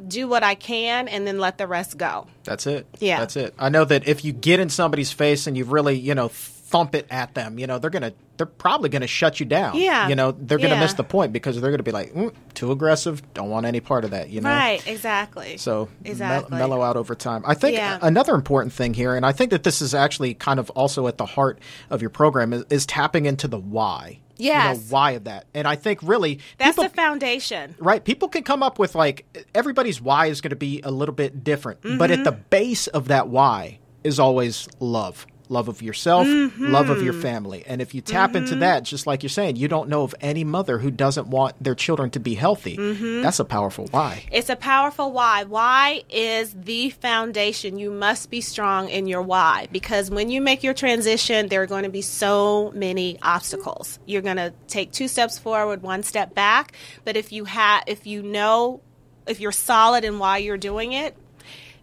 do 0.07 0.27
what 0.27 0.43
I 0.43 0.55
can 0.55 1.07
and 1.07 1.25
then 1.25 1.39
let 1.39 1.57
the 1.57 1.65
rest 1.67 1.97
go. 1.97 2.27
That's 2.43 2.67
it. 2.67 2.85
Yeah. 2.99 3.19
That's 3.19 3.35
it. 3.35 3.53
I 3.57 3.69
know 3.69 3.83
that 3.85 4.07
if 4.07 4.23
you 4.23 4.31
get 4.31 4.59
in 4.59 4.69
somebody's 4.69 5.11
face 5.11 5.47
and 5.47 5.57
you've 5.57 5.71
really, 5.71 5.97
you 5.97 6.13
know, 6.15 6.29
thump 6.69 6.93
it 6.95 7.07
at 7.09 7.33
them, 7.33 7.57
you 7.59 7.65
know, 7.65 7.79
they're 7.79 7.89
gonna, 7.89 8.11
they're 8.35 8.45
probably 8.45 8.89
gonna 8.89 9.07
shut 9.07 9.39
you 9.39 9.45
down. 9.45 9.75
Yeah. 9.77 10.07
You 10.09 10.15
know, 10.15 10.31
they're 10.33 10.57
gonna 10.57 10.75
Yeah. 10.75 10.79
miss 10.81 10.93
the 10.93 11.03
point 11.03 11.31
because 11.31 11.59
they're 11.61 11.71
gonna 11.71 11.81
be 11.83 11.91
like, 11.91 12.13
mm, 12.13 12.33
too 12.53 12.71
aggressive. 12.73 13.21
Don't 13.33 13.49
want 13.49 13.65
any 13.65 13.79
part 13.79 14.03
of 14.03 14.11
that. 14.11 14.29
You 14.29 14.41
know. 14.41 14.49
Right, 14.49 14.85
exactly. 14.85 15.57
So 15.57 15.87
me- 16.03 16.11
Exactly. 16.11 16.57
mellow 16.57 16.81
out 16.81 16.97
over 16.97 17.15
time. 17.15 17.43
I 17.45 17.53
think 17.53 17.75
Yeah. 17.77 17.97
another 18.01 18.35
important 18.35 18.73
thing 18.73 18.93
here, 18.93 19.15
and 19.15 19.25
I 19.25 19.31
think 19.31 19.51
that 19.51 19.63
this 19.63 19.81
is 19.81 19.93
actually 19.93 20.33
kind 20.33 20.59
of 20.59 20.69
also 20.71 21.07
at 21.07 21.17
the 21.17 21.25
heart 21.25 21.59
of 21.89 22.01
your 22.01 22.09
program, 22.09 22.51
is, 22.53 22.63
is 22.69 22.85
tapping 22.85 23.25
into 23.25 23.47
the 23.47 23.57
why. 23.59 24.19
You 24.39 24.53
know, 24.53 24.75
why 24.89 25.11
of 25.11 25.23
that. 25.23 25.45
And 25.55 25.67
I 25.67 25.75
think 25.75 25.99
really 26.03 26.39
That's 26.59 26.75
people, 26.75 26.83
the 26.83 26.89
foundation. 26.91 27.73
Right. 27.79 28.03
People 28.03 28.27
can 28.27 28.43
come 28.43 28.61
up 28.61 28.77
with 28.77 28.93
like 28.93 29.25
everybody's 29.55 29.99
why 29.99 30.27
is 30.27 30.41
going 30.41 30.51
to 30.51 30.55
be 30.55 30.79
a 30.83 30.91
little 30.91 31.15
bit 31.15 31.43
different, 31.43 31.81
but 31.81 32.11
Mm-hmm. 32.11 32.19
at 32.19 32.23
the 32.23 32.33
base 32.33 32.85
of 32.85 33.07
that 33.07 33.29
why 33.29 33.79
is 34.03 34.19
always 34.19 34.67
love. 34.79 35.25
Love 35.49 35.67
of 35.69 35.81
yourself, 35.81 36.27
love 36.57 36.89
of 36.89 37.01
your 37.01 37.13
Mm-hmm. 37.13 37.21
family. 37.21 37.63
And 37.65 37.81
if 37.81 37.95
you 37.95 38.01
tap 38.01 38.35
into 38.35 38.55
that, 38.57 38.83
just 38.83 39.07
like 39.07 39.23
you're 39.23 39.29
saying, 39.29 39.55
you 39.55 39.67
don't 39.67 39.87
know 39.89 40.03
of 40.03 40.13
any 40.21 40.43
mother 40.43 40.77
who 40.77 40.91
doesn't 40.91 41.27
want 41.27 41.55
their 41.63 41.73
children 41.75 42.09
to 42.11 42.19
be 42.19 42.35
healthy. 42.35 42.75
Mm-hmm. 42.77 43.21
That's 43.21 43.39
a 43.39 43.45
powerful 43.45 43.87
why. 43.91 44.25
It's 44.31 44.49
a 44.49 44.55
powerful 44.57 45.11
why. 45.11 45.45
Why 45.45 46.03
is 46.09 46.53
the 46.53 46.89
foundation. 46.89 47.77
You 47.77 47.91
must 47.91 48.29
be 48.29 48.41
strong 48.41 48.89
in 48.89 49.07
your 49.07 49.21
why 49.21 49.67
because 49.71 50.11
when 50.11 50.29
you 50.29 50.41
make 50.41 50.63
your 50.63 50.73
transition, 50.73 51.47
there 51.47 51.61
are 51.61 51.67
going 51.67 51.83
to 51.83 51.89
be 51.89 52.01
so 52.01 52.71
many 52.75 53.17
obstacles. 53.21 53.99
You're 54.05 54.21
going 54.21 54.37
to 54.37 54.53
take 54.67 54.91
two 54.91 55.07
steps 55.07 55.39
forward, 55.39 55.81
one 55.81 56.03
step 56.03 56.35
back. 56.35 56.73
But 57.05 57.15
if 57.17 57.31
you 57.31 57.45
have, 57.45 57.83
if 57.87 58.05
you 58.05 58.21
know, 58.21 58.81
if 59.27 59.39
you're 59.39 59.51
solid 59.51 60.03
in 60.03 60.19
why 60.19 60.37
you're 60.39 60.57
doing 60.57 60.93
it, 60.93 61.15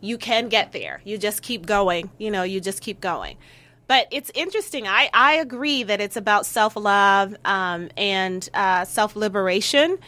you 0.04 0.18
can 0.18 0.48
get 0.48 0.72
there. 0.72 1.00
You 1.04 1.18
just 1.18 1.42
keep 1.42 1.66
going. 1.66 2.10
You 2.18 2.30
know, 2.30 2.42
you 2.42 2.60
just 2.60 2.80
keep 2.80 3.00
going. 3.00 3.36
But 3.86 4.08
it's 4.10 4.30
interesting. 4.34 4.86
I, 4.86 5.10
I 5.12 5.34
agree 5.34 5.82
that 5.82 6.00
it's 6.00 6.16
about 6.16 6.46
self 6.46 6.76
love 6.76 7.34
um, 7.44 7.90
and 7.96 8.48
uh, 8.54 8.84
self 8.84 9.16
liberation. 9.16 9.98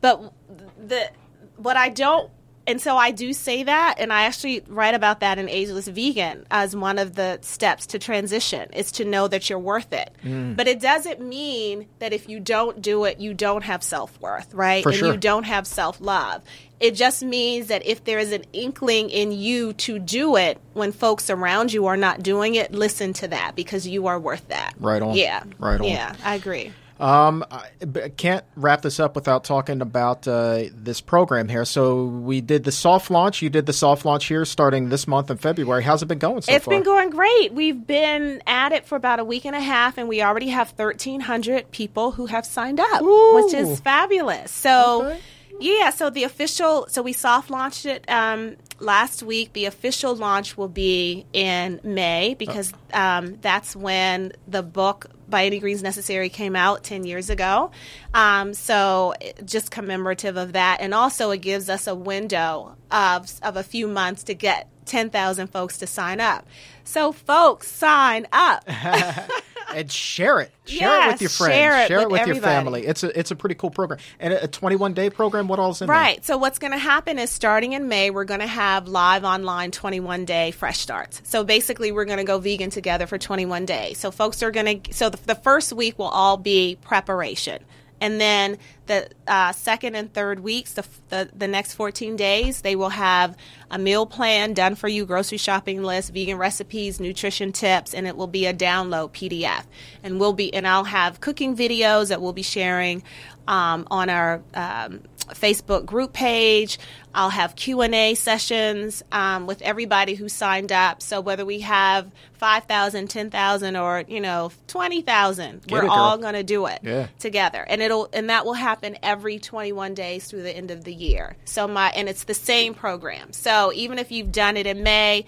But 0.00 0.32
the 0.78 1.10
what 1.56 1.76
I 1.76 1.88
don't 1.88 2.30
and 2.66 2.80
so 2.80 2.96
I 2.96 3.10
do 3.10 3.32
say 3.32 3.62
that, 3.64 3.96
and 3.98 4.12
I 4.12 4.22
actually 4.22 4.62
write 4.66 4.94
about 4.94 5.20
that 5.20 5.38
in 5.38 5.48
Ageless 5.48 5.86
Vegan 5.86 6.46
as 6.50 6.74
one 6.74 6.98
of 6.98 7.14
the 7.14 7.38
steps 7.42 7.86
to 7.88 7.98
transition 7.98 8.70
is 8.72 8.92
to 8.92 9.04
know 9.04 9.28
that 9.28 9.50
you're 9.50 9.58
worth 9.58 9.92
it. 9.92 10.14
But 10.56 10.66
it 10.66 10.80
doesn't 10.80 11.20
mean 11.20 11.86
that 11.98 12.12
if 12.12 12.28
you 12.28 12.40
don't 12.40 12.80
do 12.80 13.04
it, 13.04 13.20
you 13.20 13.34
don't 13.34 13.64
have 13.64 13.82
self 13.82 14.18
worth, 14.20 14.54
right? 14.54 14.82
For 14.82 14.90
and 14.90 14.98
sure. 14.98 15.12
you 15.12 15.18
don't 15.18 15.44
have 15.44 15.66
self 15.66 16.00
love. 16.00 16.42
It 16.80 16.94
just 16.94 17.22
means 17.22 17.68
that 17.68 17.86
if 17.86 18.04
there 18.04 18.18
is 18.18 18.32
an 18.32 18.44
inkling 18.52 19.08
in 19.10 19.32
you 19.32 19.72
to 19.74 19.98
do 19.98 20.36
it 20.36 20.58
when 20.74 20.92
folks 20.92 21.30
around 21.30 21.72
you 21.72 21.86
are 21.86 21.96
not 21.96 22.22
doing 22.22 22.56
it, 22.56 22.72
listen 22.72 23.12
to 23.14 23.28
that 23.28 23.54
because 23.56 23.86
you 23.86 24.06
are 24.08 24.18
worth 24.18 24.48
that. 24.48 24.74
Right 24.78 25.00
on. 25.00 25.14
Yeah. 25.14 25.44
Right 25.58 25.80
on. 25.80 25.86
Yeah, 25.86 26.14
I 26.24 26.34
agree. 26.34 26.72
Um, 27.00 27.44
I 27.50 28.08
can't 28.16 28.44
wrap 28.54 28.82
this 28.82 29.00
up 29.00 29.16
without 29.16 29.42
talking 29.42 29.80
about 29.80 30.28
uh, 30.28 30.64
this 30.72 31.00
program 31.00 31.48
here. 31.48 31.64
So 31.64 32.04
we 32.04 32.40
did 32.40 32.62
the 32.62 32.70
soft 32.70 33.10
launch. 33.10 33.42
You 33.42 33.50
did 33.50 33.66
the 33.66 33.72
soft 33.72 34.04
launch 34.04 34.26
here 34.26 34.44
starting 34.44 34.90
this 34.90 35.08
month 35.08 35.28
in 35.28 35.36
February. 35.36 35.82
How's 35.82 36.02
it 36.04 36.06
been 36.06 36.20
going 36.20 36.42
so 36.42 36.52
It's 36.52 36.64
far? 36.66 36.72
been 36.74 36.84
going 36.84 37.10
great. 37.10 37.52
We've 37.52 37.84
been 37.84 38.42
at 38.46 38.70
it 38.72 38.86
for 38.86 38.94
about 38.94 39.18
a 39.18 39.24
week 39.24 39.44
and 39.44 39.56
a 39.56 39.60
half, 39.60 39.98
and 39.98 40.08
we 40.08 40.22
already 40.22 40.48
have 40.48 40.70
1,300 40.76 41.72
people 41.72 42.12
who 42.12 42.26
have 42.26 42.46
signed 42.46 42.78
up, 42.78 43.02
Ooh. 43.02 43.42
which 43.44 43.54
is 43.54 43.80
fabulous. 43.80 44.52
So, 44.52 45.06
Okay. 45.06 45.20
Yeah, 45.60 45.90
so 45.90 46.10
the 46.10 46.24
official, 46.24 46.86
so 46.88 47.02
we 47.02 47.12
soft 47.12 47.50
launched 47.50 47.86
it 47.86 48.08
um, 48.10 48.56
last 48.80 49.22
week. 49.22 49.52
The 49.52 49.66
official 49.66 50.14
launch 50.16 50.56
will 50.56 50.68
be 50.68 51.26
in 51.32 51.80
May 51.82 52.34
because 52.34 52.72
um, 52.92 53.38
that's 53.40 53.76
when 53.76 54.32
the 54.48 54.62
book 54.62 55.06
by 55.28 55.46
Any 55.46 55.58
Greens 55.58 55.82
Necessary 55.82 56.28
came 56.28 56.54
out 56.56 56.82
10 56.84 57.04
years 57.04 57.30
ago. 57.30 57.70
Um, 58.12 58.52
so, 58.54 59.14
just 59.44 59.70
commemorative 59.70 60.36
of 60.36 60.52
that. 60.52 60.78
And 60.80 60.92
also, 60.92 61.30
it 61.30 61.38
gives 61.38 61.68
us 61.68 61.86
a 61.86 61.94
window 61.94 62.76
of, 62.90 63.32
of 63.42 63.56
a 63.56 63.62
few 63.62 63.88
months 63.88 64.24
to 64.24 64.34
get 64.34 64.68
10,000 64.86 65.46
folks 65.48 65.78
to 65.78 65.86
sign 65.86 66.20
up. 66.20 66.46
So, 66.84 67.12
folks, 67.12 67.68
sign 67.68 68.26
up. 68.32 68.64
and 69.74 69.90
share 69.90 70.40
it. 70.40 70.52
Share 70.64 71.08
it 71.08 71.12
with 71.12 71.20
your 71.20 71.30
friends. 71.30 71.88
share 71.88 72.00
it 72.00 72.10
with 72.10 72.20
with 72.20 72.26
your 72.26 72.36
family. 72.36 72.86
It's 72.86 73.02
a 73.02 73.18
it's 73.18 73.30
a 73.30 73.36
pretty 73.36 73.54
cool 73.54 73.70
program. 73.70 73.98
And 74.18 74.32
a 74.32 74.46
21 74.48 74.94
day 74.94 75.10
program. 75.10 75.48
What 75.48 75.58
all's 75.58 75.80
in 75.82 75.88
there? 75.88 75.96
Right. 75.96 76.24
So 76.24 76.36
what's 76.36 76.58
going 76.58 76.72
to 76.72 76.78
happen 76.78 77.18
is 77.18 77.30
starting 77.30 77.72
in 77.72 77.88
May, 77.88 78.10
we're 78.10 78.24
going 78.24 78.40
to 78.40 78.46
have 78.46 78.88
live 78.88 79.24
online 79.24 79.70
21 79.70 80.24
day 80.24 80.50
fresh 80.52 80.78
starts. 80.78 81.20
So 81.24 81.44
basically, 81.44 81.92
we're 81.92 82.04
going 82.04 82.18
to 82.18 82.24
go 82.24 82.38
vegan 82.38 82.70
together 82.70 83.06
for 83.06 83.18
21 83.18 83.66
days. 83.66 83.98
So 83.98 84.10
folks 84.10 84.42
are 84.42 84.50
going 84.50 84.82
to. 84.82 84.92
So 84.94 85.10
the, 85.10 85.18
the 85.26 85.34
first 85.34 85.72
week 85.72 85.98
will 85.98 86.06
all 86.06 86.36
be 86.36 86.78
preparation. 86.80 87.64
And 88.00 88.20
then 88.20 88.58
the 88.86 89.08
uh, 89.26 89.52
second 89.52 89.94
and 89.94 90.12
third 90.12 90.40
weeks, 90.40 90.74
the, 90.74 90.84
the 91.08 91.30
the 91.34 91.48
next 91.48 91.74
14 91.74 92.16
days, 92.16 92.60
they 92.60 92.76
will 92.76 92.90
have 92.90 93.36
a 93.70 93.78
meal 93.78 94.04
plan 94.06 94.52
done 94.52 94.74
for 94.74 94.88
you, 94.88 95.06
grocery 95.06 95.38
shopping 95.38 95.82
list, 95.82 96.12
vegan 96.12 96.36
recipes, 96.36 97.00
nutrition 97.00 97.52
tips, 97.52 97.94
and 97.94 98.06
it 98.06 98.16
will 98.16 98.26
be 98.26 98.46
a 98.46 98.52
download 98.52 99.12
PDF. 99.12 99.64
And 100.02 100.20
we'll 100.20 100.32
be 100.34 100.52
and 100.52 100.66
I'll 100.66 100.84
have 100.84 101.20
cooking 101.20 101.56
videos 101.56 102.08
that 102.08 102.20
we'll 102.20 102.32
be 102.32 102.42
sharing 102.42 103.02
um, 103.46 103.86
on 103.90 104.10
our 104.10 104.42
um, 104.54 105.02
Facebook 105.28 105.86
group 105.86 106.12
page. 106.12 106.78
I'll 107.14 107.30
have 107.30 107.54
Q 107.54 107.80
and 107.82 107.94
A 107.94 108.14
sessions 108.14 109.02
um, 109.12 109.46
with 109.46 109.62
everybody 109.62 110.14
who 110.14 110.28
signed 110.28 110.72
up. 110.72 111.00
So 111.00 111.20
whether 111.20 111.44
we 111.44 111.60
have 111.60 112.10
5,000, 112.34 113.08
10,000, 113.08 113.76
or 113.76 114.04
you 114.08 114.20
know 114.20 114.50
20,000, 114.66 115.62
we're 115.70 115.84
it, 115.84 115.88
all 115.90 116.18
going 116.18 116.34
to 116.34 116.42
do 116.42 116.66
it 116.66 116.80
Yeah. 116.82 117.06
together, 117.18 117.64
and 117.68 117.80
it'll 117.80 118.08
and 118.12 118.30
that 118.30 118.44
will 118.44 118.54
happen 118.54 118.96
every 119.02 119.38
21 119.38 119.94
days 119.94 120.26
through 120.26 120.42
the 120.42 120.54
end 120.54 120.70
of 120.70 120.84
the 120.84 120.92
year. 120.92 121.36
So 121.44 121.66
my 121.68 121.90
and 121.90 122.08
it's 122.08 122.24
the 122.24 122.34
same 122.34 122.74
program. 122.74 123.32
So 123.32 123.72
even 123.74 123.98
if 123.98 124.10
you've 124.12 124.32
done 124.32 124.56
it 124.56 124.66
in 124.66 124.82
May. 124.82 125.24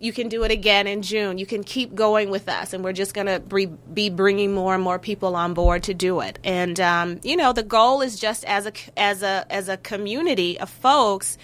You 0.00 0.12
can 0.12 0.28
do 0.28 0.44
it 0.44 0.50
again 0.50 0.86
in 0.86 1.02
June. 1.02 1.38
You 1.38 1.46
can 1.46 1.64
keep 1.64 1.94
going 1.94 2.30
with 2.30 2.48
us, 2.48 2.72
and 2.72 2.84
we're 2.84 2.92
just 2.92 3.14
going 3.14 3.26
to 3.26 3.40
be 3.92 4.10
bringing 4.10 4.54
more 4.54 4.74
and 4.74 4.82
more 4.82 4.98
people 4.98 5.34
on 5.34 5.54
board 5.54 5.82
to 5.84 5.94
do 5.94 6.20
it. 6.20 6.38
And 6.44 6.78
um, 6.80 7.20
you 7.22 7.36
know, 7.36 7.52
the 7.52 7.62
goal 7.62 8.00
is 8.02 8.18
just 8.18 8.44
as 8.44 8.66
a 8.66 8.72
as 8.96 9.22
a 9.22 9.46
as 9.50 9.68
a 9.68 9.76
community 9.76 10.58
of 10.60 10.70
folks 10.70 11.38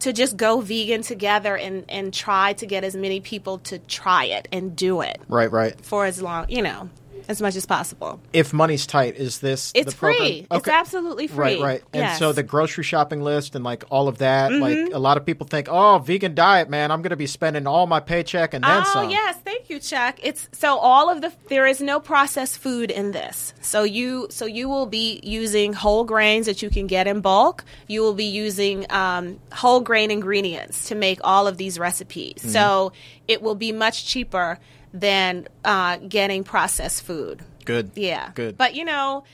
to 0.00 0.12
just 0.12 0.36
go 0.36 0.60
vegan 0.60 1.02
together 1.02 1.56
and 1.56 1.84
and 1.88 2.12
try 2.12 2.52
to 2.54 2.66
get 2.66 2.84
as 2.84 2.96
many 2.96 3.20
people 3.20 3.58
to 3.58 3.78
try 3.78 4.24
it 4.24 4.48
and 4.52 4.74
do 4.76 5.00
it. 5.00 5.20
Right, 5.28 5.50
right. 5.50 5.78
For 5.84 6.06
as 6.06 6.20
long, 6.20 6.46
you 6.48 6.62
know, 6.62 6.90
as 7.28 7.40
much 7.40 7.56
as 7.56 7.66
possible. 7.66 8.20
If 8.32 8.52
money's 8.52 8.86
tight, 8.86 9.16
is 9.16 9.38
this 9.38 9.72
it's 9.74 9.92
the 9.92 9.96
free? 9.96 10.46
Okay. 10.50 10.56
It's 10.58 10.68
absolutely 10.68 11.26
free. 11.26 11.36
Right, 11.36 11.60
right. 11.60 11.82
And 11.92 12.02
yes. 12.02 12.18
so 12.18 12.32
the 12.32 12.42
grocery 12.42 12.84
shopping 12.84 13.22
list 13.22 13.54
and 13.54 13.64
like 13.64 13.84
all 13.90 14.08
of 14.08 14.18
that, 14.18 14.50
mm-hmm. 14.50 14.62
like 14.62 14.94
a 14.94 14.98
lot 14.98 15.16
of 15.16 15.24
people 15.24 15.46
think, 15.46 15.68
oh, 15.70 15.98
vegan 15.98 16.34
diet, 16.34 16.68
man, 16.68 16.90
I'm 16.90 17.02
going 17.02 17.10
to 17.10 17.16
be 17.16 17.26
spending 17.26 17.66
all 17.66 17.86
my 17.86 18.00
paycheck 18.00 18.54
and 18.54 18.62
then 18.62 18.82
oh, 18.86 18.90
some. 18.92 19.10
yes, 19.10 19.36
thank 19.44 19.70
you, 19.70 19.78
Chuck. 19.78 20.18
It's 20.22 20.48
so 20.52 20.76
all 20.78 21.10
of 21.10 21.20
the 21.20 21.32
there 21.48 21.66
is 21.66 21.80
no 21.80 22.00
processed 22.00 22.58
food 22.58 22.90
in 22.90 23.12
this. 23.12 23.54
So 23.60 23.82
you 23.82 24.28
so 24.30 24.46
you 24.46 24.68
will 24.68 24.86
be 24.86 25.20
using 25.22 25.72
whole 25.72 26.04
grains 26.04 26.46
that 26.46 26.62
you 26.62 26.70
can 26.70 26.86
get 26.86 27.06
in 27.06 27.20
bulk. 27.20 27.64
You 27.86 28.02
will 28.02 28.14
be 28.14 28.24
using 28.24 28.86
um, 28.90 29.38
whole 29.52 29.80
grain 29.80 30.10
ingredients 30.10 30.88
to 30.88 30.94
make 30.94 31.20
all 31.24 31.46
of 31.46 31.56
these 31.56 31.78
recipes. 31.78 32.36
Mm-hmm. 32.38 32.48
So 32.50 32.92
it 33.28 33.42
will 33.42 33.54
be 33.54 33.72
much 33.72 34.06
cheaper 34.06 34.58
than 34.94 35.48
uh, 35.64 35.98
getting 35.98 36.44
processed 36.44 37.02
food. 37.02 37.42
Good. 37.64 37.90
Yeah. 37.96 38.30
Good. 38.34 38.56
But 38.56 38.74
you 38.74 38.84
know, 38.84 39.24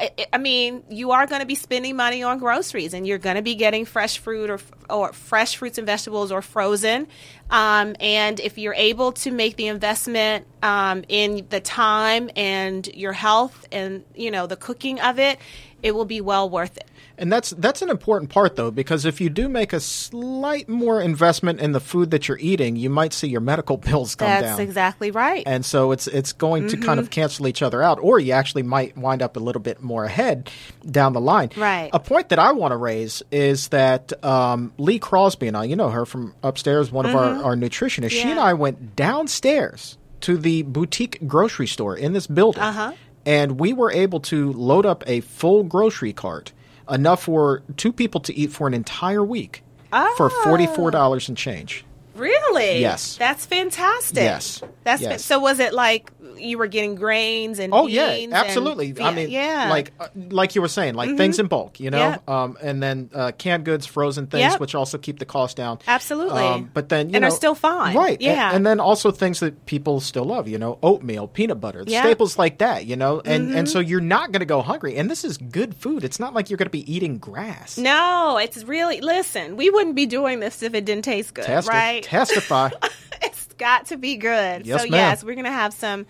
I, 0.00 0.10
I 0.32 0.38
mean, 0.38 0.84
you 0.90 1.12
are 1.12 1.26
going 1.26 1.40
to 1.40 1.46
be 1.46 1.54
spending 1.54 1.96
money 1.96 2.22
on 2.22 2.38
groceries, 2.38 2.94
and 2.94 3.06
you're 3.06 3.18
going 3.18 3.36
to 3.36 3.42
be 3.42 3.54
getting 3.54 3.84
fresh 3.84 4.18
fruit 4.18 4.50
or 4.50 4.60
or 4.90 5.12
fresh 5.12 5.56
fruits 5.56 5.78
and 5.78 5.86
vegetables 5.86 6.32
or 6.32 6.42
frozen. 6.42 7.06
Um, 7.50 7.96
and 8.00 8.38
if 8.40 8.58
you're 8.58 8.74
able 8.74 9.12
to 9.12 9.30
make 9.30 9.56
the 9.56 9.68
investment 9.68 10.46
um, 10.62 11.04
in 11.08 11.46
the 11.48 11.60
time 11.60 12.30
and 12.36 12.86
your 12.88 13.12
health 13.12 13.66
and 13.72 14.04
you 14.14 14.30
know 14.30 14.46
the 14.46 14.56
cooking 14.56 15.00
of 15.00 15.18
it, 15.18 15.38
it 15.82 15.94
will 15.94 16.04
be 16.04 16.20
well 16.20 16.48
worth 16.48 16.76
it. 16.76 16.88
And 17.20 17.32
that's 17.32 17.50
that's 17.50 17.82
an 17.82 17.90
important 17.90 18.30
part 18.30 18.54
though, 18.54 18.70
because 18.70 19.04
if 19.04 19.20
you 19.20 19.28
do 19.28 19.48
make 19.48 19.72
a 19.72 19.80
slight 19.80 20.68
more 20.68 21.00
investment 21.00 21.60
in 21.60 21.72
the 21.72 21.80
food 21.80 22.12
that 22.12 22.28
you're 22.28 22.38
eating, 22.38 22.76
you 22.76 22.88
might 22.90 23.12
see 23.12 23.26
your 23.26 23.40
medical 23.40 23.76
bills 23.88 24.14
come 24.14 24.28
that's 24.28 24.42
down. 24.42 24.56
That's 24.56 24.68
exactly 24.68 25.10
right. 25.10 25.42
And 25.44 25.64
so 25.64 25.90
it's 25.90 26.06
it's 26.06 26.32
going 26.32 26.64
mm-hmm. 26.64 26.80
to 26.80 26.86
kind 26.86 27.00
of 27.00 27.06
mm-hmm. 27.06 27.12
cancel 27.12 27.48
each 27.48 27.60
other 27.60 27.82
out, 27.82 27.98
or 28.00 28.20
you 28.20 28.32
actually 28.32 28.62
might 28.62 28.96
wind 28.96 29.20
up 29.20 29.36
a 29.36 29.40
little 29.40 29.60
bit 29.60 29.82
more 29.82 30.04
ahead 30.04 30.50
down 30.88 31.12
the 31.12 31.20
line. 31.20 31.50
Right. 31.56 31.90
A 31.92 31.98
point 31.98 32.28
that 32.28 32.38
I 32.38 32.52
want 32.52 32.70
to 32.70 32.76
raise 32.76 33.22
is 33.32 33.68
that 33.68 34.24
um, 34.24 34.72
Lee 34.78 35.00
Crosby 35.00 35.48
and 35.48 35.56
I, 35.56 35.64
you 35.64 35.74
know 35.74 35.90
her 35.90 36.06
from 36.06 36.34
upstairs, 36.44 36.92
one 36.92 37.04
mm-hmm. 37.04 37.16
of 37.16 37.22
our, 37.22 37.32
mm-hmm. 37.32 37.44
our 37.44 37.56
nutritionists, 37.56 38.14
yeah. 38.14 38.22
she 38.22 38.30
and 38.30 38.38
I 38.38 38.54
went 38.54 38.94
downstairs 38.94 39.98
to 40.20 40.36
the 40.36 40.62
boutique 40.62 41.26
grocery 41.26 41.66
store 41.66 41.96
in 41.96 42.12
this 42.12 42.26
building. 42.26 42.62
Uh-huh. 42.62 42.92
And 43.28 43.60
we 43.60 43.74
were 43.74 43.92
able 43.92 44.20
to 44.20 44.54
load 44.54 44.86
up 44.86 45.04
a 45.06 45.20
full 45.20 45.62
grocery 45.62 46.14
cart 46.14 46.54
enough 46.88 47.24
for 47.24 47.62
two 47.76 47.92
people 47.92 48.22
to 48.22 48.34
eat 48.34 48.50
for 48.50 48.66
an 48.66 48.72
entire 48.72 49.22
week 49.22 49.62
oh. 49.92 50.14
for 50.16 50.30
$44 50.30 50.94
ah. 50.94 51.28
and 51.28 51.36
change. 51.36 51.84
Really? 52.18 52.80
Yes. 52.80 53.16
That's 53.16 53.46
fantastic. 53.46 54.22
Yes. 54.22 54.62
That's 54.84 55.02
yes. 55.02 55.24
so. 55.24 55.38
Was 55.38 55.60
it 55.60 55.72
like 55.72 56.10
you 56.40 56.58
were 56.58 56.66
getting 56.66 56.94
grains 56.94 57.58
and 57.58 57.72
oh 57.72 57.86
yeah, 57.86 58.26
absolutely. 58.30 58.90
And, 58.90 59.00
I 59.00 59.12
mean, 59.12 59.30
yeah, 59.30 59.68
like 59.70 59.92
uh, 59.98 60.08
like 60.14 60.54
you 60.54 60.62
were 60.62 60.68
saying, 60.68 60.94
like 60.94 61.08
mm-hmm. 61.08 61.16
things 61.16 61.38
in 61.38 61.46
bulk, 61.46 61.80
you 61.80 61.90
know, 61.90 61.98
yeah. 61.98 62.18
um, 62.26 62.56
and 62.62 62.82
then 62.82 63.10
uh, 63.14 63.32
canned 63.36 63.64
goods, 63.64 63.86
frozen 63.86 64.26
things, 64.26 64.52
yep. 64.52 64.60
which 64.60 64.74
also 64.74 64.98
keep 64.98 65.18
the 65.18 65.24
cost 65.24 65.56
down. 65.56 65.78
Absolutely. 65.86 66.42
Um, 66.42 66.70
but 66.72 66.88
then 66.88 67.10
you 67.10 67.16
and 67.16 67.22
know, 67.22 67.28
are 67.28 67.32
still 67.32 67.54
fine, 67.54 67.96
right? 67.96 68.20
Yeah, 68.20 68.48
and, 68.48 68.56
and, 68.56 68.66
then 68.66 68.80
also 68.80 69.10
things 69.10 69.40
that 69.40 69.66
people 69.66 70.00
still 70.00 70.24
love, 70.24 70.48
you 70.48 70.58
know, 70.58 70.78
oatmeal, 70.82 71.28
peanut 71.28 71.60
butter, 71.60 71.84
yeah. 71.86 72.02
staples 72.02 72.38
like 72.38 72.58
that, 72.58 72.86
you 72.86 72.96
know, 72.96 73.20
and 73.24 73.48
mm-hmm. 73.48 73.58
and 73.58 73.68
so 73.68 73.80
you're 73.80 74.00
not 74.00 74.32
going 74.32 74.40
to 74.40 74.46
go 74.46 74.62
hungry, 74.62 74.96
and 74.96 75.10
this 75.10 75.24
is 75.24 75.36
good 75.36 75.74
food. 75.74 76.04
It's 76.04 76.20
not 76.20 76.34
like 76.34 76.50
you're 76.50 76.58
going 76.58 76.66
to 76.66 76.70
be 76.70 76.92
eating 76.92 77.18
grass. 77.18 77.78
No, 77.78 78.38
it's 78.38 78.64
really 78.64 79.00
listen. 79.00 79.56
We 79.56 79.70
wouldn't 79.70 79.96
be 79.96 80.06
doing 80.06 80.40
this 80.40 80.62
if 80.62 80.74
it 80.74 80.84
didn't 80.84 81.04
taste 81.04 81.34
good, 81.34 81.48
right? 81.66 82.02
Testify. 82.08 82.70
it's 83.22 83.46
got 83.58 83.86
to 83.86 83.96
be 83.96 84.16
good. 84.16 84.66
Yes, 84.66 84.82
so 84.82 84.88
ma'am. 84.88 84.92
yes, 84.92 85.24
we're 85.24 85.34
gonna 85.34 85.50
have 85.52 85.72
some 85.72 86.06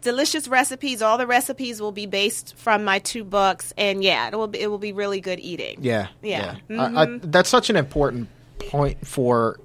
delicious 0.00 0.48
recipes. 0.48 1.02
All 1.02 1.18
the 1.18 1.26
recipes 1.26 1.80
will 1.80 1.92
be 1.92 2.06
based 2.06 2.54
from 2.56 2.84
my 2.84 2.98
two 2.98 3.24
books, 3.24 3.72
and 3.76 4.02
yeah, 4.02 4.28
it 4.28 4.36
will 4.36 4.48
be, 4.48 4.60
it 4.60 4.68
will 4.68 4.78
be 4.78 4.92
really 4.92 5.20
good 5.20 5.40
eating. 5.40 5.78
Yeah, 5.80 6.08
yeah. 6.22 6.56
yeah. 6.68 6.76
Mm-hmm. 6.76 6.98
I, 6.98 7.02
I, 7.02 7.18
that's 7.22 7.48
such 7.48 7.70
an 7.70 7.76
important 7.76 8.28
point 8.58 9.06
for 9.06 9.58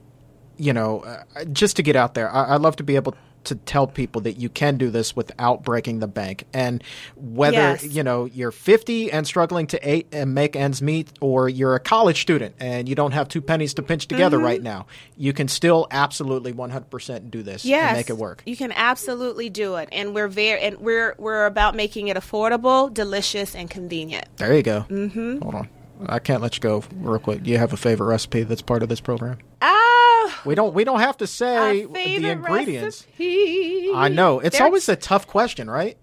you 0.58 0.74
know 0.74 1.02
uh, 1.02 1.46
just 1.46 1.78
to 1.78 1.84
get 1.84 1.96
out 1.96 2.14
there. 2.14 2.30
I, 2.30 2.44
I 2.44 2.56
love 2.58 2.76
to 2.78 2.84
be 2.84 2.96
able 2.96 3.16
to 3.48 3.56
tell 3.56 3.88
people 3.88 4.22
that 4.22 4.38
you 4.38 4.50
can 4.50 4.78
do 4.78 4.90
this 4.90 5.16
without 5.16 5.64
breaking 5.64 6.00
the 6.00 6.08
bank. 6.08 6.46
And 6.54 6.84
whether 7.16 7.58
yes. 7.58 7.84
you 7.84 8.04
know 8.04 8.26
you're 8.26 8.52
50 8.52 9.12
and 9.12 9.26
struggling 9.26 9.68
to 9.68 9.96
eat 9.96 10.08
and 10.12 10.34
make 10.34 10.56
ends 10.56 10.82
meet, 10.82 11.12
or 11.22 11.50
you're 11.50 11.76
a 11.76 11.80
college 11.80 12.22
student 12.22 12.56
and 12.60 12.88
you 12.88 12.96
don't 12.96 13.12
have 13.12 13.28
two 13.28 13.42
pennies 13.42 13.74
to 13.76 13.82
pinch 13.82 14.08
together 14.08 14.38
mm-hmm. 14.38 14.46
right 14.46 14.62
now, 14.62 14.88
you 15.16 15.34
can 15.34 15.48
still 15.48 15.88
absolutely 15.92 16.54
100% 16.54 17.32
do 17.32 17.44
this 17.44 17.66
yes, 17.66 17.90
and 17.90 17.98
make 17.98 18.10
it 18.10 18.18
work. 18.18 18.44
You 18.46 18.56
can 18.56 18.72
absolutely 18.72 19.50
do 19.50 19.76
it, 19.76 19.90
and 19.92 20.14
we're 20.14 20.28
very 20.28 20.62
and 20.62 20.78
we're 20.80 21.16
we're 21.18 21.46
about 21.46 21.76
making 21.76 22.08
it 22.08 22.18
affordable, 22.18 22.94
delicious, 22.94 23.56
and 23.56 23.70
convenient. 23.70 24.28
There 24.38 24.56
you 24.56 24.64
go. 24.64 24.86
Mm-hmm. 24.90 25.42
Hold 25.42 25.56
on. 25.56 25.70
I 26.06 26.20
can't 26.20 26.42
let 26.42 26.56
you 26.56 26.62
go 26.62 26.84
real 26.98 27.20
quick. 27.20 27.44
Do 27.44 27.50
you 27.50 27.58
have 27.58 27.74
a 27.74 27.78
favorite 27.78 28.08
recipe 28.08 28.44
that's 28.44 28.62
part 28.62 28.84
of 28.84 28.90
this 28.90 29.02
program? 29.02 29.40
Ah, 29.62 29.97
we 30.46 30.56
don't. 30.56 30.74
We 30.74 30.84
don't 30.84 31.00
have 31.00 31.18
to 31.18 31.28
say 31.28 31.86
the 31.86 32.30
ingredients. 32.30 33.06
Recipe. 33.20 33.92
I 33.94 34.10
know 34.10 34.40
it's 34.40 34.58
There's, 34.58 34.66
always 34.66 34.90
a 34.90 34.96
tough 34.96 35.28
question, 35.28 35.70
right? 35.70 35.98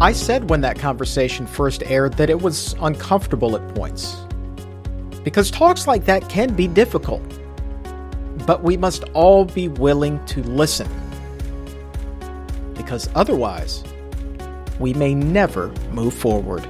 I 0.00 0.12
said 0.12 0.48
when 0.48 0.60
that 0.60 0.78
conversation 0.78 1.44
first 1.44 1.82
aired 1.82 2.12
that 2.18 2.30
it 2.30 2.40
was 2.40 2.74
uncomfortable 2.80 3.56
at 3.56 3.74
points. 3.74 4.16
Because 5.24 5.50
talks 5.50 5.88
like 5.88 6.04
that 6.04 6.28
can 6.28 6.54
be 6.54 6.68
difficult. 6.68 7.20
But 8.46 8.62
we 8.62 8.76
must 8.76 9.02
all 9.12 9.44
be 9.44 9.66
willing 9.66 10.24
to 10.26 10.44
listen. 10.44 10.86
Because 12.74 13.10
otherwise, 13.16 13.82
we 14.78 14.94
may 14.94 15.16
never 15.16 15.72
move 15.90 16.14
forward. 16.14 16.64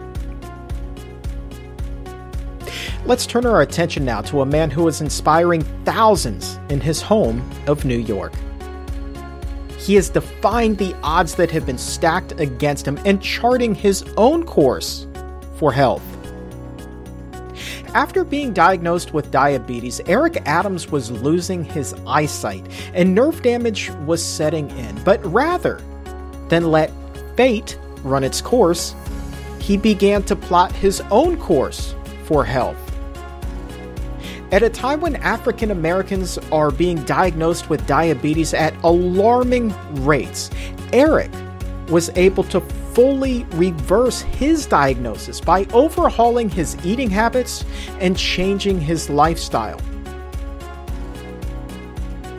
Let's 3.05 3.27
turn 3.27 3.45
our 3.45 3.61
attention 3.61 4.07
now 4.07 4.23
to 4.23 4.41
a 4.41 4.47
man 4.47 4.71
who 4.71 4.89
is 4.89 5.03
inspiring 5.03 5.65
thousands 5.85 6.59
in 6.71 6.81
his 6.81 7.03
home 7.03 7.47
of 7.67 7.85
New 7.85 7.99
York. 7.99 8.33
He 9.79 9.97
is 9.97 10.11
defying 10.11 10.75
the 10.75 10.95
odds 11.03 11.37
that 11.37 11.51
have 11.53 11.65
been 11.65 11.79
stacked 11.79 12.39
against 12.41 12.87
him 12.87 12.99
and 13.05 13.23
charting 13.23 13.75
his 13.75 14.05
own 14.17 14.45
course 14.45 15.07
for 15.57 15.73
health. 15.73 16.03
After 17.95 18.23
being 18.23 18.53
diagnosed 18.53 19.15
with 19.15 19.31
diabetes, 19.31 20.01
Eric 20.07 20.43
Adams 20.47 20.91
was 20.91 21.11
losing 21.11 21.65
his 21.65 21.95
eyesight 22.07 22.67
and 22.93 23.15
nerve 23.15 23.41
damage 23.43 23.91
was 24.05 24.23
setting 24.23 24.69
in. 24.71 25.03
But 25.05 25.25
rather 25.25 25.81
than 26.49 26.71
let 26.71 26.93
fate 27.37 27.79
run 28.03 28.25
its 28.25 28.41
course, 28.41 28.95
he 29.61 29.77
began 29.77 30.23
to 30.25 30.37
plot 30.37 30.73
his 30.73 31.01
own 31.11 31.39
course 31.39 31.95
for 32.25 32.45
health. 32.45 32.88
At 34.51 34.63
a 34.63 34.71
time 34.71 35.03
when 35.03 35.17
African 35.17 35.71
Americans 35.71 36.39
are 36.51 36.71
being 36.71 37.03
diagnosed 37.05 37.69
with 37.69 37.87
diabetes 37.87 38.55
at 38.55 38.75
alarming 38.83 39.75
rates, 40.07 40.51
Eric 40.91 41.31
was 41.89 42.09
able 42.17 42.45
to 42.45 42.61
fully 42.95 43.45
reverse 43.53 44.23
his 44.23 44.65
diagnosis 44.65 45.39
by 45.39 45.67
overhauling 45.75 46.49
his 46.49 46.77
eating 46.83 47.11
habits 47.11 47.67
and 48.01 48.17
changing 48.17 48.81
his 48.81 49.11
lifestyle. 49.11 49.81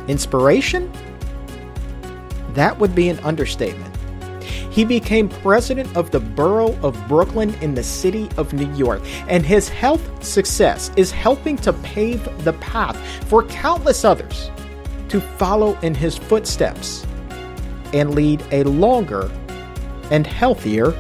Inspiration? 0.08 0.92
That 2.56 2.80
would 2.80 2.96
be 2.96 3.10
an 3.10 3.20
understatement. 3.20 3.89
He 4.80 4.86
became 4.86 5.28
president 5.28 5.94
of 5.98 6.12
the 6.12 6.22
borough 6.22 6.74
of 6.84 6.98
Brooklyn 7.10 7.54
in 7.56 7.76
the 7.76 7.84
city 7.84 8.30
of 8.38 8.54
New 8.54 8.74
York, 8.76 9.02
and 9.28 9.46
his 9.46 9.68
health 9.68 10.24
success 10.24 10.90
is 10.96 11.12
helping 11.12 11.58
to 11.58 11.74
pave 11.74 12.24
the 12.46 12.54
path 12.54 12.96
for 13.28 13.44
countless 13.44 14.06
others 14.06 14.50
to 15.10 15.20
follow 15.20 15.78
in 15.80 15.94
his 15.94 16.16
footsteps 16.16 17.06
and 17.92 18.16
lead 18.16 18.42
a 18.54 18.64
longer 18.64 19.30
and 20.12 20.26
healthier 20.26 20.94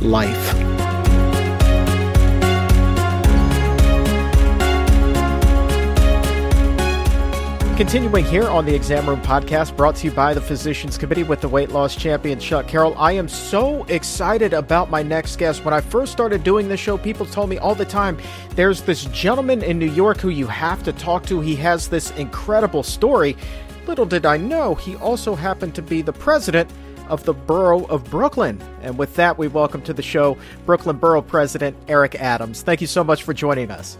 life. 0.00 0.95
Continuing 7.76 8.24
here 8.24 8.48
on 8.48 8.64
the 8.64 8.74
Exam 8.74 9.06
Room 9.06 9.20
podcast, 9.20 9.76
brought 9.76 9.96
to 9.96 10.06
you 10.06 10.10
by 10.10 10.32
the 10.32 10.40
Physicians 10.40 10.96
Committee 10.96 11.24
with 11.24 11.42
the 11.42 11.48
weight 11.48 11.72
loss 11.72 11.94
champion 11.94 12.40
Chuck 12.40 12.66
Carroll. 12.66 12.96
I 12.96 13.12
am 13.12 13.28
so 13.28 13.84
excited 13.84 14.54
about 14.54 14.88
my 14.88 15.02
next 15.02 15.36
guest. 15.36 15.62
When 15.62 15.74
I 15.74 15.82
first 15.82 16.10
started 16.10 16.42
doing 16.42 16.70
this 16.70 16.80
show, 16.80 16.96
people 16.96 17.26
told 17.26 17.50
me 17.50 17.58
all 17.58 17.74
the 17.74 17.84
time 17.84 18.16
there's 18.52 18.80
this 18.80 19.04
gentleman 19.04 19.62
in 19.62 19.78
New 19.78 19.90
York 19.90 20.16
who 20.20 20.30
you 20.30 20.46
have 20.46 20.82
to 20.84 20.92
talk 20.94 21.26
to. 21.26 21.42
He 21.42 21.54
has 21.56 21.86
this 21.86 22.12
incredible 22.12 22.82
story. 22.82 23.36
Little 23.86 24.06
did 24.06 24.24
I 24.24 24.38
know, 24.38 24.74
he 24.74 24.96
also 24.96 25.34
happened 25.34 25.74
to 25.74 25.82
be 25.82 26.00
the 26.00 26.14
president 26.14 26.70
of 27.08 27.24
the 27.24 27.34
borough 27.34 27.84
of 27.88 28.04
Brooklyn. 28.04 28.58
And 28.80 28.96
with 28.96 29.14
that, 29.16 29.36
we 29.36 29.48
welcome 29.48 29.82
to 29.82 29.92
the 29.92 30.02
show 30.02 30.38
Brooklyn 30.64 30.96
Borough 30.96 31.20
President 31.20 31.76
Eric 31.88 32.14
Adams. 32.14 32.62
Thank 32.62 32.80
you 32.80 32.86
so 32.86 33.04
much 33.04 33.22
for 33.22 33.34
joining 33.34 33.70
us. 33.70 33.98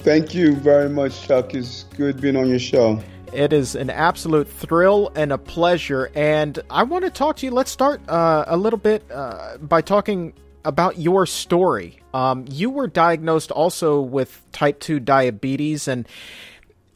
Thank 0.00 0.34
you 0.34 0.54
very 0.54 0.88
much, 0.88 1.26
Chuck. 1.26 1.54
It's 1.54 1.84
good 1.96 2.20
being 2.20 2.36
on 2.36 2.48
your 2.48 2.58
show. 2.58 3.02
It 3.32 3.52
is 3.52 3.74
an 3.74 3.90
absolute 3.90 4.48
thrill 4.48 5.10
and 5.14 5.32
a 5.32 5.38
pleasure. 5.38 6.10
And 6.14 6.58
I 6.70 6.84
want 6.84 7.04
to 7.04 7.10
talk 7.10 7.36
to 7.36 7.46
you. 7.46 7.52
Let's 7.52 7.70
start 7.70 8.00
uh, 8.08 8.44
a 8.46 8.56
little 8.56 8.78
bit 8.78 9.04
uh, 9.10 9.58
by 9.58 9.82
talking 9.82 10.32
about 10.64 10.98
your 10.98 11.26
story. 11.26 12.00
Um, 12.14 12.44
you 12.48 12.70
were 12.70 12.86
diagnosed 12.86 13.50
also 13.50 14.00
with 14.00 14.42
type 14.52 14.80
2 14.80 15.00
diabetes, 15.00 15.86
and 15.88 16.08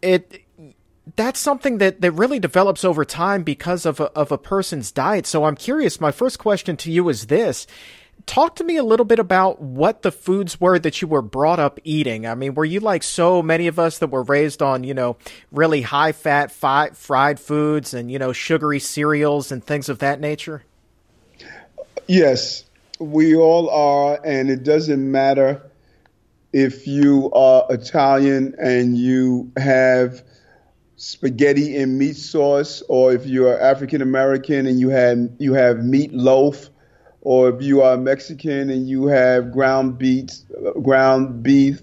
it 0.03 0.45
that's 1.17 1.41
something 1.41 1.79
that, 1.79 2.01
that 2.01 2.13
really 2.13 2.39
develops 2.39 2.85
over 2.85 3.05
time 3.05 3.43
because 3.43 3.85
of 3.85 4.01
a, 4.01 4.05
of 4.13 4.31
a 4.31 4.39
person's 4.39 4.93
diet. 4.93 5.27
So 5.27 5.45
I'm 5.45 5.57
curious. 5.57 6.01
My 6.01 6.13
first 6.13 6.39
question 6.39 6.77
to 6.79 6.91
you 6.91 7.09
is 7.09 7.27
this 7.27 7.67
talk 8.31 8.55
to 8.55 8.63
me 8.63 8.77
a 8.77 8.85
little 8.85 9.05
bit 9.05 9.19
about 9.19 9.61
what 9.61 10.03
the 10.03 10.13
foods 10.13 10.61
were 10.61 10.79
that 10.79 11.03
you 11.03 11.09
were 11.09 11.21
brought 11.21 11.59
up 11.59 11.81
eating. 11.83 12.29
I 12.29 12.37
mean, 12.37 12.55
were 12.55 12.65
you 12.65 12.79
like 12.79 13.03
so 13.03 13.43
many 13.43 13.67
of 13.67 13.77
us 13.81 13.99
that 13.99 14.07
were 14.07 14.23
raised 14.23 14.63
on, 14.63 14.85
you 14.85 14.95
know, 14.95 15.17
really 15.51 15.83
high 15.83 16.13
fat 16.13 16.53
fi- 16.53 16.91
fried 16.91 17.41
foods 17.41 17.93
and, 17.93 18.09
you 18.09 18.21
know, 18.21 18.33
sugary 18.33 18.79
cereals 18.79 19.51
and 19.51 19.65
things 19.65 19.89
of 19.89 19.99
that 19.99 20.21
nature? 20.21 20.63
Yes, 22.07 22.65
we 23.01 23.35
all 23.35 23.69
are. 23.69 24.21
And 24.25 24.49
it 24.49 24.63
doesn't 24.63 25.11
matter 25.11 25.69
if 26.53 26.87
you 26.87 27.33
are 27.33 27.67
Italian 27.69 28.55
and 28.61 28.97
you 28.97 29.51
have 29.57 30.23
spaghetti 30.95 31.77
and 31.77 31.99
meat 31.99 32.17
sauce, 32.17 32.81
or 32.89 33.13
if 33.13 33.27
you're 33.27 33.61
African 33.61 34.03
American 34.03 34.67
and 34.67 34.79
you 34.79 34.89
had 34.91 35.35
you 35.41 35.53
have 35.55 35.83
meat 35.83 36.13
meatloaf 36.13 36.69
or 37.23 37.51
if 37.51 37.63
you 37.63 37.83
are 37.83 37.97
Mexican 37.97 38.71
and 38.71 38.89
you 38.89 39.07
have 39.07 39.53
ground 39.53 39.99
beef, 39.99 40.31
ground 40.83 41.43
beef, 41.43 41.81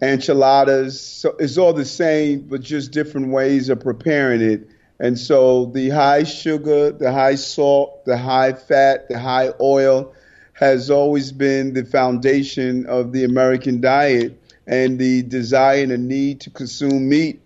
enchiladas. 0.00 1.00
So 1.00 1.34
it's 1.38 1.58
all 1.58 1.72
the 1.72 1.84
same, 1.84 2.42
but 2.48 2.60
just 2.60 2.92
different 2.92 3.28
ways 3.28 3.68
of 3.68 3.80
preparing 3.80 4.40
it. 4.40 4.68
And 5.00 5.18
so 5.18 5.66
the 5.66 5.90
high 5.90 6.24
sugar, 6.24 6.90
the 6.90 7.12
high 7.12 7.36
salt, 7.36 8.04
the 8.04 8.16
high 8.16 8.52
fat, 8.52 9.08
the 9.08 9.18
high 9.18 9.52
oil 9.60 10.14
has 10.54 10.90
always 10.90 11.30
been 11.30 11.72
the 11.72 11.84
foundation 11.84 12.86
of 12.86 13.12
the 13.12 13.24
American 13.24 13.80
diet. 13.80 14.40
And 14.66 14.98
the 14.98 15.22
desire 15.22 15.82
and 15.82 15.90
the 15.90 15.98
need 15.98 16.40
to 16.42 16.50
consume 16.50 17.08
meat 17.08 17.40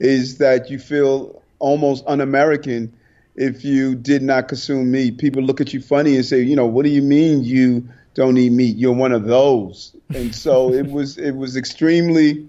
is 0.00 0.38
that 0.38 0.70
you 0.70 0.78
feel 0.78 1.42
almost 1.58 2.04
un 2.06 2.20
American 2.20 2.92
if 3.34 3.64
you 3.64 3.94
did 3.94 4.22
not 4.22 4.48
consume 4.48 4.90
meat. 4.90 5.18
People 5.18 5.42
look 5.42 5.60
at 5.60 5.72
you 5.72 5.80
funny 5.80 6.16
and 6.16 6.24
say, 6.24 6.40
you 6.40 6.56
know, 6.56 6.66
what 6.66 6.84
do 6.84 6.90
you 6.90 7.02
mean 7.02 7.42
you 7.42 7.88
don't 8.14 8.36
eat 8.36 8.50
meat? 8.50 8.76
You're 8.76 8.94
one 8.94 9.12
of 9.12 9.24
those. 9.24 9.94
And 10.14 10.34
so 10.34 10.72
it 10.72 10.90
was 10.90 11.18
it 11.18 11.32
was 11.32 11.56
extremely 11.56 12.48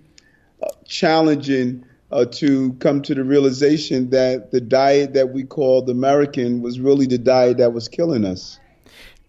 uh, 0.61 0.67
challenging 0.85 1.85
uh, 2.11 2.25
to 2.25 2.73
come 2.73 3.01
to 3.01 3.15
the 3.15 3.23
realization 3.23 4.09
that 4.11 4.51
the 4.51 4.61
diet 4.61 5.13
that 5.13 5.31
we 5.31 5.43
called 5.43 5.89
American 5.89 6.61
was 6.61 6.79
really 6.79 7.07
the 7.07 7.17
diet 7.17 7.57
that 7.57 7.73
was 7.73 7.87
killing 7.87 8.25
us. 8.25 8.59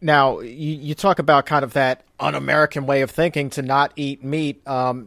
Now, 0.01 0.41
you, 0.41 0.75
you 0.75 0.95
talk 0.95 1.19
about 1.19 1.47
kind 1.47 1.65
of 1.65 1.73
that 1.73 2.05
un-American 2.21 2.87
way 2.87 3.01
of 3.01 3.11
thinking 3.11 3.51
to 3.51 3.63
not 3.63 3.93
eat 3.97 4.23
meat. 4.23 4.67
Um, 4.69 5.07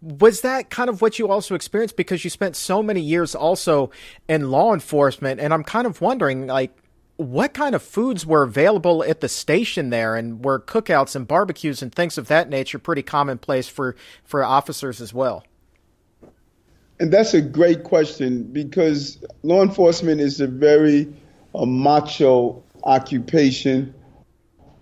was 0.00 0.42
that 0.42 0.70
kind 0.70 0.88
of 0.88 1.02
what 1.02 1.18
you 1.18 1.28
also 1.28 1.54
experienced? 1.54 1.96
Because 1.96 2.24
you 2.24 2.30
spent 2.30 2.56
so 2.56 2.82
many 2.82 3.00
years 3.00 3.34
also 3.34 3.90
in 4.28 4.50
law 4.50 4.72
enforcement 4.72 5.40
and 5.40 5.52
i'm 5.52 5.64
kind 5.64 5.86
of 5.86 6.00
wondering 6.00 6.46
like 6.46 6.76
what 7.16 7.54
kind 7.54 7.74
of 7.74 7.82
foods 7.82 8.24
were 8.26 8.42
available 8.42 9.04
at 9.04 9.20
the 9.20 9.28
station 9.28 9.90
there 9.90 10.16
and 10.16 10.44
were 10.44 10.58
cookouts 10.60 11.14
and 11.14 11.28
barbecues 11.28 11.82
and 11.82 11.94
things 11.94 12.18
of 12.18 12.28
that 12.28 12.48
nature 12.48 12.78
pretty 12.78 13.02
commonplace 13.02 13.68
for 13.68 13.96
for 14.24 14.42
officers 14.44 15.00
as 15.00 15.12
well? 15.12 15.44
And 17.00 17.12
that's 17.12 17.34
a 17.34 17.40
great 17.40 17.84
question 17.84 18.44
because 18.44 19.18
law 19.42 19.62
enforcement 19.62 20.20
is 20.20 20.40
a 20.40 20.46
very 20.46 21.12
uh, 21.54 21.64
macho 21.66 22.62
occupation 22.84 23.94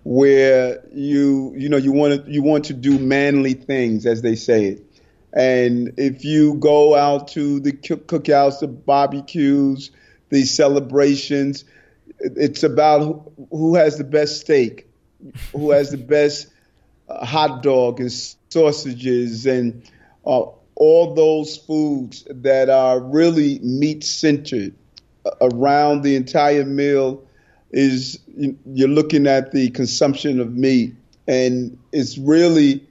where 0.03 0.83
you 0.93 1.53
you 1.55 1.69
know 1.69 1.77
you 1.77 1.91
want 1.91 2.25
to 2.25 2.31
you 2.31 2.41
want 2.41 2.65
to 2.65 2.73
do 2.73 2.97
manly 2.97 3.53
things 3.53 4.05
as 4.05 4.21
they 4.21 4.35
say 4.35 4.65
it. 4.65 4.85
And 5.33 5.93
if 5.97 6.25
you 6.25 6.55
go 6.55 6.95
out 6.95 7.29
to 7.29 7.59
the 7.59 7.71
cookouts 7.71 8.59
the 8.59 8.67
barbecues 8.67 9.91
the 10.29 10.43
celebrations 10.43 11.65
it's 12.19 12.63
about 12.63 13.31
who 13.51 13.75
has 13.75 13.97
the 13.97 14.03
best 14.03 14.41
steak 14.41 14.87
who 15.53 15.71
has 15.71 15.91
the 15.91 15.97
best 15.97 16.47
uh, 17.09 17.25
hot 17.25 17.61
dog 17.61 17.99
and 17.99 18.11
sausages 18.49 19.45
and 19.45 19.83
uh, 20.25 20.43
all 20.75 21.13
those 21.13 21.57
foods 21.57 22.25
that 22.29 22.69
are 22.69 22.99
really 22.99 23.59
meat 23.59 24.03
centered 24.03 24.73
uh, 25.25 25.31
around 25.41 26.01
the 26.01 26.15
entire 26.15 26.65
meal 26.65 27.23
is 27.71 28.19
you're 28.65 28.87
looking 28.87 29.27
at 29.27 29.51
the 29.51 29.69
consumption 29.71 30.39
of 30.39 30.53
meat, 30.53 30.93
and 31.27 31.77
it's 31.91 32.17
really 32.17 32.85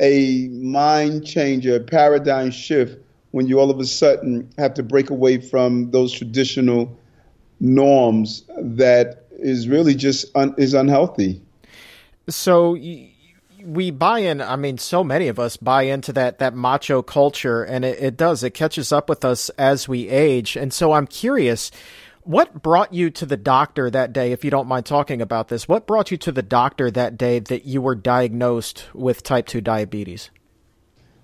a 0.00 0.48
mind 0.48 1.26
changer, 1.26 1.76
a 1.76 1.80
paradigm 1.80 2.50
shift 2.50 2.98
when 3.32 3.46
you 3.46 3.60
all 3.60 3.70
of 3.70 3.78
a 3.78 3.84
sudden 3.84 4.48
have 4.58 4.74
to 4.74 4.82
break 4.82 5.10
away 5.10 5.38
from 5.38 5.90
those 5.90 6.12
traditional 6.12 6.96
norms 7.60 8.44
that 8.58 9.24
is 9.32 9.68
really 9.68 9.94
just 9.94 10.26
un- 10.34 10.54
is 10.58 10.74
unhealthy. 10.74 11.40
So 12.28 12.76
we 13.64 13.90
buy 13.90 14.20
in. 14.20 14.40
I 14.40 14.56
mean, 14.56 14.78
so 14.78 15.04
many 15.04 15.28
of 15.28 15.38
us 15.38 15.56
buy 15.56 15.82
into 15.82 16.12
that 16.14 16.38
that 16.38 16.54
macho 16.54 17.02
culture, 17.02 17.62
and 17.62 17.84
it, 17.84 18.02
it 18.02 18.16
does. 18.16 18.42
It 18.42 18.50
catches 18.54 18.92
up 18.92 19.08
with 19.08 19.24
us 19.24 19.48
as 19.50 19.88
we 19.88 20.08
age. 20.08 20.56
And 20.56 20.72
so 20.72 20.92
I'm 20.92 21.06
curious 21.06 21.70
what 22.22 22.62
brought 22.62 22.92
you 22.92 23.10
to 23.10 23.26
the 23.26 23.36
doctor 23.36 23.90
that 23.90 24.12
day, 24.12 24.32
if 24.32 24.44
you 24.44 24.50
don't 24.50 24.68
mind 24.68 24.86
talking 24.86 25.22
about 25.22 25.48
this? 25.48 25.66
What 25.66 25.86
brought 25.86 26.10
you 26.10 26.16
to 26.18 26.32
the 26.32 26.42
doctor 26.42 26.90
that 26.90 27.16
day 27.16 27.38
that 27.38 27.64
you 27.64 27.80
were 27.82 27.94
diagnosed 27.94 28.86
with 28.92 29.22
type 29.22 29.46
2 29.46 29.60
diabetes? 29.60 30.30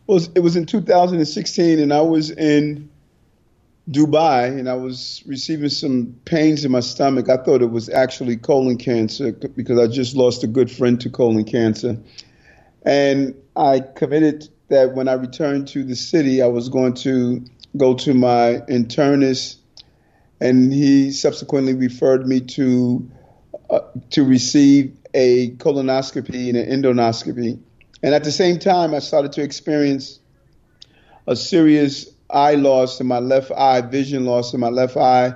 Well, 0.06 0.20
it 0.34 0.40
was 0.40 0.56
in 0.56 0.66
2016, 0.66 1.80
and 1.80 1.92
I 1.92 2.00
was 2.02 2.30
in 2.30 2.90
Dubai, 3.90 4.58
and 4.58 4.68
I 4.68 4.74
was 4.74 5.22
receiving 5.26 5.68
some 5.68 6.16
pains 6.24 6.64
in 6.64 6.72
my 6.72 6.80
stomach. 6.80 7.28
I 7.28 7.36
thought 7.36 7.62
it 7.62 7.70
was 7.70 7.88
actually 7.88 8.36
colon 8.36 8.78
cancer 8.78 9.32
because 9.32 9.78
I 9.78 9.86
just 9.86 10.16
lost 10.16 10.44
a 10.44 10.46
good 10.46 10.70
friend 10.70 11.00
to 11.02 11.10
colon 11.10 11.44
cancer. 11.44 11.98
And 12.84 13.34
I 13.54 13.80
committed 13.80 14.48
that 14.68 14.94
when 14.94 15.08
I 15.08 15.14
returned 15.14 15.68
to 15.68 15.84
the 15.84 15.96
city, 15.96 16.42
I 16.42 16.46
was 16.46 16.68
going 16.68 16.94
to 16.94 17.44
go 17.76 17.94
to 17.94 18.14
my 18.14 18.62
internist, 18.68 19.56
and 20.40 20.72
he 20.72 21.10
subsequently 21.10 21.74
referred 21.74 22.26
me 22.26 22.40
to 22.40 23.08
uh, 23.70 23.80
to 24.10 24.24
receive 24.24 24.96
a 25.14 25.50
colonoscopy 25.56 26.48
and 26.48 26.56
an 26.56 26.82
endoscopy. 26.82 27.58
And 28.02 28.14
at 28.14 28.24
the 28.24 28.32
same 28.32 28.58
time, 28.58 28.94
I 28.94 28.98
started 29.00 29.32
to 29.32 29.42
experience 29.42 30.20
a 31.26 31.34
serious 31.34 32.06
eye 32.30 32.54
loss 32.54 33.00
in 33.00 33.06
my 33.06 33.18
left 33.18 33.50
eye, 33.52 33.80
vision 33.80 34.26
loss 34.26 34.52
in 34.52 34.60
my 34.60 34.68
left 34.68 34.96
eye, 34.96 35.34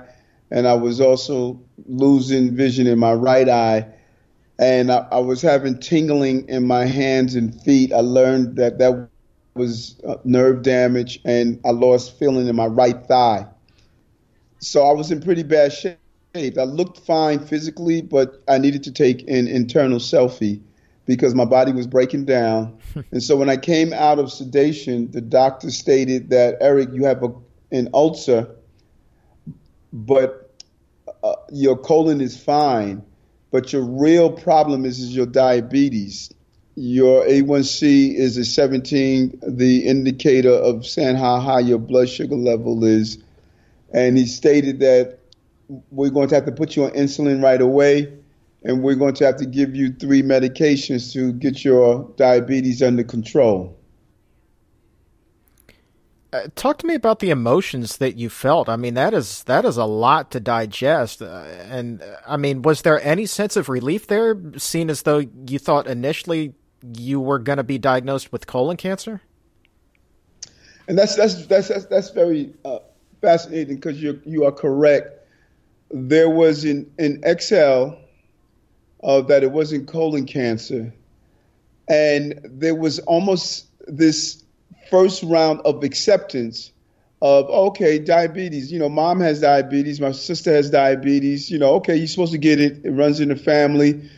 and 0.51 0.67
I 0.67 0.73
was 0.73 1.01
also 1.01 1.59
losing 1.87 2.55
vision 2.55 2.87
in 2.87 2.99
my 2.99 3.13
right 3.13 3.49
eye. 3.49 3.87
And 4.59 4.91
I, 4.91 5.07
I 5.11 5.19
was 5.19 5.41
having 5.41 5.79
tingling 5.79 6.47
in 6.47 6.67
my 6.67 6.85
hands 6.85 7.35
and 7.35 7.59
feet. 7.63 7.91
I 7.91 8.01
learned 8.01 8.57
that 8.57 8.77
that 8.77 9.09
was 9.55 9.99
uh, 10.07 10.15
nerve 10.23 10.61
damage, 10.61 11.19
and 11.25 11.59
I 11.65 11.71
lost 11.71 12.17
feeling 12.19 12.47
in 12.47 12.55
my 12.55 12.67
right 12.67 13.03
thigh. 13.07 13.47
So 14.61 14.83
I 14.83 14.93
was 14.93 15.11
in 15.11 15.21
pretty 15.21 15.43
bad 15.43 15.73
shape. 15.73 15.97
I 16.35 16.63
looked 16.63 16.99
fine 16.99 17.39
physically, 17.39 18.01
but 18.01 18.41
I 18.47 18.59
needed 18.59 18.83
to 18.83 18.91
take 18.91 19.21
an 19.27 19.47
internal 19.47 19.97
selfie 19.99 20.61
because 21.05 21.33
my 21.33 21.45
body 21.45 21.71
was 21.71 21.87
breaking 21.87 22.25
down. 22.25 22.77
and 23.11 23.21
so 23.21 23.35
when 23.35 23.49
I 23.49 23.57
came 23.57 23.91
out 23.91 24.19
of 24.19 24.31
sedation, 24.31 25.09
the 25.11 25.19
doctor 25.19 25.71
stated 25.71 26.29
that 26.29 26.57
Eric, 26.61 26.89
you 26.93 27.05
have 27.05 27.23
a, 27.23 27.33
an 27.71 27.89
ulcer, 27.93 28.55
but 29.91 30.53
uh, 31.23 31.33
your 31.51 31.75
colon 31.75 32.21
is 32.21 32.41
fine, 32.41 33.03
but 33.49 33.73
your 33.73 33.83
real 33.83 34.31
problem 34.31 34.85
is, 34.85 34.99
is 34.99 35.15
your 35.15 35.25
diabetes. 35.25 36.31
Your 36.75 37.25
A1C 37.25 38.13
is 38.15 38.37
a 38.37 38.45
17, 38.45 39.41
the 39.45 39.87
indicator 39.87 40.51
of 40.51 40.85
saying 40.85 41.17
how 41.17 41.39
high 41.39 41.59
your 41.59 41.79
blood 41.79 42.09
sugar 42.09 42.35
level 42.35 42.85
is. 42.85 43.17
And 43.93 44.17
he 44.17 44.25
stated 44.25 44.79
that 44.79 45.19
we're 45.89 46.09
going 46.09 46.29
to 46.29 46.35
have 46.35 46.45
to 46.45 46.51
put 46.51 46.75
you 46.75 46.85
on 46.85 46.91
insulin 46.91 47.41
right 47.43 47.61
away 47.61 48.11
and 48.63 48.83
we're 48.83 48.95
going 48.95 49.15
to 49.15 49.25
have 49.25 49.37
to 49.37 49.45
give 49.45 49.75
you 49.75 49.91
three 49.91 50.21
medications 50.21 51.11
to 51.13 51.33
get 51.33 51.63
your 51.63 52.11
diabetes 52.15 52.81
under 52.81 53.03
control. 53.03 53.77
Uh, 56.33 56.47
talk 56.55 56.77
to 56.77 56.85
me 56.85 56.93
about 56.93 57.19
the 57.19 57.29
emotions 57.29 57.97
that 57.97 58.17
you 58.17 58.29
felt. 58.29 58.69
I 58.69 58.77
mean, 58.77 58.93
that 58.93 59.13
is 59.13 59.43
that 59.43 59.65
is 59.65 59.75
a 59.75 59.83
lot 59.83 60.31
to 60.31 60.39
digest. 60.39 61.21
Uh, 61.21 61.43
and 61.69 62.01
uh, 62.01 62.15
I 62.25 62.37
mean, 62.37 62.61
was 62.61 62.83
there 62.83 63.03
any 63.03 63.25
sense 63.25 63.57
of 63.57 63.67
relief 63.67 64.07
there, 64.07 64.37
seen 64.57 64.89
as 64.89 65.01
though 65.01 65.25
you 65.47 65.59
thought 65.59 65.87
initially 65.87 66.53
you 66.95 67.19
were 67.19 67.37
going 67.37 67.57
to 67.57 67.65
be 67.65 67.77
diagnosed 67.77 68.31
with 68.31 68.47
colon 68.47 68.77
cancer? 68.77 69.21
And 70.87 70.97
that's 70.97 71.15
that's 71.17 71.47
that's 71.47 71.67
that's, 71.67 71.85
that's 71.87 72.11
very 72.11 72.53
uh, 72.63 72.79
fascinating 73.21 73.75
because 73.75 74.01
you 74.01 74.21
you 74.25 74.45
are 74.45 74.51
correct. 74.51 75.27
There 75.89 76.29
was 76.29 76.63
an 76.65 76.91
an 76.97 77.21
Excel 77.23 77.97
uh, 79.03 79.21
that 79.21 79.43
it 79.43 79.51
wasn't 79.51 79.87
colon 79.87 80.25
cancer. 80.25 80.93
And 81.87 82.39
there 82.45 82.75
was 82.75 82.99
almost 82.99 83.65
this 83.87 84.43
first 84.89 85.23
round 85.23 85.61
of 85.65 85.83
acceptance 85.83 86.71
of, 87.21 87.49
okay, 87.49 87.99
diabetes. 87.99 88.71
You 88.71 88.79
know, 88.79 88.89
mom 88.89 89.19
has 89.19 89.41
diabetes, 89.41 89.99
my 89.99 90.11
sister 90.11 90.53
has 90.53 90.69
diabetes. 90.69 91.49
You 91.51 91.59
know, 91.59 91.75
okay, 91.75 91.95
you're 91.95 92.07
supposed 92.07 92.31
to 92.31 92.37
get 92.37 92.59
it, 92.59 92.85
it 92.85 92.91
runs 92.91 93.19
in 93.19 93.29
the 93.29 93.35
family. 93.35 94.09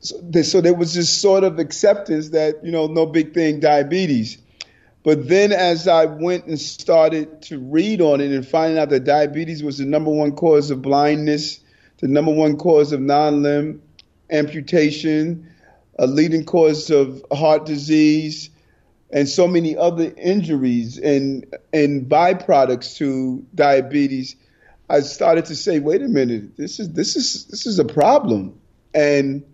So 0.00 0.60
there 0.60 0.74
was 0.74 0.94
this 0.94 1.16
sort 1.16 1.44
of 1.44 1.58
acceptance 1.58 2.30
that, 2.30 2.64
you 2.64 2.72
know, 2.72 2.86
no 2.88 3.06
big 3.06 3.34
thing, 3.34 3.60
diabetes. 3.60 4.38
But 5.04 5.28
then 5.28 5.52
as 5.52 5.88
I 5.88 6.04
went 6.04 6.46
and 6.46 6.60
started 6.60 7.42
to 7.42 7.58
read 7.58 8.00
on 8.00 8.20
it 8.20 8.30
and 8.30 8.46
finding 8.46 8.78
out 8.78 8.90
that 8.90 9.04
diabetes 9.04 9.62
was 9.62 9.78
the 9.78 9.84
number 9.84 10.10
one 10.10 10.32
cause 10.32 10.70
of 10.70 10.80
blindness, 10.80 11.58
the 11.98 12.08
number 12.08 12.32
one 12.32 12.56
cause 12.56 12.92
of 12.92 13.00
non-limb 13.00 13.82
amputation, 14.30 15.48
a 15.98 16.06
leading 16.06 16.44
cause 16.44 16.90
of 16.90 17.24
heart 17.32 17.66
disease, 17.66 18.50
and 19.10 19.28
so 19.28 19.46
many 19.46 19.76
other 19.76 20.12
injuries 20.16 20.98
and 20.98 21.46
and 21.72 22.08
byproducts 22.08 22.96
to 22.96 23.44
diabetes. 23.54 24.36
I 24.88 25.00
started 25.00 25.46
to 25.46 25.56
say, 25.56 25.80
wait 25.80 26.02
a 26.02 26.08
minute, 26.08 26.56
this 26.56 26.78
is 26.78 26.92
this 26.92 27.16
is 27.16 27.46
this 27.46 27.66
is 27.66 27.78
a 27.78 27.84
problem, 27.84 28.58
and 28.94 29.44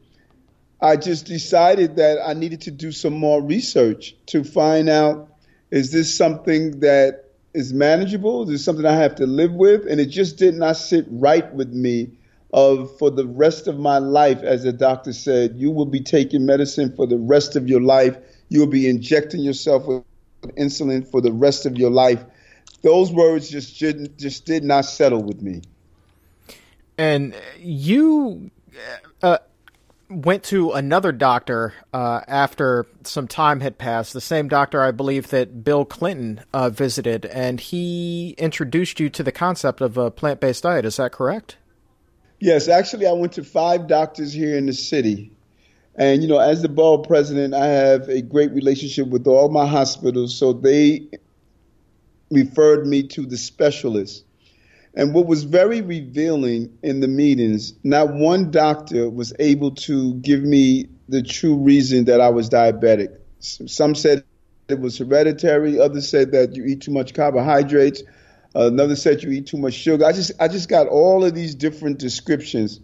I 0.81 0.97
just 0.97 1.27
decided 1.27 1.97
that 1.97 2.19
I 2.25 2.35
needed 2.35 2.61
to 2.63 2.71
do 2.71 2.93
some 2.93 3.15
more 3.15 3.43
research 3.43 4.15
to 4.27 4.45
find 4.45 4.89
out 4.89 5.29
is 5.71 5.93
this 5.93 6.15
something 6.15 6.81
that 6.81 7.25
is 7.55 7.73
manageable? 7.73 8.45
Is 8.45 8.49
this 8.49 8.65
something 8.65 8.87
I 8.87 8.97
have 8.97 9.17
to 9.17 9.27
live 9.27 9.53
with? 9.53 9.87
And 9.87 10.01
it 10.01 10.07
just 10.07 10.37
did 10.37 10.55
not 10.55 10.77
sit 10.77 11.07
right 11.11 11.53
with 11.55 11.73
me 11.73 12.11
of 12.53 12.97
for 12.99 13.11
the 13.11 13.27
rest 13.27 13.69
of 13.69 13.79
my 13.79 13.99
life, 13.99 14.43
as 14.43 14.63
the 14.63 14.73
doctor 14.73 15.13
said, 15.13 15.57
you 15.57 15.71
will 15.71 15.87
be 15.87 16.01
taking 16.01 16.47
medicine 16.47 16.95
for 16.95 17.07
the 17.07 17.19
rest 17.19 17.57
of 17.57 17.69
your 17.69 17.81
life. 17.81 18.17
You 18.49 18.61
will 18.61 18.69
be 18.69 18.89
injecting 18.89 19.41
yourself 19.41 19.87
with 19.87 20.03
insulin 20.57 21.07
for 21.07 21.21
the 21.21 21.33
rest 21.33 21.67
of 21.67 21.77
your 21.77 21.91
life. 21.91 22.25
Those 22.83 23.13
words 23.13 23.51
just 23.51 23.79
didn't 23.79 24.19
just 24.19 24.47
did 24.47 24.65
not 24.65 24.85
settle 24.85 25.23
with 25.23 25.43
me. 25.43 25.63
And 26.97 27.35
you 27.59 28.51
uh, 29.23 29.39
went 30.11 30.43
to 30.45 30.73
another 30.73 31.13
doctor 31.13 31.75
uh, 31.93 32.21
after 32.27 32.87
some 33.05 33.29
time 33.29 33.61
had 33.61 33.79
passed. 33.79 34.13
The 34.13 34.21
same 34.21 34.49
doctor, 34.49 34.83
I 34.83 34.91
believe, 34.91 35.29
that 35.29 35.63
Bill 35.65 35.85
Clinton 35.85 36.43
uh, 36.53 36.71
visited, 36.71 37.27
and 37.27 37.61
he 37.61 38.35
introduced 38.39 39.01
you 39.01 39.11
to 39.11 39.23
the 39.23 39.33
concept 39.33 39.81
of 39.81 39.97
a 39.97 40.11
plant-based 40.11 40.63
diet. 40.63 40.85
Is 40.85 40.97
that 40.97 41.13
correct? 41.13 41.57
Yes, 42.41 42.69
actually, 42.69 43.07
I 43.07 43.13
went 43.13 43.33
to 43.35 43.45
five 43.45 43.87
doctors 43.87 44.33
here 44.33 44.57
in 44.57 44.67
the 44.67 44.73
city. 44.73 45.33
And, 45.97 46.23
you 46.23 46.29
know, 46.29 46.39
as 46.39 46.63
the 46.63 46.69
borough 46.69 46.99
president, 46.99 47.55
I 47.55 47.67
have 47.67 48.09
a 48.09 48.23
great 48.23 48.53
relationship 48.53 49.09
with 49.09 49.27
all 49.27 49.49
my 49.49 49.67
hospitals. 49.67 50.37
So 50.39 50.53
they 50.53 51.09
referred 52.31 52.87
me 52.87 53.03
to 53.09 53.27
the 53.27 53.37
specialist. 53.37 54.25
And 54.99 55.15
what 55.15 55.27
was 55.27 55.45
very 55.45 55.81
revealing 55.81 56.77
in 56.83 56.99
the 56.99 57.07
meetings, 57.07 57.73
not 57.85 58.13
one 58.13 58.51
doctor 58.51 59.09
was 59.09 59.33
able 59.39 59.71
to 59.87 60.15
give 60.15 60.43
me 60.43 60.89
the 61.09 61.23
true 61.23 61.57
reason 61.57 62.07
that 62.07 62.21
I 62.21 62.31
was 62.31 62.51
diabetic. 62.51 63.17
Some 63.39 63.95
said 63.95 64.25
it 64.67 64.81
was 64.81 64.99
hereditary, 64.99 65.79
others 65.79 66.09
said 66.09 66.33
that 66.33 66.57
you 66.57 66.65
eat 66.65 66.81
too 66.81 66.91
much 66.91 67.15
carbohydrates. 67.15 68.03
Another 68.57 68.97
said 68.97 69.23
you 69.23 69.31
eat 69.31 69.47
too 69.47 69.57
much 69.57 69.75
sugar. 69.75 70.05
I 70.05 70.11
just 70.11 70.33
I 70.41 70.49
just 70.49 70.69
got 70.69 70.89
all 70.89 71.25
of 71.25 71.33
these 71.33 71.55
different 71.55 71.99
descriptions, 71.99 72.81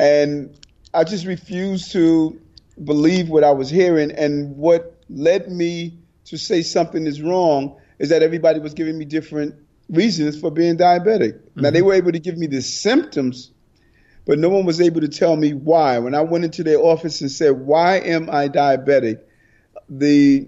and 0.00 0.52
I 0.92 1.04
just 1.04 1.26
refused 1.26 1.92
to 1.92 2.40
believe 2.82 3.28
what 3.28 3.44
I 3.44 3.52
was 3.52 3.70
hearing. 3.70 4.10
And 4.10 4.56
what 4.56 5.00
led 5.08 5.48
me 5.48 5.96
to 6.24 6.36
say 6.36 6.62
something 6.62 7.06
is 7.06 7.22
wrong 7.22 7.76
is 8.00 8.08
that 8.08 8.24
everybody 8.24 8.58
was 8.58 8.74
giving 8.74 8.98
me 8.98 9.04
different 9.04 9.54
reasons 9.90 10.40
for 10.40 10.50
being 10.50 10.76
diabetic. 10.76 11.34
Mm-hmm. 11.34 11.60
Now 11.60 11.70
they 11.70 11.82
were 11.82 11.94
able 11.94 12.12
to 12.12 12.18
give 12.18 12.38
me 12.38 12.46
the 12.46 12.62
symptoms, 12.62 13.50
but 14.26 14.38
no 14.38 14.48
one 14.48 14.64
was 14.64 14.80
able 14.80 15.00
to 15.00 15.08
tell 15.08 15.36
me 15.36 15.52
why. 15.52 15.98
When 15.98 16.14
I 16.14 16.22
went 16.22 16.44
into 16.44 16.62
their 16.62 16.78
office 16.78 17.20
and 17.20 17.30
said, 17.30 17.50
"Why 17.50 17.96
am 17.96 18.30
I 18.30 18.48
diabetic?" 18.48 19.20
the 19.88 20.46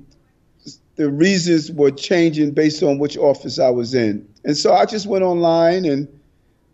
the 0.97 1.11
reasons 1.11 1.71
were 1.71 1.91
changing 1.91 2.53
based 2.53 2.83
on 2.83 2.99
which 2.99 3.17
office 3.17 3.59
I 3.59 3.71
was 3.71 3.95
in. 3.95 4.29
And 4.45 4.57
so 4.57 4.73
I 4.73 4.85
just 4.87 5.07
went 5.07 5.25
online 5.25 5.85
and 5.85 6.21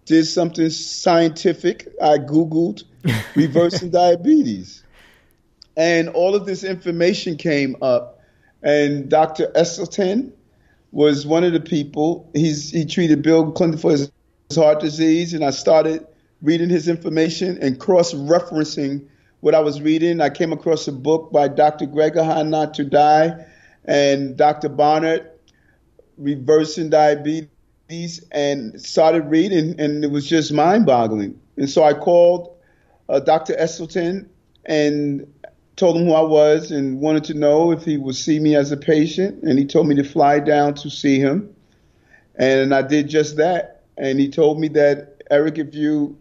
did 0.04 0.24
something 0.26 0.70
scientific. 0.70 1.88
I 2.02 2.18
Googled 2.18 2.84
reversing 3.36 3.90
diabetes. 3.90 4.82
And 5.76 6.08
all 6.08 6.34
of 6.34 6.46
this 6.46 6.64
information 6.64 7.36
came 7.36 7.76
up. 7.80 8.20
And 8.62 9.08
Dr. 9.08 9.52
Esselstyn 9.54 10.32
was 10.92 11.26
one 11.26 11.44
of 11.44 11.52
the 11.52 11.60
people. 11.60 12.30
He's, 12.34 12.70
he 12.70 12.84
treated 12.84 13.22
Bill 13.22 13.52
Clinton 13.52 13.78
for 13.78 13.90
his 13.92 14.10
heart 14.54 14.80
disease. 14.80 15.34
And 15.34 15.44
I 15.44 15.50
started 15.50 16.06
reading 16.42 16.68
his 16.68 16.88
information 16.88 17.58
and 17.60 17.78
cross 17.78 18.14
referencing 18.14 19.06
what 19.40 19.54
I 19.54 19.60
was 19.60 19.80
reading. 19.80 20.20
I 20.20 20.30
came 20.30 20.52
across 20.52 20.88
a 20.88 20.92
book 20.92 21.30
by 21.32 21.48
Dr. 21.48 21.86
Greger 21.86 22.24
How 22.24 22.42
Not 22.42 22.74
to 22.74 22.84
Die 22.84 23.46
and 23.84 24.36
Dr. 24.36 24.68
Barnard, 24.68 25.30
Reversing 26.16 26.90
Diabetes, 26.90 27.48
and 28.30 28.80
started 28.80 29.24
reading, 29.30 29.80
and 29.80 30.04
it 30.04 30.10
was 30.10 30.28
just 30.28 30.52
mind 30.52 30.84
boggling. 30.84 31.38
And 31.56 31.70
so 31.70 31.84
I 31.84 31.94
called 31.94 32.54
uh, 33.08 33.20
Dr. 33.20 33.54
Esselstyn 33.54 34.26
and 34.66 35.26
told 35.78 35.96
him 35.96 36.04
who 36.04 36.12
I 36.12 36.22
was 36.22 36.70
and 36.70 37.00
wanted 37.00 37.24
to 37.24 37.34
know 37.34 37.70
if 37.70 37.84
he 37.84 37.96
would 37.96 38.16
see 38.16 38.38
me 38.38 38.56
as 38.56 38.72
a 38.72 38.76
patient. 38.76 39.42
And 39.42 39.58
he 39.58 39.64
told 39.64 39.86
me 39.86 39.94
to 39.94 40.04
fly 40.04 40.40
down 40.40 40.74
to 40.74 40.90
see 40.90 41.18
him. 41.18 41.54
And 42.34 42.74
I 42.74 42.82
did 42.82 43.08
just 43.08 43.36
that. 43.36 43.82
And 43.96 44.20
he 44.20 44.28
told 44.28 44.60
me 44.60 44.68
that, 44.68 45.22
Eric, 45.30 45.58
if 45.58 45.74
you 45.74 46.18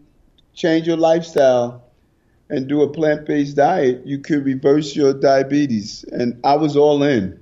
change 0.54 0.86
your 0.86 0.96
lifestyle 0.96 1.84
and 2.48 2.68
do 2.68 2.82
a 2.82 2.88
plant 2.88 3.26
based 3.26 3.56
diet, 3.56 4.06
you 4.06 4.18
could 4.18 4.44
reverse 4.44 4.96
your 4.96 5.12
diabetes. 5.12 6.04
And 6.04 6.40
I 6.44 6.56
was 6.56 6.76
all 6.76 7.02
in. 7.02 7.38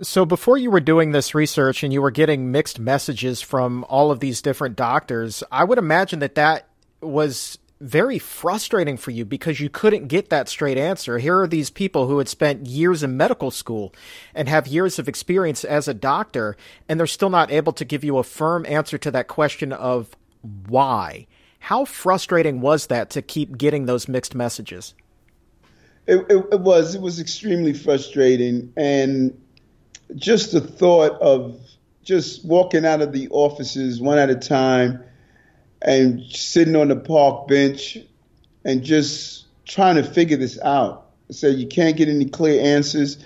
So, 0.00 0.24
before 0.24 0.56
you 0.56 0.70
were 0.70 0.80
doing 0.80 1.12
this 1.12 1.32
research 1.32 1.84
and 1.84 1.92
you 1.92 2.02
were 2.02 2.10
getting 2.10 2.50
mixed 2.50 2.80
messages 2.80 3.40
from 3.40 3.84
all 3.88 4.10
of 4.10 4.18
these 4.18 4.42
different 4.42 4.74
doctors, 4.74 5.44
I 5.52 5.62
would 5.62 5.78
imagine 5.78 6.18
that 6.20 6.34
that 6.34 6.66
was 7.00 7.58
very 7.82 8.18
frustrating 8.18 8.96
for 8.96 9.10
you 9.10 9.24
because 9.24 9.60
you 9.60 9.68
couldn't 9.68 10.06
get 10.06 10.30
that 10.30 10.48
straight 10.48 10.78
answer. 10.78 11.18
Here 11.18 11.40
are 11.40 11.48
these 11.48 11.68
people 11.68 12.06
who 12.06 12.18
had 12.18 12.28
spent 12.28 12.66
years 12.66 13.02
in 13.02 13.16
medical 13.16 13.50
school 13.50 13.92
and 14.34 14.48
have 14.48 14.68
years 14.68 14.98
of 14.98 15.08
experience 15.08 15.64
as 15.64 15.88
a 15.88 15.94
doctor, 15.94 16.56
and 16.88 16.98
they're 16.98 17.06
still 17.08 17.30
not 17.30 17.50
able 17.50 17.72
to 17.72 17.84
give 17.84 18.04
you 18.04 18.18
a 18.18 18.22
firm 18.22 18.64
answer 18.66 18.98
to 18.98 19.10
that 19.10 19.26
question 19.26 19.72
of 19.72 20.16
why. 20.68 21.26
How 21.58 21.84
frustrating 21.84 22.60
was 22.60 22.86
that 22.86 23.10
to 23.10 23.22
keep 23.22 23.58
getting 23.58 23.86
those 23.86 24.08
mixed 24.08 24.34
messages? 24.34 24.94
It, 26.06 26.24
it, 26.30 26.44
it 26.52 26.60
was. 26.60 26.94
It 26.94 27.00
was 27.00 27.20
extremely 27.20 27.72
frustrating. 27.72 28.72
And 28.76 29.40
just 30.14 30.52
the 30.52 30.60
thought 30.60 31.20
of 31.20 31.58
just 32.04 32.44
walking 32.44 32.84
out 32.84 33.00
of 33.00 33.12
the 33.12 33.28
offices 33.30 34.00
one 34.00 34.18
at 34.18 34.30
a 34.30 34.36
time 34.36 35.02
and 35.82 36.22
sitting 36.30 36.76
on 36.76 36.88
the 36.88 36.96
park 36.96 37.48
bench 37.48 37.98
and 38.64 38.82
just 38.82 39.46
trying 39.64 39.96
to 39.96 40.02
figure 40.02 40.36
this 40.36 40.60
out. 40.62 41.10
So 41.30 41.48
you 41.48 41.66
can't 41.66 41.96
get 41.96 42.08
any 42.08 42.26
clear 42.26 42.62
answers. 42.62 43.18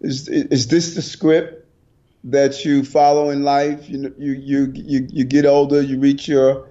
Is 0.00 0.28
is 0.28 0.68
this 0.68 0.94
the 0.94 1.02
script 1.02 1.66
that 2.24 2.64
you 2.64 2.84
follow 2.84 3.30
in 3.30 3.44
life? 3.44 3.88
You 3.88 4.14
you 4.18 4.32
you 4.32 4.72
you, 4.74 5.08
you 5.10 5.24
get 5.24 5.46
older, 5.46 5.80
you 5.80 5.98
reach 5.98 6.28
your 6.28 6.68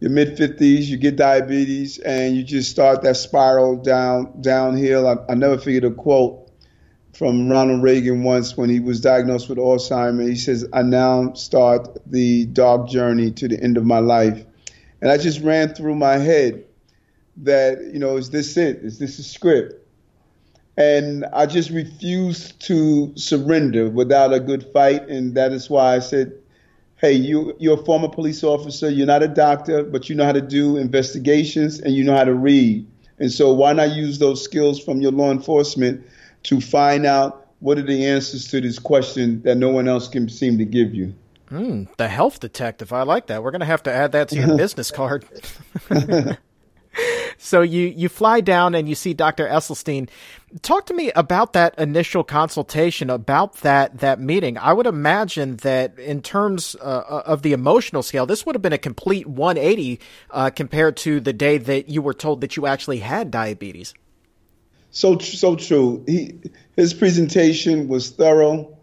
your 0.00 0.10
mid 0.10 0.36
fifties, 0.36 0.88
you 0.90 0.96
get 0.96 1.16
diabetes, 1.16 1.98
and 1.98 2.36
you 2.36 2.44
just 2.44 2.70
start 2.70 3.02
that 3.02 3.16
spiral 3.16 3.76
down 3.76 4.40
downhill. 4.40 5.08
I, 5.08 5.16
I 5.32 5.34
never 5.34 5.58
figured 5.58 5.84
a 5.84 5.90
quote 5.90 6.50
from 7.14 7.50
Ronald 7.50 7.82
Reagan 7.82 8.22
once 8.22 8.56
when 8.56 8.70
he 8.70 8.78
was 8.78 9.00
diagnosed 9.00 9.48
with 9.48 9.58
Alzheimer's. 9.58 10.28
He 10.28 10.36
says, 10.36 10.68
"I 10.72 10.82
now 10.82 11.32
start 11.32 11.98
the 12.06 12.46
dark 12.46 12.88
journey 12.88 13.32
to 13.32 13.48
the 13.48 13.60
end 13.60 13.76
of 13.76 13.84
my 13.84 13.98
life." 13.98 14.44
And 15.00 15.10
I 15.10 15.16
just 15.16 15.40
ran 15.40 15.74
through 15.74 15.94
my 15.94 16.18
head 16.18 16.64
that, 17.38 17.78
you 17.92 17.98
know, 17.98 18.16
is 18.16 18.30
this 18.30 18.56
it? 18.56 18.78
Is 18.78 18.98
this 18.98 19.18
a 19.18 19.22
script? 19.22 19.86
And 20.76 21.24
I 21.32 21.46
just 21.46 21.70
refused 21.70 22.60
to 22.66 23.12
surrender 23.16 23.88
without 23.88 24.32
a 24.32 24.40
good 24.40 24.64
fight. 24.72 25.08
And 25.08 25.34
that 25.34 25.52
is 25.52 25.68
why 25.68 25.96
I 25.96 25.98
said, 25.98 26.32
hey, 26.96 27.12
you, 27.12 27.54
you're 27.58 27.80
a 27.80 27.84
former 27.84 28.08
police 28.08 28.42
officer. 28.42 28.90
You're 28.90 29.06
not 29.06 29.22
a 29.22 29.28
doctor, 29.28 29.84
but 29.84 30.08
you 30.08 30.14
know 30.14 30.24
how 30.24 30.32
to 30.32 30.40
do 30.40 30.76
investigations 30.76 31.80
and 31.80 31.94
you 31.94 32.04
know 32.04 32.16
how 32.16 32.24
to 32.24 32.34
read. 32.34 32.86
And 33.18 33.30
so 33.30 33.52
why 33.52 33.72
not 33.72 33.90
use 33.90 34.18
those 34.18 34.42
skills 34.42 34.82
from 34.82 35.00
your 35.00 35.12
law 35.12 35.30
enforcement 35.30 36.06
to 36.44 36.60
find 36.60 37.06
out 37.06 37.48
what 37.60 37.78
are 37.78 37.82
the 37.82 38.06
answers 38.06 38.46
to 38.48 38.60
this 38.60 38.78
question 38.78 39.42
that 39.42 39.56
no 39.56 39.70
one 39.70 39.88
else 39.88 40.08
can 40.08 40.28
seem 40.28 40.58
to 40.58 40.64
give 40.64 40.94
you? 40.94 41.14
Mm, 41.50 41.88
the 41.96 42.08
health 42.08 42.40
detective. 42.40 42.92
I 42.92 43.02
like 43.02 43.26
that. 43.28 43.42
We're 43.42 43.50
going 43.50 43.60
to 43.60 43.66
have 43.66 43.82
to 43.84 43.92
add 43.92 44.12
that 44.12 44.28
to 44.30 44.36
your 44.36 44.56
business 44.56 44.90
card. 44.90 45.24
so 47.38 47.62
you 47.62 47.86
you 47.86 48.08
fly 48.08 48.40
down 48.40 48.74
and 48.74 48.88
you 48.88 48.94
see 48.94 49.14
Dr. 49.14 49.46
Esselstyn. 49.46 50.08
Talk 50.62 50.86
to 50.86 50.94
me 50.94 51.10
about 51.12 51.52
that 51.54 51.78
initial 51.78 52.24
consultation, 52.24 53.08
about 53.08 53.56
that 53.58 54.00
that 54.00 54.20
meeting. 54.20 54.58
I 54.58 54.72
would 54.72 54.86
imagine 54.86 55.56
that 55.58 55.98
in 55.98 56.20
terms 56.22 56.76
uh, 56.80 56.84
uh 56.84 57.22
of 57.24 57.42
the 57.42 57.52
emotional 57.52 58.02
scale, 58.02 58.26
this 58.26 58.44
would 58.44 58.54
have 58.54 58.62
been 58.62 58.72
a 58.72 58.78
complete 58.78 59.26
180 59.26 60.00
uh, 60.30 60.50
compared 60.50 60.96
to 60.98 61.20
the 61.20 61.32
day 61.32 61.58
that 61.58 61.88
you 61.88 62.02
were 62.02 62.14
told 62.14 62.40
that 62.42 62.56
you 62.56 62.66
actually 62.66 62.98
had 62.98 63.30
diabetes. 63.30 63.94
So 64.90 65.18
so 65.18 65.56
true. 65.56 66.04
He 66.06 66.38
his 66.76 66.94
presentation 66.94 67.88
was 67.88 68.10
thorough. 68.10 68.76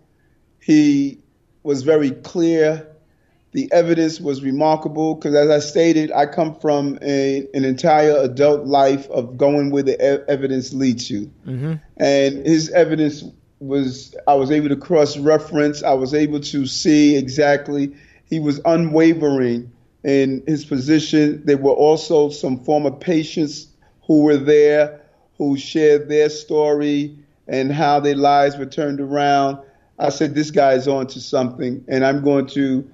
He 0.59 1.20
was 1.66 1.84
very 1.84 2.11
clear. 2.11 2.88
The 3.51 3.72
evidence 3.72 4.20
was 4.20 4.43
remarkable 4.43 5.16
because, 5.16 5.34
as 5.34 5.49
I 5.49 5.59
stated, 5.59 6.11
I 6.11 6.26
come 6.26 6.59
from 6.59 6.99
a, 7.01 7.47
an 7.53 7.63
entire 7.63 8.18
adult 8.18 8.66
life 8.66 9.09
of 9.09 9.38
going 9.38 9.72
where 9.72 9.84
the 9.84 9.93
e- 9.93 10.26
evidence 10.28 10.74
leads 10.74 11.09
you. 11.09 11.32
Mm-hmm. 11.47 11.76
And 11.97 12.45
his 12.45 12.70
evidence 12.72 13.24
was, 13.59 14.13
I 14.28 14.34
was 14.34 14.51
able 14.51 14.70
to 14.70 14.76
cross 14.76 15.18
reference, 15.18 15.84
I 15.84 15.93
was 15.93 16.13
able 16.13 16.41
to 16.41 16.66
see 16.66 17.16
exactly. 17.16 17.95
He 18.30 18.39
was 18.39 18.59
unwavering 18.66 19.72
in 20.03 20.43
his 20.45 20.66
position. 20.66 21.45
There 21.45 21.57
were 21.57 21.72
also 21.72 22.30
some 22.30 22.63
former 22.63 22.91
patients 22.91 23.68
who 24.05 24.24
were 24.24 24.38
there 24.38 25.01
who 25.38 25.57
shared 25.57 26.09
their 26.09 26.30
story 26.30 27.18
and 27.47 27.72
how 27.72 27.99
their 27.99 28.16
lives 28.16 28.57
were 28.57 28.66
turned 28.66 28.99
around. 28.99 29.59
I 29.98 30.10
said, 30.10 30.36
this 30.36 30.52
guy 30.52 30.74
is 30.74 30.88
on 30.88 31.08
to 31.08 31.22
something, 31.22 31.84
and 31.88 32.06
I'm 32.06 32.22
going 32.24 32.48
to, 32.48 32.89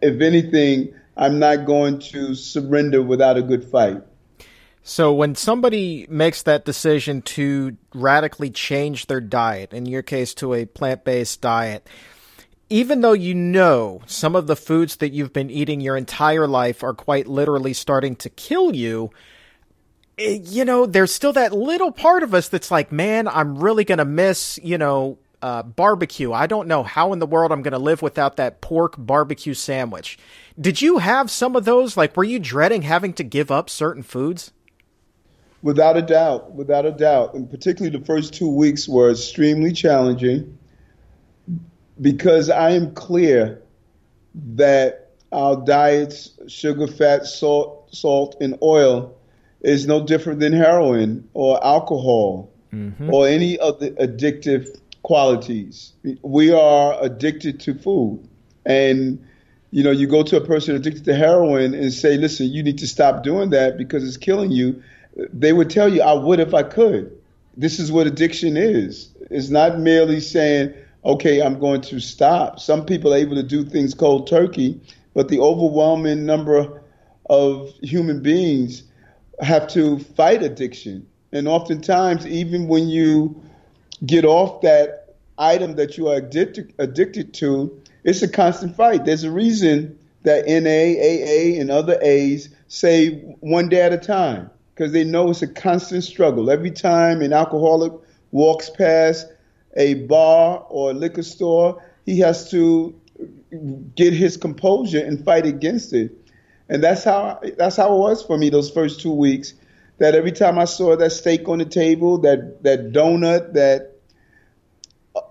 if 0.00 0.20
anything, 0.20 0.94
I'm 1.16 1.38
not 1.38 1.66
going 1.66 1.98
to 2.00 2.34
surrender 2.34 3.02
without 3.02 3.36
a 3.36 3.42
good 3.42 3.64
fight. 3.64 4.02
So 4.82 5.12
when 5.12 5.34
somebody 5.34 6.06
makes 6.08 6.42
that 6.42 6.64
decision 6.64 7.22
to 7.22 7.76
radically 7.92 8.50
change 8.50 9.06
their 9.06 9.20
diet, 9.20 9.72
in 9.72 9.86
your 9.86 10.02
case 10.02 10.32
to 10.34 10.54
a 10.54 10.64
plant-based 10.64 11.40
diet, 11.40 11.88
even 12.68 13.00
though 13.00 13.12
you 13.12 13.34
know 13.34 14.02
some 14.06 14.36
of 14.36 14.46
the 14.46 14.54
foods 14.54 14.96
that 14.96 15.12
you've 15.12 15.32
been 15.32 15.50
eating 15.50 15.80
your 15.80 15.96
entire 15.96 16.46
life 16.46 16.84
are 16.84 16.94
quite 16.94 17.26
literally 17.26 17.72
starting 17.72 18.14
to 18.16 18.30
kill 18.30 18.76
you, 18.76 19.10
eh, 20.18 20.38
you 20.44 20.64
know, 20.64 20.86
there's 20.86 21.12
still 21.12 21.32
that 21.32 21.52
little 21.52 21.90
part 21.90 22.22
of 22.22 22.32
us 22.32 22.48
that's 22.48 22.70
like, 22.70 22.92
man, 22.92 23.26
I'm 23.26 23.58
really 23.58 23.84
going 23.84 23.98
to 23.98 24.04
miss, 24.04 24.56
you 24.62 24.78
know, 24.78 25.18
uh, 25.46 25.62
barbecue. 25.62 26.32
I 26.32 26.48
don't 26.48 26.66
know 26.66 26.82
how 26.82 27.12
in 27.12 27.20
the 27.20 27.26
world 27.26 27.52
I'm 27.52 27.62
going 27.62 27.70
to 27.70 27.78
live 27.78 28.02
without 28.02 28.34
that 28.34 28.60
pork 28.60 28.96
barbecue 28.98 29.54
sandwich. 29.54 30.18
Did 30.60 30.82
you 30.82 30.98
have 30.98 31.30
some 31.30 31.54
of 31.54 31.64
those? 31.64 31.96
Like, 31.96 32.16
were 32.16 32.24
you 32.24 32.40
dreading 32.40 32.82
having 32.82 33.12
to 33.12 33.22
give 33.22 33.52
up 33.52 33.70
certain 33.70 34.02
foods? 34.02 34.50
Without 35.62 35.96
a 35.96 36.02
doubt, 36.02 36.52
without 36.52 36.84
a 36.84 36.90
doubt. 36.90 37.34
And 37.34 37.48
particularly 37.48 37.96
the 37.96 38.04
first 38.04 38.34
two 38.34 38.48
weeks 38.48 38.88
were 38.88 39.12
extremely 39.12 39.72
challenging 39.72 40.58
because 42.00 42.50
I 42.50 42.70
am 42.70 42.92
clear 42.94 43.62
that 44.56 45.12
our 45.30 45.64
diets, 45.64 46.32
sugar, 46.48 46.88
fat, 46.88 47.24
salt, 47.24 47.94
salt, 47.94 48.34
and 48.40 48.58
oil, 48.62 49.16
is 49.60 49.86
no 49.86 50.04
different 50.04 50.40
than 50.40 50.52
heroin 50.52 51.28
or 51.34 51.64
alcohol 51.64 52.50
mm-hmm. 52.74 53.14
or 53.14 53.28
any 53.28 53.60
other 53.60 53.90
addictive 53.92 54.76
qualities. 55.06 55.92
We 56.22 56.50
are 56.50 56.96
addicted 57.00 57.60
to 57.60 57.74
food. 57.74 58.28
And, 58.64 59.24
you 59.70 59.84
know, 59.84 59.92
you 59.92 60.08
go 60.08 60.24
to 60.24 60.36
a 60.36 60.40
person 60.40 60.74
addicted 60.74 61.04
to 61.04 61.14
heroin 61.14 61.74
and 61.74 61.92
say, 61.92 62.16
listen, 62.16 62.48
you 62.48 62.60
need 62.60 62.78
to 62.78 62.88
stop 62.88 63.22
doing 63.22 63.50
that 63.50 63.78
because 63.78 64.02
it's 64.02 64.16
killing 64.16 64.50
you. 64.50 64.82
They 65.32 65.52
would 65.52 65.70
tell 65.70 65.88
you, 65.94 66.02
I 66.02 66.12
would 66.14 66.40
if 66.40 66.52
I 66.54 66.64
could. 66.64 67.16
This 67.56 67.78
is 67.78 67.92
what 67.92 68.08
addiction 68.08 68.56
is. 68.56 69.10
It's 69.30 69.48
not 69.48 69.78
merely 69.78 70.18
saying, 70.18 70.74
okay, 71.04 71.40
I'm 71.40 71.60
going 71.60 71.82
to 71.82 72.00
stop. 72.00 72.58
Some 72.58 72.84
people 72.84 73.14
are 73.14 73.18
able 73.18 73.36
to 73.36 73.44
do 73.44 73.64
things 73.64 73.94
cold 73.94 74.26
turkey, 74.26 74.80
but 75.14 75.28
the 75.28 75.38
overwhelming 75.38 76.26
number 76.26 76.82
of 77.30 77.72
human 77.80 78.24
beings 78.24 78.82
have 79.40 79.68
to 79.68 80.00
fight 80.00 80.42
addiction. 80.42 81.06
And 81.30 81.46
oftentimes, 81.46 82.26
even 82.26 82.66
when 82.66 82.88
you 82.88 83.40
get 84.06 84.24
off 84.24 84.60
that 84.62 85.16
item 85.38 85.76
that 85.76 85.98
you 85.98 86.08
are 86.08 86.16
addicted 86.16 86.72
addicted 86.78 87.34
to, 87.34 87.82
it's 88.04 88.22
a 88.22 88.28
constant 88.28 88.76
fight. 88.76 89.04
There's 89.04 89.24
a 89.24 89.30
reason 89.30 89.98
that 90.22 90.46
NA, 90.46 91.00
AA, 91.00 91.60
and 91.60 91.70
other 91.70 91.98
A's 92.02 92.48
say 92.68 93.16
one 93.40 93.68
day 93.68 93.82
at 93.82 93.92
a 93.92 93.98
time 93.98 94.50
because 94.74 94.92
they 94.92 95.04
know 95.04 95.30
it's 95.30 95.42
a 95.42 95.46
constant 95.46 96.04
struggle. 96.04 96.50
Every 96.50 96.70
time 96.70 97.22
an 97.22 97.32
alcoholic 97.32 97.92
walks 98.32 98.70
past 98.70 99.26
a 99.76 99.94
bar 99.94 100.64
or 100.68 100.90
a 100.90 100.94
liquor 100.94 101.22
store, 101.22 101.82
he 102.04 102.18
has 102.20 102.50
to 102.50 102.98
get 103.94 104.12
his 104.12 104.36
composure 104.36 105.04
and 105.04 105.24
fight 105.24 105.46
against 105.46 105.92
it. 105.92 106.12
And 106.68 106.82
that's 106.82 107.04
how 107.04 107.40
that's 107.56 107.76
how 107.76 107.94
it 107.94 107.98
was 107.98 108.22
for 108.22 108.36
me 108.36 108.50
those 108.50 108.70
first 108.70 109.00
two 109.00 109.12
weeks 109.12 109.54
that 109.98 110.14
every 110.14 110.32
time 110.32 110.58
I 110.58 110.64
saw 110.64 110.96
that 110.96 111.10
steak 111.10 111.48
on 111.48 111.58
the 111.58 111.64
table, 111.64 112.18
that 112.18 112.62
that 112.64 112.92
donut, 112.92 113.54
that 113.54 113.95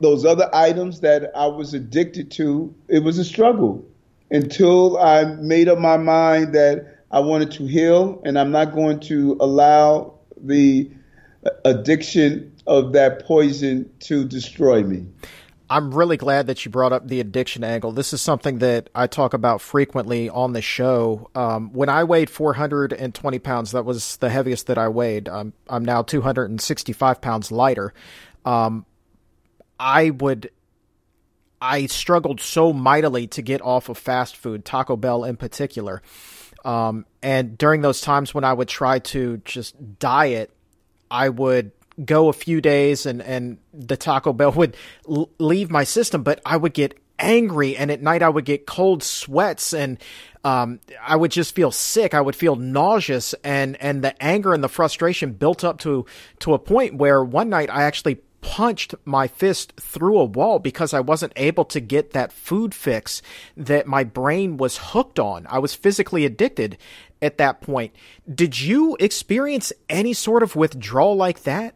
those 0.02 0.26
other 0.26 0.50
items 0.54 1.00
that 1.02 1.32
I 1.36 1.48
was 1.48 1.74
addicted 1.74 2.32
to, 2.32 2.74
it 2.88 3.04
was 3.04 3.18
a 3.18 3.26
struggle 3.26 3.86
until 4.32 4.98
I 4.98 5.26
made 5.26 5.68
up 5.68 5.78
my 5.78 5.98
mind 5.98 6.54
that 6.56 7.04
I 7.12 7.20
wanted 7.20 7.52
to 7.52 7.66
heal 7.66 8.22
and 8.26 8.38
I'm 8.38 8.52
not 8.52 8.74
going 8.74 9.00
to 9.02 9.38
allow 9.40 10.16
the 10.38 10.90
addiction 11.64 12.52
of 12.68 12.94
that 12.94 13.26
poison 13.26 13.90
to 14.02 14.26
destroy 14.26 14.84
me. 14.84 15.06
I'm 15.70 15.94
really 15.94 16.18
glad 16.18 16.48
that 16.48 16.64
you 16.64 16.70
brought 16.70 16.94
up 16.94 17.08
the 17.08 17.20
addiction 17.20 17.64
angle. 17.64 17.92
This 17.92 18.14
is 18.14 18.22
something 18.22 18.60
that 18.60 18.90
I 18.94 19.08
talk 19.08 19.34
about 19.34 19.62
frequently 19.62 20.30
on 20.30 20.54
the 20.54 20.62
show. 20.62 21.30
Um, 21.34 21.74
when 21.74 21.90
I 21.90 22.04
weighed 22.04 22.30
420 22.30 23.40
pounds, 23.40 23.72
that 23.72 23.84
was 23.84 24.18
the 24.18 24.30
heaviest 24.30 24.68
that 24.68 24.78
I 24.78 24.90
weighed. 24.90 25.28
I'm 25.28 25.54
now 25.86 26.04
265 26.04 27.20
pounds 27.20 27.52
lighter. 27.52 27.94
Um, 28.46 28.86
I 29.80 30.10
would, 30.10 30.52
I 31.62 31.86
struggled 31.88 32.42
so 32.42 32.74
mightily 32.74 33.28
to 33.28 33.42
get 33.42 33.62
off 33.62 33.90
of 33.90 33.98
fast 33.98 34.36
food, 34.38 34.66
Taco 34.66 34.96
Bell 34.96 35.24
in 35.24 35.38
particular. 35.38 36.02
Um, 36.64 37.06
and 37.22 37.58
during 37.58 37.82
those 37.82 38.02
times 38.02 38.34
when 38.34 38.44
I 38.44 38.54
would 38.54 38.68
try 38.68 39.00
to 39.00 39.38
just 39.46 40.00
diet, 40.00 40.52
I 41.12 41.30
would 41.30 41.72
go 42.04 42.28
a 42.28 42.34
few 42.34 42.60
days 42.60 43.06
and, 43.06 43.22
and 43.22 43.58
the 43.74 43.96
Taco 43.96 44.34
Bell 44.34 44.52
would 44.52 44.76
l- 45.08 45.30
leave 45.38 45.70
my 45.70 45.84
system, 45.84 46.24
but 46.24 46.42
I 46.46 46.58
would 46.58 46.74
get 46.74 47.00
angry 47.18 47.78
and 47.78 47.92
at 47.92 48.02
night 48.02 48.22
I 48.22 48.30
would 48.30 48.46
get 48.46 48.66
cold 48.66 49.04
sweats 49.04 49.74
and 49.74 49.98
um, 50.44 50.80
I 51.02 51.16
would 51.16 51.32
just 51.32 51.56
feel 51.56 51.72
sick. 51.72 52.14
I 52.14 52.22
would 52.22 52.36
feel 52.36 52.56
nauseous 52.56 53.34
and, 53.44 53.78
and 53.82 54.04
the 54.04 54.22
anger 54.22 54.54
and 54.54 54.64
the 54.64 54.70
frustration 54.70 55.34
built 55.34 55.64
up 55.64 55.80
to, 55.80 56.06
to 56.40 56.54
a 56.54 56.60
point 56.60 56.96
where 56.96 57.24
one 57.24 57.50
night 57.50 57.70
I 57.70 57.84
actually 57.84 58.20
punched 58.46 58.94
my 59.06 59.28
fist 59.28 59.74
through 59.80 60.20
a 60.20 60.24
wall 60.24 60.60
because 60.60 60.94
I 60.94 61.00
wasn't 61.00 61.34
able 61.36 61.66
to 61.66 61.80
get 61.80 62.12
that 62.12 62.32
food 62.32 62.76
fix 62.76 63.24
that 63.58 63.88
my 63.88 64.04
brain 64.04 64.58
was 64.58 64.78
hooked 64.78 65.18
on. 65.18 65.48
I 65.50 65.58
was 65.58 65.74
physically 65.74 66.26
addicted 66.26 66.78
at 67.24 67.40
that 67.40 67.60
point. 67.60 67.96
Did 68.32 68.62
you 68.62 68.98
experience 69.00 69.74
any 69.90 70.14
sort 70.14 70.44
of 70.44 70.56
withdrawal 70.56 71.16
like 71.16 71.42
that? 71.42 71.74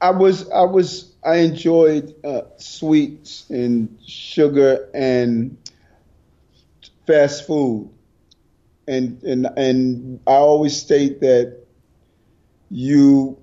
I 0.00 0.10
was 0.10 0.48
I 0.50 0.62
was 0.62 1.12
I 1.22 1.36
enjoyed 1.36 2.14
uh, 2.24 2.42
sweets 2.56 3.44
and 3.50 3.98
sugar 4.06 4.88
and 4.94 5.54
fast 7.06 7.46
food, 7.46 7.90
and 8.88 9.22
and 9.22 9.48
and 9.58 10.20
I 10.26 10.32
always 10.32 10.80
state 10.80 11.20
that 11.20 11.58
you 12.70 13.38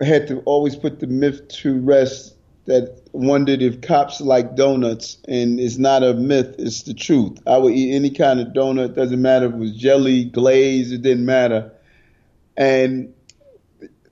had 0.00 0.28
to 0.28 0.40
always 0.40 0.76
put 0.76 1.00
the 1.00 1.06
myth 1.06 1.48
to 1.48 1.80
rest 1.80 2.34
that 2.66 3.00
wondered 3.12 3.62
if 3.62 3.80
cops 3.80 4.20
like 4.20 4.54
donuts, 4.54 5.16
and 5.26 5.58
it's 5.58 5.78
not 5.78 6.02
a 6.02 6.12
myth, 6.14 6.54
it's 6.58 6.82
the 6.82 6.92
truth. 6.92 7.38
I 7.46 7.56
would 7.56 7.72
eat 7.72 7.94
any 7.94 8.10
kind 8.10 8.40
of 8.40 8.48
donut, 8.48 8.94
doesn't 8.94 9.22
matter 9.22 9.46
if 9.46 9.54
it 9.54 9.58
was 9.58 9.74
jelly, 9.74 10.24
glaze, 10.24 10.92
it 10.92 11.02
didn't 11.02 11.24
matter. 11.24 11.72
And 12.56 13.14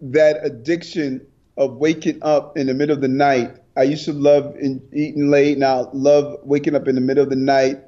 that 0.01 0.39
addiction 0.43 1.27
of 1.57 1.77
waking 1.77 2.23
up 2.23 2.57
in 2.57 2.67
the 2.67 2.75
middle 2.75 2.95
of 2.95 3.03
the 3.03 3.09
night. 3.09 3.57
I 3.77 3.83
used 3.83 4.05
to 4.07 4.13
love 4.13 4.57
in, 4.57 4.87
eating 4.93 5.31
late. 5.31 5.59
Now 5.59 5.91
love 5.93 6.39
waking 6.43 6.75
up 6.75 6.89
in 6.89 6.95
the 6.95 7.01
middle 7.01 7.23
of 7.23 7.31
the 7.31 7.37
night 7.37 7.79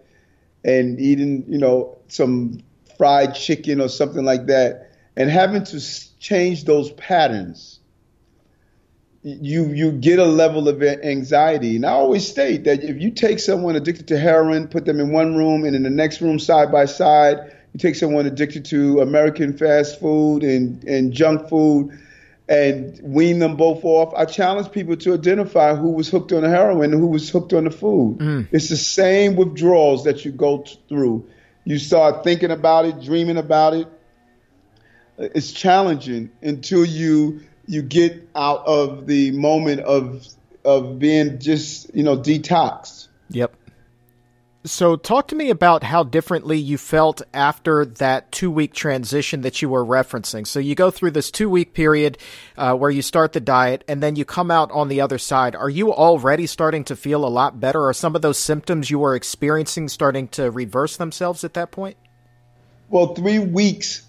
and 0.64 1.00
eating, 1.00 1.44
you 1.48 1.58
know, 1.58 1.98
some 2.08 2.60
fried 2.96 3.34
chicken 3.34 3.80
or 3.80 3.88
something 3.88 4.24
like 4.24 4.46
that, 4.46 4.92
and 5.16 5.30
having 5.30 5.64
to 5.64 6.18
change 6.18 6.64
those 6.64 6.90
patterns. 6.92 7.77
You 9.22 9.66
you 9.66 9.92
get 9.92 10.18
a 10.18 10.24
level 10.24 10.68
of 10.68 10.82
anxiety, 10.82 11.76
and 11.76 11.84
I 11.84 11.90
always 11.90 12.26
state 12.26 12.64
that 12.64 12.84
if 12.84 13.00
you 13.00 13.10
take 13.10 13.40
someone 13.40 13.74
addicted 13.74 14.08
to 14.08 14.18
heroin, 14.18 14.68
put 14.68 14.84
them 14.84 15.00
in 15.00 15.12
one 15.12 15.34
room, 15.34 15.64
and 15.64 15.74
in 15.74 15.82
the 15.82 15.90
next 15.90 16.20
room 16.20 16.38
side 16.38 16.70
by 16.70 16.84
side, 16.84 17.38
you 17.72 17.80
take 17.80 17.96
someone 17.96 18.26
addicted 18.26 18.64
to 18.66 19.00
American 19.00 19.56
fast 19.56 19.98
food 19.98 20.44
and 20.44 20.84
and 20.84 21.12
junk 21.12 21.48
food 21.48 21.98
and 22.48 22.98
wean 23.02 23.38
them 23.38 23.56
both 23.56 23.84
off. 23.84 24.14
I 24.16 24.24
challenge 24.24 24.72
people 24.72 24.96
to 24.96 25.14
identify 25.14 25.74
who 25.74 25.90
was 25.90 26.08
hooked 26.08 26.32
on 26.32 26.42
the 26.42 26.48
heroin 26.48 26.92
and 26.92 27.00
who 27.00 27.08
was 27.08 27.28
hooked 27.28 27.52
on 27.52 27.64
the 27.64 27.70
food. 27.70 28.18
Mm. 28.18 28.48
It's 28.52 28.70
the 28.70 28.76
same 28.76 29.36
withdrawals 29.36 30.04
that 30.04 30.24
you 30.24 30.32
go 30.32 30.64
through. 30.88 31.28
You 31.64 31.78
start 31.78 32.24
thinking 32.24 32.50
about 32.50 32.86
it, 32.86 33.02
dreaming 33.02 33.36
about 33.36 33.74
it. 33.74 33.86
It's 35.18 35.52
challenging 35.52 36.30
until 36.40 36.84
you 36.84 37.42
you 37.68 37.82
get 37.82 38.28
out 38.34 38.66
of 38.66 39.06
the 39.06 39.30
moment 39.32 39.80
of 39.80 40.26
of 40.64 40.98
being 40.98 41.38
just 41.38 41.94
you 41.94 42.02
know 42.02 42.16
detoxed. 42.16 43.08
Yep. 43.30 43.54
So, 44.64 44.96
talk 44.96 45.28
to 45.28 45.36
me 45.36 45.50
about 45.50 45.84
how 45.84 46.02
differently 46.02 46.58
you 46.58 46.78
felt 46.78 47.22
after 47.32 47.86
that 47.86 48.32
two 48.32 48.50
week 48.50 48.74
transition 48.74 49.42
that 49.42 49.62
you 49.62 49.68
were 49.68 49.84
referencing. 49.84 50.46
So, 50.46 50.58
you 50.58 50.74
go 50.74 50.90
through 50.90 51.12
this 51.12 51.30
two 51.30 51.48
week 51.48 51.74
period 51.74 52.18
uh, 52.56 52.74
where 52.74 52.90
you 52.90 53.00
start 53.00 53.32
the 53.32 53.40
diet 53.40 53.84
and 53.86 54.02
then 54.02 54.16
you 54.16 54.24
come 54.24 54.50
out 54.50 54.70
on 54.72 54.88
the 54.88 55.00
other 55.00 55.16
side. 55.16 55.54
Are 55.54 55.70
you 55.70 55.92
already 55.92 56.46
starting 56.46 56.84
to 56.84 56.96
feel 56.96 57.24
a 57.24 57.28
lot 57.28 57.60
better? 57.60 57.86
Are 57.86 57.94
some 57.94 58.16
of 58.16 58.22
those 58.22 58.38
symptoms 58.38 58.90
you 58.90 58.98
were 58.98 59.14
experiencing 59.14 59.88
starting 59.88 60.26
to 60.28 60.50
reverse 60.50 60.96
themselves 60.96 61.44
at 61.44 61.54
that 61.54 61.70
point? 61.70 61.96
Well, 62.88 63.14
three 63.14 63.38
weeks 63.38 64.02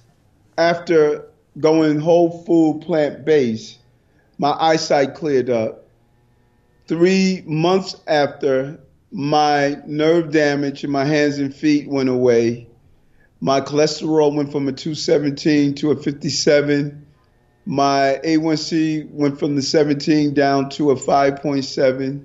after 0.58 1.29
going 1.60 2.00
whole 2.00 2.44
food 2.44 2.82
plant 2.86 3.26
based, 3.26 3.80
my 4.38 4.52
eyesight 4.52 5.16
cleared 5.16 5.50
up. 5.50 5.86
Three 6.88 7.44
months 7.46 7.96
after 8.08 8.80
my 9.12 9.78
nerve 9.86 10.32
damage 10.32 10.84
in 10.84 10.92
my 10.92 11.06
hands 11.06 11.40
and 11.40 11.54
feet 11.54 11.88
went 11.88 12.10
away. 12.10 12.68
My 13.42 13.62
cholesterol 13.62 14.36
went 14.36 14.52
from 14.52 14.68
a 14.68 14.72
217 14.72 15.76
to 15.76 15.92
a 15.92 15.96
57. 15.96 17.06
My 17.66 18.20
A1C 18.24 19.12
went 19.12 19.40
from 19.40 19.56
the 19.56 19.62
17 19.62 20.34
down 20.34 20.70
to 20.72 20.92
a 20.92 20.96
5.7. 20.96 22.24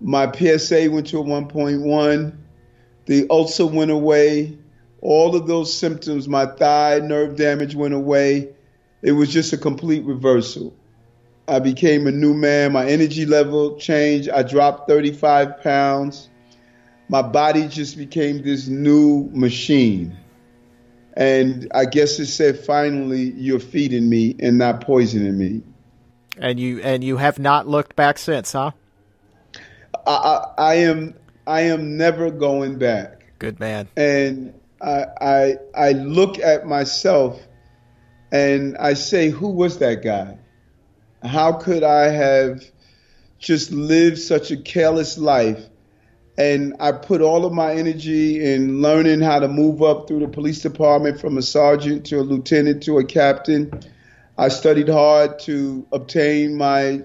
My 0.00 0.30
PSA 0.30 0.90
went 0.90 1.08
to 1.08 1.20
a 1.20 1.24
1.1. 1.24 2.36
The 3.06 3.26
ulcer 3.30 3.66
went 3.66 3.90
away. 3.90 4.58
All 5.02 5.34
of 5.34 5.46
those 5.46 5.72
symptoms, 5.72 6.28
my 6.28 6.46
thigh 6.46 7.00
nerve 7.02 7.36
damage 7.36 7.74
went 7.74 7.94
away. 7.94 8.50
It 9.02 9.12
was 9.12 9.32
just 9.32 9.52
a 9.52 9.58
complete 9.58 10.04
reversal. 10.04 10.74
I 11.48 11.58
became 11.58 12.06
a 12.06 12.12
new 12.12 12.34
man. 12.34 12.72
My 12.72 12.86
energy 12.86 13.26
level 13.26 13.76
changed. 13.76 14.28
I 14.28 14.42
dropped 14.42 14.88
35 14.88 15.62
pounds. 15.62 16.28
My 17.08 17.22
body 17.22 17.66
just 17.66 17.96
became 17.96 18.42
this 18.42 18.68
new 18.68 19.28
machine. 19.32 20.16
And 21.14 21.68
I 21.74 21.86
guess 21.86 22.20
it 22.20 22.26
said, 22.26 22.58
finally, 22.58 23.32
you're 23.32 23.58
feeding 23.58 24.08
me 24.08 24.36
and 24.38 24.58
not 24.58 24.82
poisoning 24.82 25.36
me. 25.36 25.62
And 26.38 26.60
you 26.60 26.80
and 26.80 27.02
you 27.02 27.16
have 27.16 27.38
not 27.38 27.66
looked 27.66 27.96
back 27.96 28.16
since, 28.16 28.52
huh? 28.52 28.70
I, 30.06 30.10
I, 30.10 30.54
I 30.56 30.74
am 30.74 31.14
I 31.46 31.62
am 31.62 31.96
never 31.96 32.30
going 32.30 32.78
back. 32.78 33.38
Good 33.40 33.58
man. 33.58 33.88
And 33.96 34.54
I, 34.80 35.56
I 35.74 35.92
look 35.92 36.38
at 36.38 36.66
myself 36.66 37.40
and 38.32 38.76
I 38.78 38.94
say, 38.94 39.28
who 39.28 39.50
was 39.50 39.78
that 39.78 40.02
guy? 40.02 40.38
how 41.22 41.52
could 41.52 41.82
I 41.82 42.08
have 42.08 42.64
just 43.38 43.72
lived 43.72 44.18
such 44.18 44.50
a 44.50 44.56
careless 44.56 45.18
life? 45.18 45.66
And 46.38 46.76
I 46.80 46.92
put 46.92 47.20
all 47.20 47.44
of 47.44 47.52
my 47.52 47.74
energy 47.74 48.42
in 48.42 48.80
learning 48.80 49.20
how 49.20 49.40
to 49.40 49.48
move 49.48 49.82
up 49.82 50.08
through 50.08 50.20
the 50.20 50.28
police 50.28 50.62
department 50.62 51.20
from 51.20 51.36
a 51.36 51.42
sergeant 51.42 52.06
to 52.06 52.20
a 52.20 52.22
lieutenant 52.22 52.84
to 52.84 52.98
a 52.98 53.04
captain. 53.04 53.70
I 54.38 54.48
studied 54.48 54.88
hard 54.88 55.40
to 55.40 55.86
obtain 55.92 56.56
my 56.56 57.02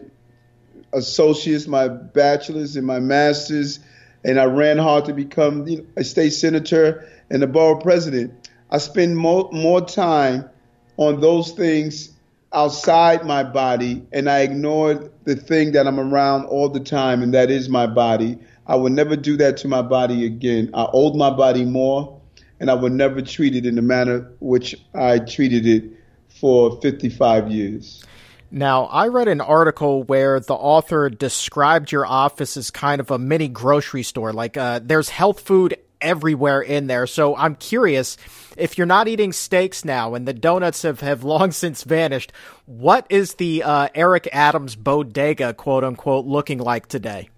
associates, 0.93 1.67
my 1.67 1.89
bachelor's, 1.89 2.78
and 2.78 2.88
my 2.88 3.01
master's, 3.01 3.80
and 4.23 4.39
I 4.39 4.45
ran 4.45 4.78
hard 4.78 5.05
to 5.05 5.13
become 5.13 5.67
you 5.67 5.78
know, 5.80 5.86
a 5.97 6.05
state 6.05 6.30
senator 6.30 7.09
and 7.30 7.41
the 7.41 7.47
borough 7.47 7.80
president. 7.80 8.49
I 8.71 8.78
spend 8.78 9.17
more, 9.17 9.49
more 9.51 9.82
time 9.82 10.49
on 10.97 11.21
those 11.21 11.51
things 11.51 12.11
outside 12.53 13.26
my 13.26 13.43
body 13.43 14.05
and 14.11 14.30
I 14.30 14.39
ignored 14.39 15.11
the 15.26 15.36
thing 15.36 15.73
that 15.73 15.88
I'm 15.88 15.99
around 15.99 16.45
all 16.45 16.69
the 16.69 16.80
time, 16.80 17.21
and 17.21 17.34
that 17.34 17.51
is 17.51 17.67
my 17.67 17.88
body. 17.88 18.38
I 18.67 18.76
will 18.76 18.89
never 18.89 19.15
do 19.15 19.38
that 19.38 19.57
to 19.57 19.67
my 19.67 19.82
body 19.82 20.26
again. 20.26 20.71
I 20.73 20.88
owed 20.93 21.15
my 21.15 21.30
body 21.30 21.65
more, 21.65 22.19
and 22.59 22.71
I 22.71 22.73
will 22.76 22.89
never 22.89 23.21
treat 23.21 23.55
it 23.55 23.65
in 23.65 23.76
the 23.76 23.82
manner 23.82 24.32
which 24.39 24.76
I 24.93 25.19
treated 25.19 25.65
it 25.65 25.84
for 26.30 26.80
55 26.82 27.51
years. 27.51 28.05
Now, 28.51 28.86
I 28.86 29.07
read 29.07 29.28
an 29.28 29.41
article 29.41 30.03
where 30.03 30.39
the 30.39 30.53
author 30.53 31.09
described 31.09 31.91
your 31.91 32.05
office 32.05 32.55
as 32.55 32.71
kind 32.71 33.01
of 33.01 33.11
a 33.11 33.17
mini 33.19 33.47
grocery 33.47 34.03
store. 34.03 34.32
Like, 34.32 34.55
uh, 34.55 34.80
there's 34.82 35.09
health 35.09 35.41
food 35.41 35.78
everywhere 36.06 36.62
in 36.62 36.88
there. 36.88 37.08
So 37.08 37.36
I'm 37.36 37.56
curious 37.56 38.16
if 38.56 38.78
you're 38.78 38.88
not 38.88 39.08
eating 39.08 39.34
steaks 39.34 39.84
now 39.84 40.14
and 40.14 40.28
the 40.28 40.34
donuts 40.34 40.84
have, 40.84 41.01
have 41.01 41.24
long 41.24 41.51
since 41.64 41.84
vanished, 41.84 42.32
what 42.66 43.06
is 43.10 43.34
the 43.36 43.64
uh, 43.64 43.89
Eric 43.93 44.30
Adams 44.32 44.76
bodega, 44.76 45.53
quote 45.53 45.84
unquote, 45.84 46.26
looking 46.26 46.60
like 46.60 46.88
today? 46.88 47.30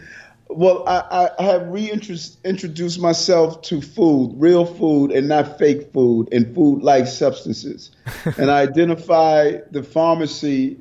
Well, 0.55 0.87
I, 0.87 1.31
I 1.39 1.43
have 1.43 1.67
reintroduced 1.69 2.99
myself 2.99 3.61
to 3.63 3.81
food, 3.81 4.33
real 4.35 4.65
food, 4.65 5.11
and 5.11 5.27
not 5.27 5.57
fake 5.57 5.91
food, 5.91 6.29
and 6.31 6.53
food-like 6.53 7.07
substances. 7.07 7.89
and 8.37 8.51
I 8.51 8.61
identify 8.61 9.57
the 9.71 9.81
pharmacy 9.81 10.77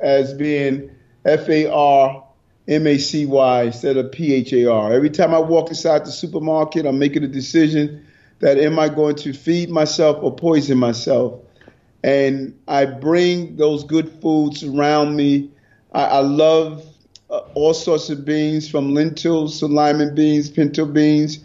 as 0.00 0.34
being 0.34 0.90
F 1.24 1.48
A 1.48 1.70
R 1.70 2.24
M 2.68 2.86
A 2.86 2.98
C 2.98 3.26
Y 3.26 3.62
instead 3.64 3.96
of 3.96 4.12
P 4.12 4.34
H 4.34 4.52
A 4.52 4.70
R. 4.70 4.92
Every 4.92 5.10
time 5.10 5.34
I 5.34 5.38
walk 5.38 5.68
inside 5.68 6.04
the 6.04 6.12
supermarket, 6.12 6.86
I'm 6.86 6.98
making 6.98 7.24
a 7.24 7.28
decision 7.28 8.06
that 8.38 8.58
am 8.58 8.78
I 8.78 8.88
going 8.88 9.16
to 9.16 9.32
feed 9.32 9.70
myself 9.70 10.18
or 10.20 10.34
poison 10.34 10.78
myself? 10.78 11.40
And 12.04 12.58
I 12.66 12.84
bring 12.84 13.56
those 13.56 13.84
good 13.84 14.08
foods 14.20 14.64
around 14.64 15.16
me. 15.16 15.50
I, 15.92 16.04
I 16.04 16.18
love 16.18 16.84
uh, 17.30 17.38
all 17.54 17.74
sorts 17.74 18.10
of 18.10 18.24
beans 18.24 18.68
from 18.68 18.94
lentils 18.94 19.60
to 19.60 19.66
lima 19.66 20.10
beans, 20.10 20.50
pinto 20.50 20.86
beans. 20.86 21.38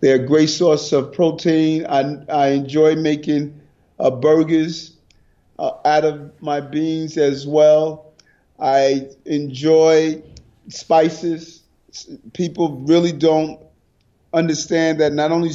They're 0.00 0.22
a 0.22 0.26
great 0.26 0.50
source 0.50 0.92
of 0.92 1.12
protein. 1.12 1.86
I, 1.86 2.22
I 2.28 2.48
enjoy 2.48 2.94
making 2.96 3.60
uh, 3.98 4.10
burgers 4.10 4.96
uh, 5.58 5.72
out 5.84 6.04
of 6.04 6.42
my 6.42 6.60
beans 6.60 7.16
as 7.16 7.46
well. 7.46 8.12
I 8.60 9.08
enjoy 9.24 10.22
spices. 10.68 11.62
People 12.32 12.82
really 12.86 13.12
don't 13.12 13.60
understand 14.32 15.00
that 15.00 15.12
not 15.12 15.30
only 15.32 15.50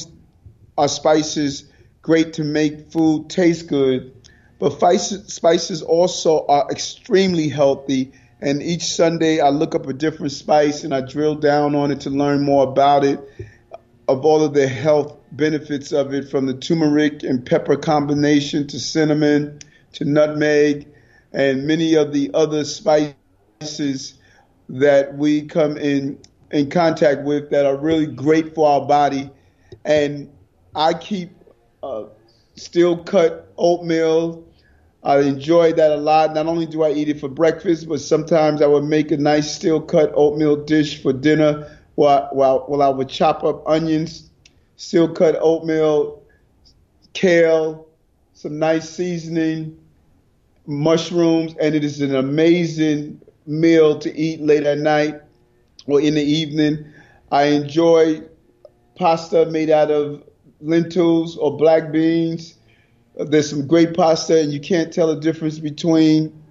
are 0.77 0.87
spices 0.87 1.65
great 2.01 2.33
to 2.33 2.43
make 2.43 2.91
food 2.91 3.29
taste 3.29 3.67
good, 3.67 4.13
but 4.59 4.71
spices 4.71 5.81
also 5.81 6.45
are 6.47 6.69
extremely 6.69 7.49
healthy. 7.49 8.11
And 8.41 8.61
each 8.61 8.83
Sunday 8.83 9.41
I 9.41 9.49
look 9.49 9.75
up 9.75 9.85
a 9.87 9.93
different 9.93 10.31
spice 10.31 10.83
and 10.83 10.93
I 10.93 11.01
drill 11.01 11.35
down 11.35 11.75
on 11.75 11.91
it 11.91 12.01
to 12.01 12.09
learn 12.09 12.43
more 12.43 12.63
about 12.67 13.03
it, 13.03 13.19
of 14.07 14.25
all 14.25 14.43
of 14.43 14.53
the 14.53 14.67
health 14.67 15.17
benefits 15.31 15.91
of 15.91 16.13
it, 16.13 16.29
from 16.29 16.45
the 16.45 16.53
turmeric 16.53 17.23
and 17.23 17.45
pepper 17.45 17.75
combination 17.75 18.67
to 18.67 18.79
cinnamon 18.79 19.59
to 19.93 20.05
nutmeg 20.05 20.87
and 21.33 21.67
many 21.67 21.95
of 21.95 22.13
the 22.13 22.31
other 22.33 22.63
spices 22.65 24.13
that 24.69 25.17
we 25.17 25.41
come 25.41 25.77
in 25.77 26.19
in 26.51 26.69
contact 26.69 27.23
with 27.23 27.49
that 27.49 27.65
are 27.65 27.77
really 27.77 28.05
great 28.05 28.55
for 28.55 28.67
our 28.67 28.85
body. 28.85 29.29
And 29.85 30.31
I 30.75 30.93
keep 30.93 31.31
uh, 31.83 32.05
steel 32.55 32.97
cut 33.03 33.51
oatmeal. 33.57 34.43
I 35.03 35.19
enjoy 35.19 35.73
that 35.73 35.91
a 35.91 35.97
lot. 35.97 36.33
Not 36.33 36.47
only 36.47 36.65
do 36.65 36.83
I 36.83 36.91
eat 36.91 37.09
it 37.09 37.19
for 37.19 37.29
breakfast, 37.29 37.87
but 37.87 38.01
sometimes 38.01 38.61
I 38.61 38.67
would 38.67 38.83
make 38.83 39.11
a 39.11 39.17
nice 39.17 39.51
steel 39.51 39.81
cut 39.81 40.11
oatmeal 40.13 40.55
dish 40.57 41.01
for 41.01 41.13
dinner 41.13 41.77
while, 41.95 42.29
while, 42.31 42.59
while 42.67 42.81
I 42.81 42.89
would 42.89 43.09
chop 43.09 43.43
up 43.43 43.67
onions, 43.67 44.29
steel 44.77 45.07
cut 45.07 45.37
oatmeal, 45.39 46.21
kale, 47.13 47.87
some 48.33 48.59
nice 48.59 48.89
seasoning, 48.89 49.77
mushrooms, 50.65 51.55
and 51.59 51.75
it 51.75 51.83
is 51.83 52.01
an 52.01 52.15
amazing 52.15 53.21
meal 53.49 53.97
to 53.99 54.15
eat 54.15 54.41
late 54.41 54.63
at 54.63 54.77
night 54.77 55.19
or 55.87 55.99
in 55.99 56.13
the 56.13 56.23
evening. 56.23 56.85
I 57.31 57.45
enjoy 57.45 58.21
pasta 58.95 59.47
made 59.47 59.69
out 59.69 59.91
of 59.91 60.23
lentils 60.61 61.35
or 61.37 61.57
black 61.57 61.91
beans. 61.91 62.55
There's 63.15 63.49
some 63.49 63.67
great 63.67 63.95
pasta, 63.95 64.39
and 64.39 64.53
you 64.53 64.59
can't 64.59 64.93
tell 64.93 65.07
the 65.07 65.19
difference 65.19 65.59
between 65.59 66.41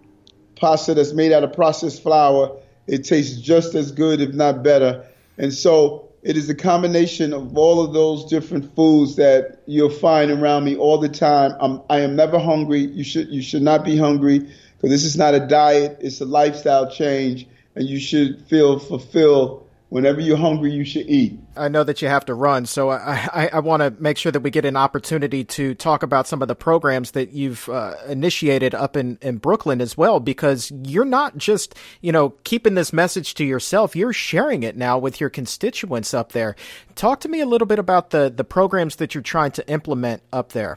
pasta 0.56 0.92
that's 0.92 1.12
made 1.12 1.32
out 1.32 1.44
of 1.44 1.52
processed 1.52 2.02
flour. 2.02 2.54
It 2.86 3.04
tastes 3.04 3.40
just 3.40 3.74
as 3.74 3.92
good, 3.92 4.20
if 4.20 4.34
not 4.34 4.62
better. 4.62 5.06
And 5.38 5.54
so 5.54 6.08
it 6.22 6.36
is 6.36 6.50
a 6.50 6.54
combination 6.54 7.32
of 7.32 7.56
all 7.56 7.82
of 7.82 7.92
those 7.92 8.24
different 8.24 8.74
foods 8.74 9.16
that 9.16 9.62
you'll 9.66 9.88
find 9.88 10.30
around 10.30 10.64
me 10.64 10.76
all 10.76 10.98
the 10.98 11.08
time. 11.08 11.54
I'm, 11.60 11.80
I 11.88 12.00
am 12.00 12.16
never 12.16 12.38
hungry. 12.38 12.80
You 12.80 13.04
should 13.04 13.28
you 13.28 13.40
should 13.40 13.62
not 13.62 13.84
be 13.84 13.96
hungry 13.96 14.50
because 14.78 14.90
this 14.90 15.04
is 15.04 15.16
not 15.16 15.34
a 15.34 15.40
diet. 15.40 15.98
It's 16.00 16.20
a 16.20 16.24
lifestyle 16.24 16.90
change, 16.90 17.46
and 17.74 17.86
you 17.86 17.98
should 18.00 18.46
feel 18.46 18.78
fulfilled 18.78 19.64
whenever 19.90 20.20
you're 20.20 20.36
hungry, 20.36 20.70
you 20.70 20.84
should 20.84 21.08
eat. 21.08 21.38
I 21.56 21.68
know 21.68 21.82
that 21.82 22.02
you 22.02 22.08
have 22.08 22.26
to 22.26 22.34
run, 22.34 22.66
so 22.66 22.90
I, 22.90 23.26
I, 23.32 23.50
I 23.54 23.60
want 23.60 23.80
to 23.80 23.90
make 24.02 24.18
sure 24.18 24.30
that 24.30 24.40
we 24.40 24.50
get 24.50 24.66
an 24.66 24.76
opportunity 24.76 25.44
to 25.44 25.74
talk 25.74 26.02
about 26.02 26.26
some 26.26 26.42
of 26.42 26.48
the 26.48 26.54
programs 26.54 27.12
that 27.12 27.32
you've 27.32 27.66
uh, 27.70 27.94
initiated 28.06 28.74
up 28.74 28.98
in, 28.98 29.18
in 29.22 29.38
Brooklyn 29.38 29.80
as 29.80 29.96
well, 29.96 30.20
because 30.20 30.70
you're 30.84 31.06
not 31.06 31.38
just, 31.38 31.74
you 32.02 32.12
know, 32.12 32.30
keeping 32.44 32.74
this 32.74 32.92
message 32.92 33.32
to 33.34 33.44
yourself, 33.44 33.96
you're 33.96 34.12
sharing 34.12 34.62
it 34.62 34.76
now 34.76 34.98
with 34.98 35.20
your 35.20 35.30
constituents 35.30 36.12
up 36.12 36.32
there. 36.32 36.54
Talk 36.94 37.20
to 37.20 37.28
me 37.28 37.40
a 37.40 37.46
little 37.46 37.66
bit 37.66 37.78
about 37.78 38.10
the, 38.10 38.30
the 38.34 38.44
programs 38.44 38.96
that 38.96 39.14
you're 39.14 39.22
trying 39.22 39.52
to 39.52 39.66
implement 39.70 40.22
up 40.34 40.52
there. 40.52 40.76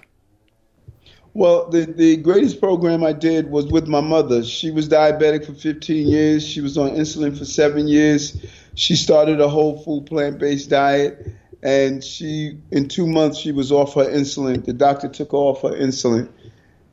Well, 1.33 1.69
the, 1.69 1.85
the 1.85 2.17
greatest 2.17 2.59
program 2.59 3.05
I 3.05 3.13
did 3.13 3.49
was 3.49 3.65
with 3.67 3.87
my 3.87 4.01
mother. 4.01 4.43
She 4.43 4.69
was 4.69 4.89
diabetic 4.89 5.45
for 5.45 5.53
15 5.53 6.07
years. 6.07 6.45
She 6.45 6.59
was 6.59 6.77
on 6.77 6.91
insulin 6.91 7.37
for 7.37 7.45
seven 7.45 7.87
years. 7.87 8.37
She 8.75 8.97
started 8.97 9.39
a 9.39 9.47
whole 9.47 9.81
food 9.81 10.05
plant 10.07 10.39
based 10.39 10.69
diet 10.69 11.27
and 11.63 12.03
she 12.03 12.57
in 12.71 12.87
two 12.87 13.07
months 13.07 13.37
she 13.37 13.51
was 13.51 13.71
off 13.71 13.93
her 13.93 14.05
insulin. 14.05 14.65
The 14.65 14.73
doctor 14.73 15.07
took 15.07 15.33
off 15.33 15.61
her 15.61 15.69
insulin. 15.69 16.27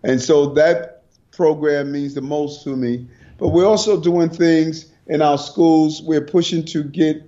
And 0.04 0.20
so 0.20 0.46
that 0.54 1.02
program 1.32 1.90
means 1.90 2.14
the 2.14 2.20
most 2.20 2.62
to 2.64 2.76
me. 2.76 3.08
But 3.38 3.48
we're 3.48 3.66
also 3.66 4.00
doing 4.00 4.28
things 4.28 4.86
in 5.08 5.20
our 5.20 5.38
schools. 5.38 6.00
We're 6.02 6.24
pushing 6.24 6.64
to 6.66 6.84
get 6.84 7.22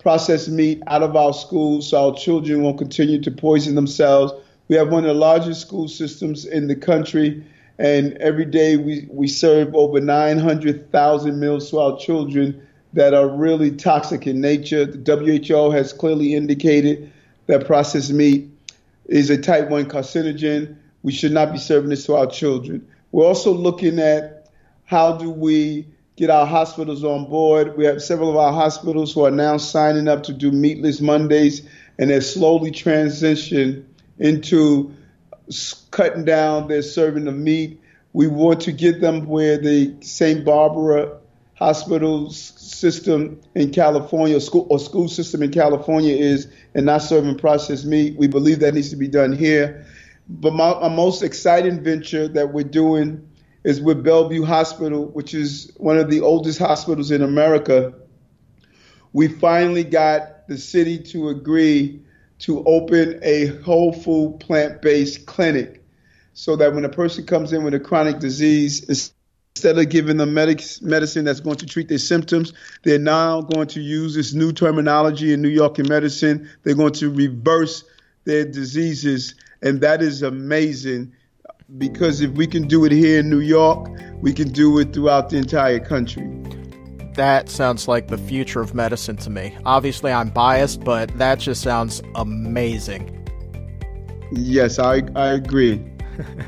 processed 0.00 0.48
meat 0.48 0.82
out 0.88 1.02
of 1.02 1.14
our 1.14 1.32
schools 1.32 1.90
so 1.90 2.08
our 2.08 2.16
children 2.16 2.62
won't 2.62 2.78
continue 2.78 3.20
to 3.20 3.30
poison 3.30 3.76
themselves 3.76 4.32
we 4.70 4.76
have 4.76 4.92
one 4.92 5.04
of 5.04 5.08
the 5.08 5.14
largest 5.14 5.60
school 5.60 5.88
systems 5.88 6.44
in 6.44 6.68
the 6.68 6.76
country 6.76 7.44
and 7.80 8.16
every 8.18 8.44
day 8.44 8.76
we, 8.76 9.08
we 9.10 9.26
serve 9.26 9.74
over 9.74 10.00
900,000 10.00 11.40
meals 11.40 11.70
to 11.70 11.80
our 11.80 11.98
children 11.98 12.64
that 12.92 13.12
are 13.12 13.28
really 13.28 13.72
toxic 13.72 14.28
in 14.28 14.40
nature. 14.40 14.84
The 14.84 15.16
WHO 15.48 15.72
has 15.72 15.92
clearly 15.92 16.34
indicated 16.34 17.10
that 17.48 17.66
processed 17.66 18.12
meat 18.12 18.48
is 19.06 19.28
a 19.28 19.36
type 19.36 19.70
1 19.70 19.86
carcinogen. 19.86 20.76
We 21.02 21.10
should 21.10 21.32
not 21.32 21.50
be 21.50 21.58
serving 21.58 21.90
this 21.90 22.06
to 22.06 22.14
our 22.14 22.28
children. 22.28 22.86
We're 23.10 23.26
also 23.26 23.52
looking 23.52 23.98
at 23.98 24.52
how 24.84 25.16
do 25.16 25.30
we 25.30 25.84
get 26.14 26.30
our 26.30 26.46
hospitals 26.46 27.02
on 27.02 27.24
board. 27.28 27.76
We 27.76 27.86
have 27.86 28.00
several 28.00 28.30
of 28.30 28.36
our 28.36 28.52
hospitals 28.52 29.14
who 29.14 29.24
are 29.24 29.32
now 29.32 29.56
signing 29.56 30.06
up 30.06 30.22
to 30.24 30.32
do 30.32 30.52
meatless 30.52 31.00
Mondays, 31.00 31.68
and 31.98 32.10
they're 32.10 32.20
slowly 32.20 32.70
transition 32.70 33.84
into 34.20 34.94
cutting 35.90 36.24
down 36.24 36.68
their 36.68 36.82
serving 36.82 37.26
of 37.26 37.34
meat. 37.34 37.80
We 38.12 38.28
want 38.28 38.60
to 38.62 38.72
get 38.72 39.00
them 39.00 39.26
where 39.26 39.58
the 39.58 39.96
St. 40.00 40.44
Barbara 40.44 41.18
hospital 41.54 42.30
system 42.30 43.40
in 43.54 43.70
California, 43.70 44.40
school 44.40 44.66
or 44.70 44.78
school 44.78 45.08
system 45.08 45.42
in 45.42 45.50
California 45.50 46.14
is, 46.14 46.48
and 46.74 46.86
not 46.86 47.02
serving 47.02 47.36
processed 47.38 47.84
meat. 47.84 48.16
We 48.16 48.28
believe 48.28 48.60
that 48.60 48.74
needs 48.74 48.90
to 48.90 48.96
be 48.96 49.08
done 49.08 49.32
here. 49.32 49.84
But 50.28 50.52
my, 50.52 50.78
my 50.80 50.88
most 50.88 51.22
exciting 51.22 51.82
venture 51.82 52.28
that 52.28 52.52
we're 52.52 52.64
doing 52.64 53.26
is 53.64 53.80
with 53.80 54.02
Bellevue 54.02 54.44
Hospital, 54.44 55.06
which 55.06 55.34
is 55.34 55.70
one 55.76 55.98
of 55.98 56.10
the 56.10 56.20
oldest 56.20 56.58
hospitals 56.58 57.10
in 57.10 57.22
America. 57.22 57.92
We 59.12 59.28
finally 59.28 59.84
got 59.84 60.48
the 60.48 60.56
city 60.56 60.98
to 60.98 61.28
agree 61.28 62.00
to 62.40 62.64
open 62.64 63.18
a 63.22 63.46
whole 63.62 63.92
food 63.92 64.38
plant 64.40 64.82
based 64.82 65.26
clinic 65.26 65.84
so 66.32 66.56
that 66.56 66.74
when 66.74 66.84
a 66.84 66.88
person 66.88 67.26
comes 67.26 67.52
in 67.52 67.64
with 67.64 67.74
a 67.74 67.80
chronic 67.80 68.18
disease, 68.18 69.12
Instead 69.56 69.78
of 69.78 69.88
giving 69.90 70.16
them 70.16 70.32
medic- 70.32 70.80
medicine 70.80 71.24
that's 71.24 71.40
going 71.40 71.56
to 71.56 71.66
treat 71.66 71.88
their 71.88 71.98
symptoms, 71.98 72.52
they're 72.84 72.98
now 72.98 73.42
going 73.42 73.66
to 73.66 73.80
use 73.80 74.14
this 74.14 74.32
new 74.32 74.52
terminology 74.52 75.32
in 75.32 75.42
New 75.42 75.48
York 75.48 75.78
in 75.78 75.88
medicine. 75.88 76.48
They're 76.62 76.76
going 76.76 76.94
to 76.94 77.10
reverse 77.10 77.84
their 78.24 78.44
diseases. 78.44 79.34
And 79.60 79.80
that 79.80 80.02
is 80.02 80.22
amazing 80.22 81.12
because 81.76 82.20
if 82.20 82.30
we 82.30 82.46
can 82.46 82.68
do 82.68 82.84
it 82.84 82.92
here 82.92 83.20
in 83.20 83.28
New 83.28 83.40
York, 83.40 83.88
we 84.22 84.32
can 84.32 84.50
do 84.50 84.78
it 84.78 84.94
throughout 84.94 85.30
the 85.30 85.36
entire 85.36 85.80
country. 85.80 86.59
That 87.20 87.50
sounds 87.50 87.86
like 87.86 88.08
the 88.08 88.16
future 88.16 88.62
of 88.62 88.72
medicine 88.72 89.18
to 89.18 89.28
me. 89.28 89.54
Obviously, 89.66 90.10
I'm 90.10 90.30
biased, 90.30 90.82
but 90.82 91.18
that 91.18 91.38
just 91.38 91.60
sounds 91.60 92.00
amazing. 92.14 93.14
Yes, 94.32 94.78
I, 94.78 95.02
I 95.14 95.32
agree. 95.32 95.84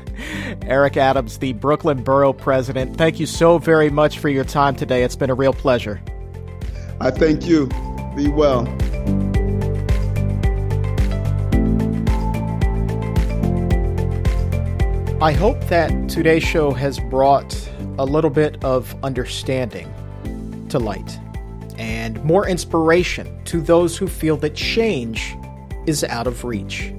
Eric 0.63 0.97
Adams, 0.97 1.37
the 1.37 1.53
Brooklyn 1.53 2.01
Borough 2.01 2.33
President, 2.33 2.97
thank 2.97 3.19
you 3.19 3.27
so 3.27 3.59
very 3.59 3.91
much 3.91 4.17
for 4.17 4.29
your 4.29 4.43
time 4.43 4.75
today. 4.75 5.03
It's 5.03 5.15
been 5.15 5.29
a 5.29 5.35
real 5.35 5.53
pleasure. 5.53 6.01
I 6.99 7.11
thank 7.11 7.45
you. 7.45 7.67
Be 8.15 8.29
well. 8.29 8.67
I 15.21 15.33
hope 15.33 15.63
that 15.67 16.09
today's 16.09 16.41
show 16.41 16.71
has 16.71 16.99
brought 16.99 17.53
a 17.99 18.05
little 18.05 18.31
bit 18.31 18.63
of 18.63 18.95
understanding 19.03 19.93
to 20.73 20.79
light. 20.79 21.19
and 21.77 22.23
more 22.23 22.47
inspiration 22.47 23.43
to 23.45 23.61
those 23.61 23.97
who 23.97 24.07
feel 24.07 24.37
that 24.37 24.55
change 24.55 25.35
is 25.85 26.03
out 26.03 26.27
of 26.27 26.43
reach. 26.43 26.93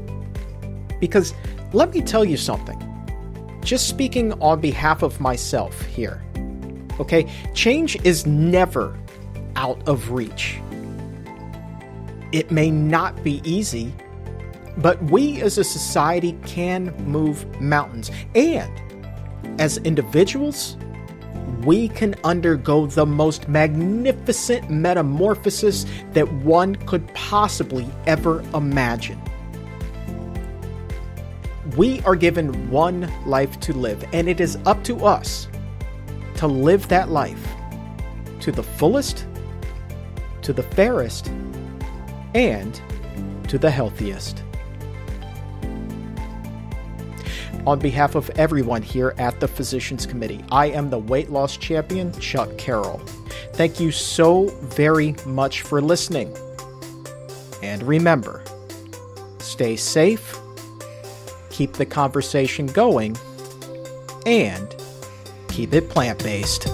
Because 1.01 1.35
let 1.73 1.93
me 1.93 2.01
tell 2.03 2.25
you 2.25 2.37
something, 2.37 2.81
just 3.63 3.89
speaking 3.89 4.33
on 4.43 4.61
behalf 4.61 5.03
of 5.03 5.21
myself 5.21 5.81
here, 5.87 6.23
okay, 7.01 7.31
change 7.55 7.97
is 8.05 8.27
never 8.27 8.99
out 9.57 9.87
of 9.89 10.11
reach. 10.11 10.61
It 12.33 12.51
may 12.51 12.71
not 12.71 13.23
be 13.23 13.41
easy, 13.45 13.95
but 14.79 15.03
we 15.05 15.41
as 15.41 15.57
a 15.57 15.65
society 15.65 16.37
can 16.45 16.93
move 17.07 17.47
mountains. 17.61 18.11
And 18.35 18.73
as 19.61 19.79
individuals, 19.79 20.77
we 21.65 21.89
can 21.89 22.15
undergo 22.25 22.87
the 22.87 23.07
most 23.07 23.49
magnificent 23.49 24.71
metamorphosis 24.71 25.87
that 26.13 26.31
one 26.33 26.75
could 26.87 27.07
possibly 27.15 27.87
ever 28.07 28.43
imagine. 28.55 29.21
We 31.77 32.01
are 32.03 32.17
given 32.17 32.71
one 32.71 33.11
life 33.27 33.59
to 33.61 33.73
live, 33.73 34.05
and 34.13 34.29
it 34.29 34.41
is 34.41 34.59
up 34.67 34.85
to 34.85 35.05
us 35.05 35.49
to 36.37 36.47
live 36.47 36.89
that 36.89 37.11
life 37.11 37.47
to 38.41 38.53
the 38.53 38.63
fullest, 38.63 39.27
to 40.43 40.53
the 40.53 40.63
fairest, 40.63 41.29
and 42.35 42.81
to 43.49 43.59
the 43.59 43.71
healthiest. 43.71 44.43
On 47.67 47.79
behalf 47.79 48.15
of 48.15 48.29
everyone 48.31 48.83
here 48.83 49.15
at 49.17 49.41
the 49.41 49.49
Physicians 49.49 50.05
Committee, 50.05 50.45
I 50.53 50.67
am 50.67 50.91
the 50.91 50.99
weight 50.99 51.31
loss 51.31 51.57
champion, 51.57 52.13
Chuck 52.21 52.59
Carroll. 52.59 52.99
Thank 53.55 53.81
you 53.81 53.91
so 53.91 54.49
very 54.61 55.17
much 55.25 55.63
for 55.63 55.81
listening. 55.81 56.37
And 57.63 57.83
remember, 57.83 58.45
stay 59.39 59.77
safe, 59.77 60.39
keep 61.49 61.73
the 61.73 61.87
conversation 61.87 62.67
going, 62.67 63.17
and 64.27 64.77
keep 65.49 65.73
it 65.73 65.89
plant 65.89 66.23
based. 66.23 66.69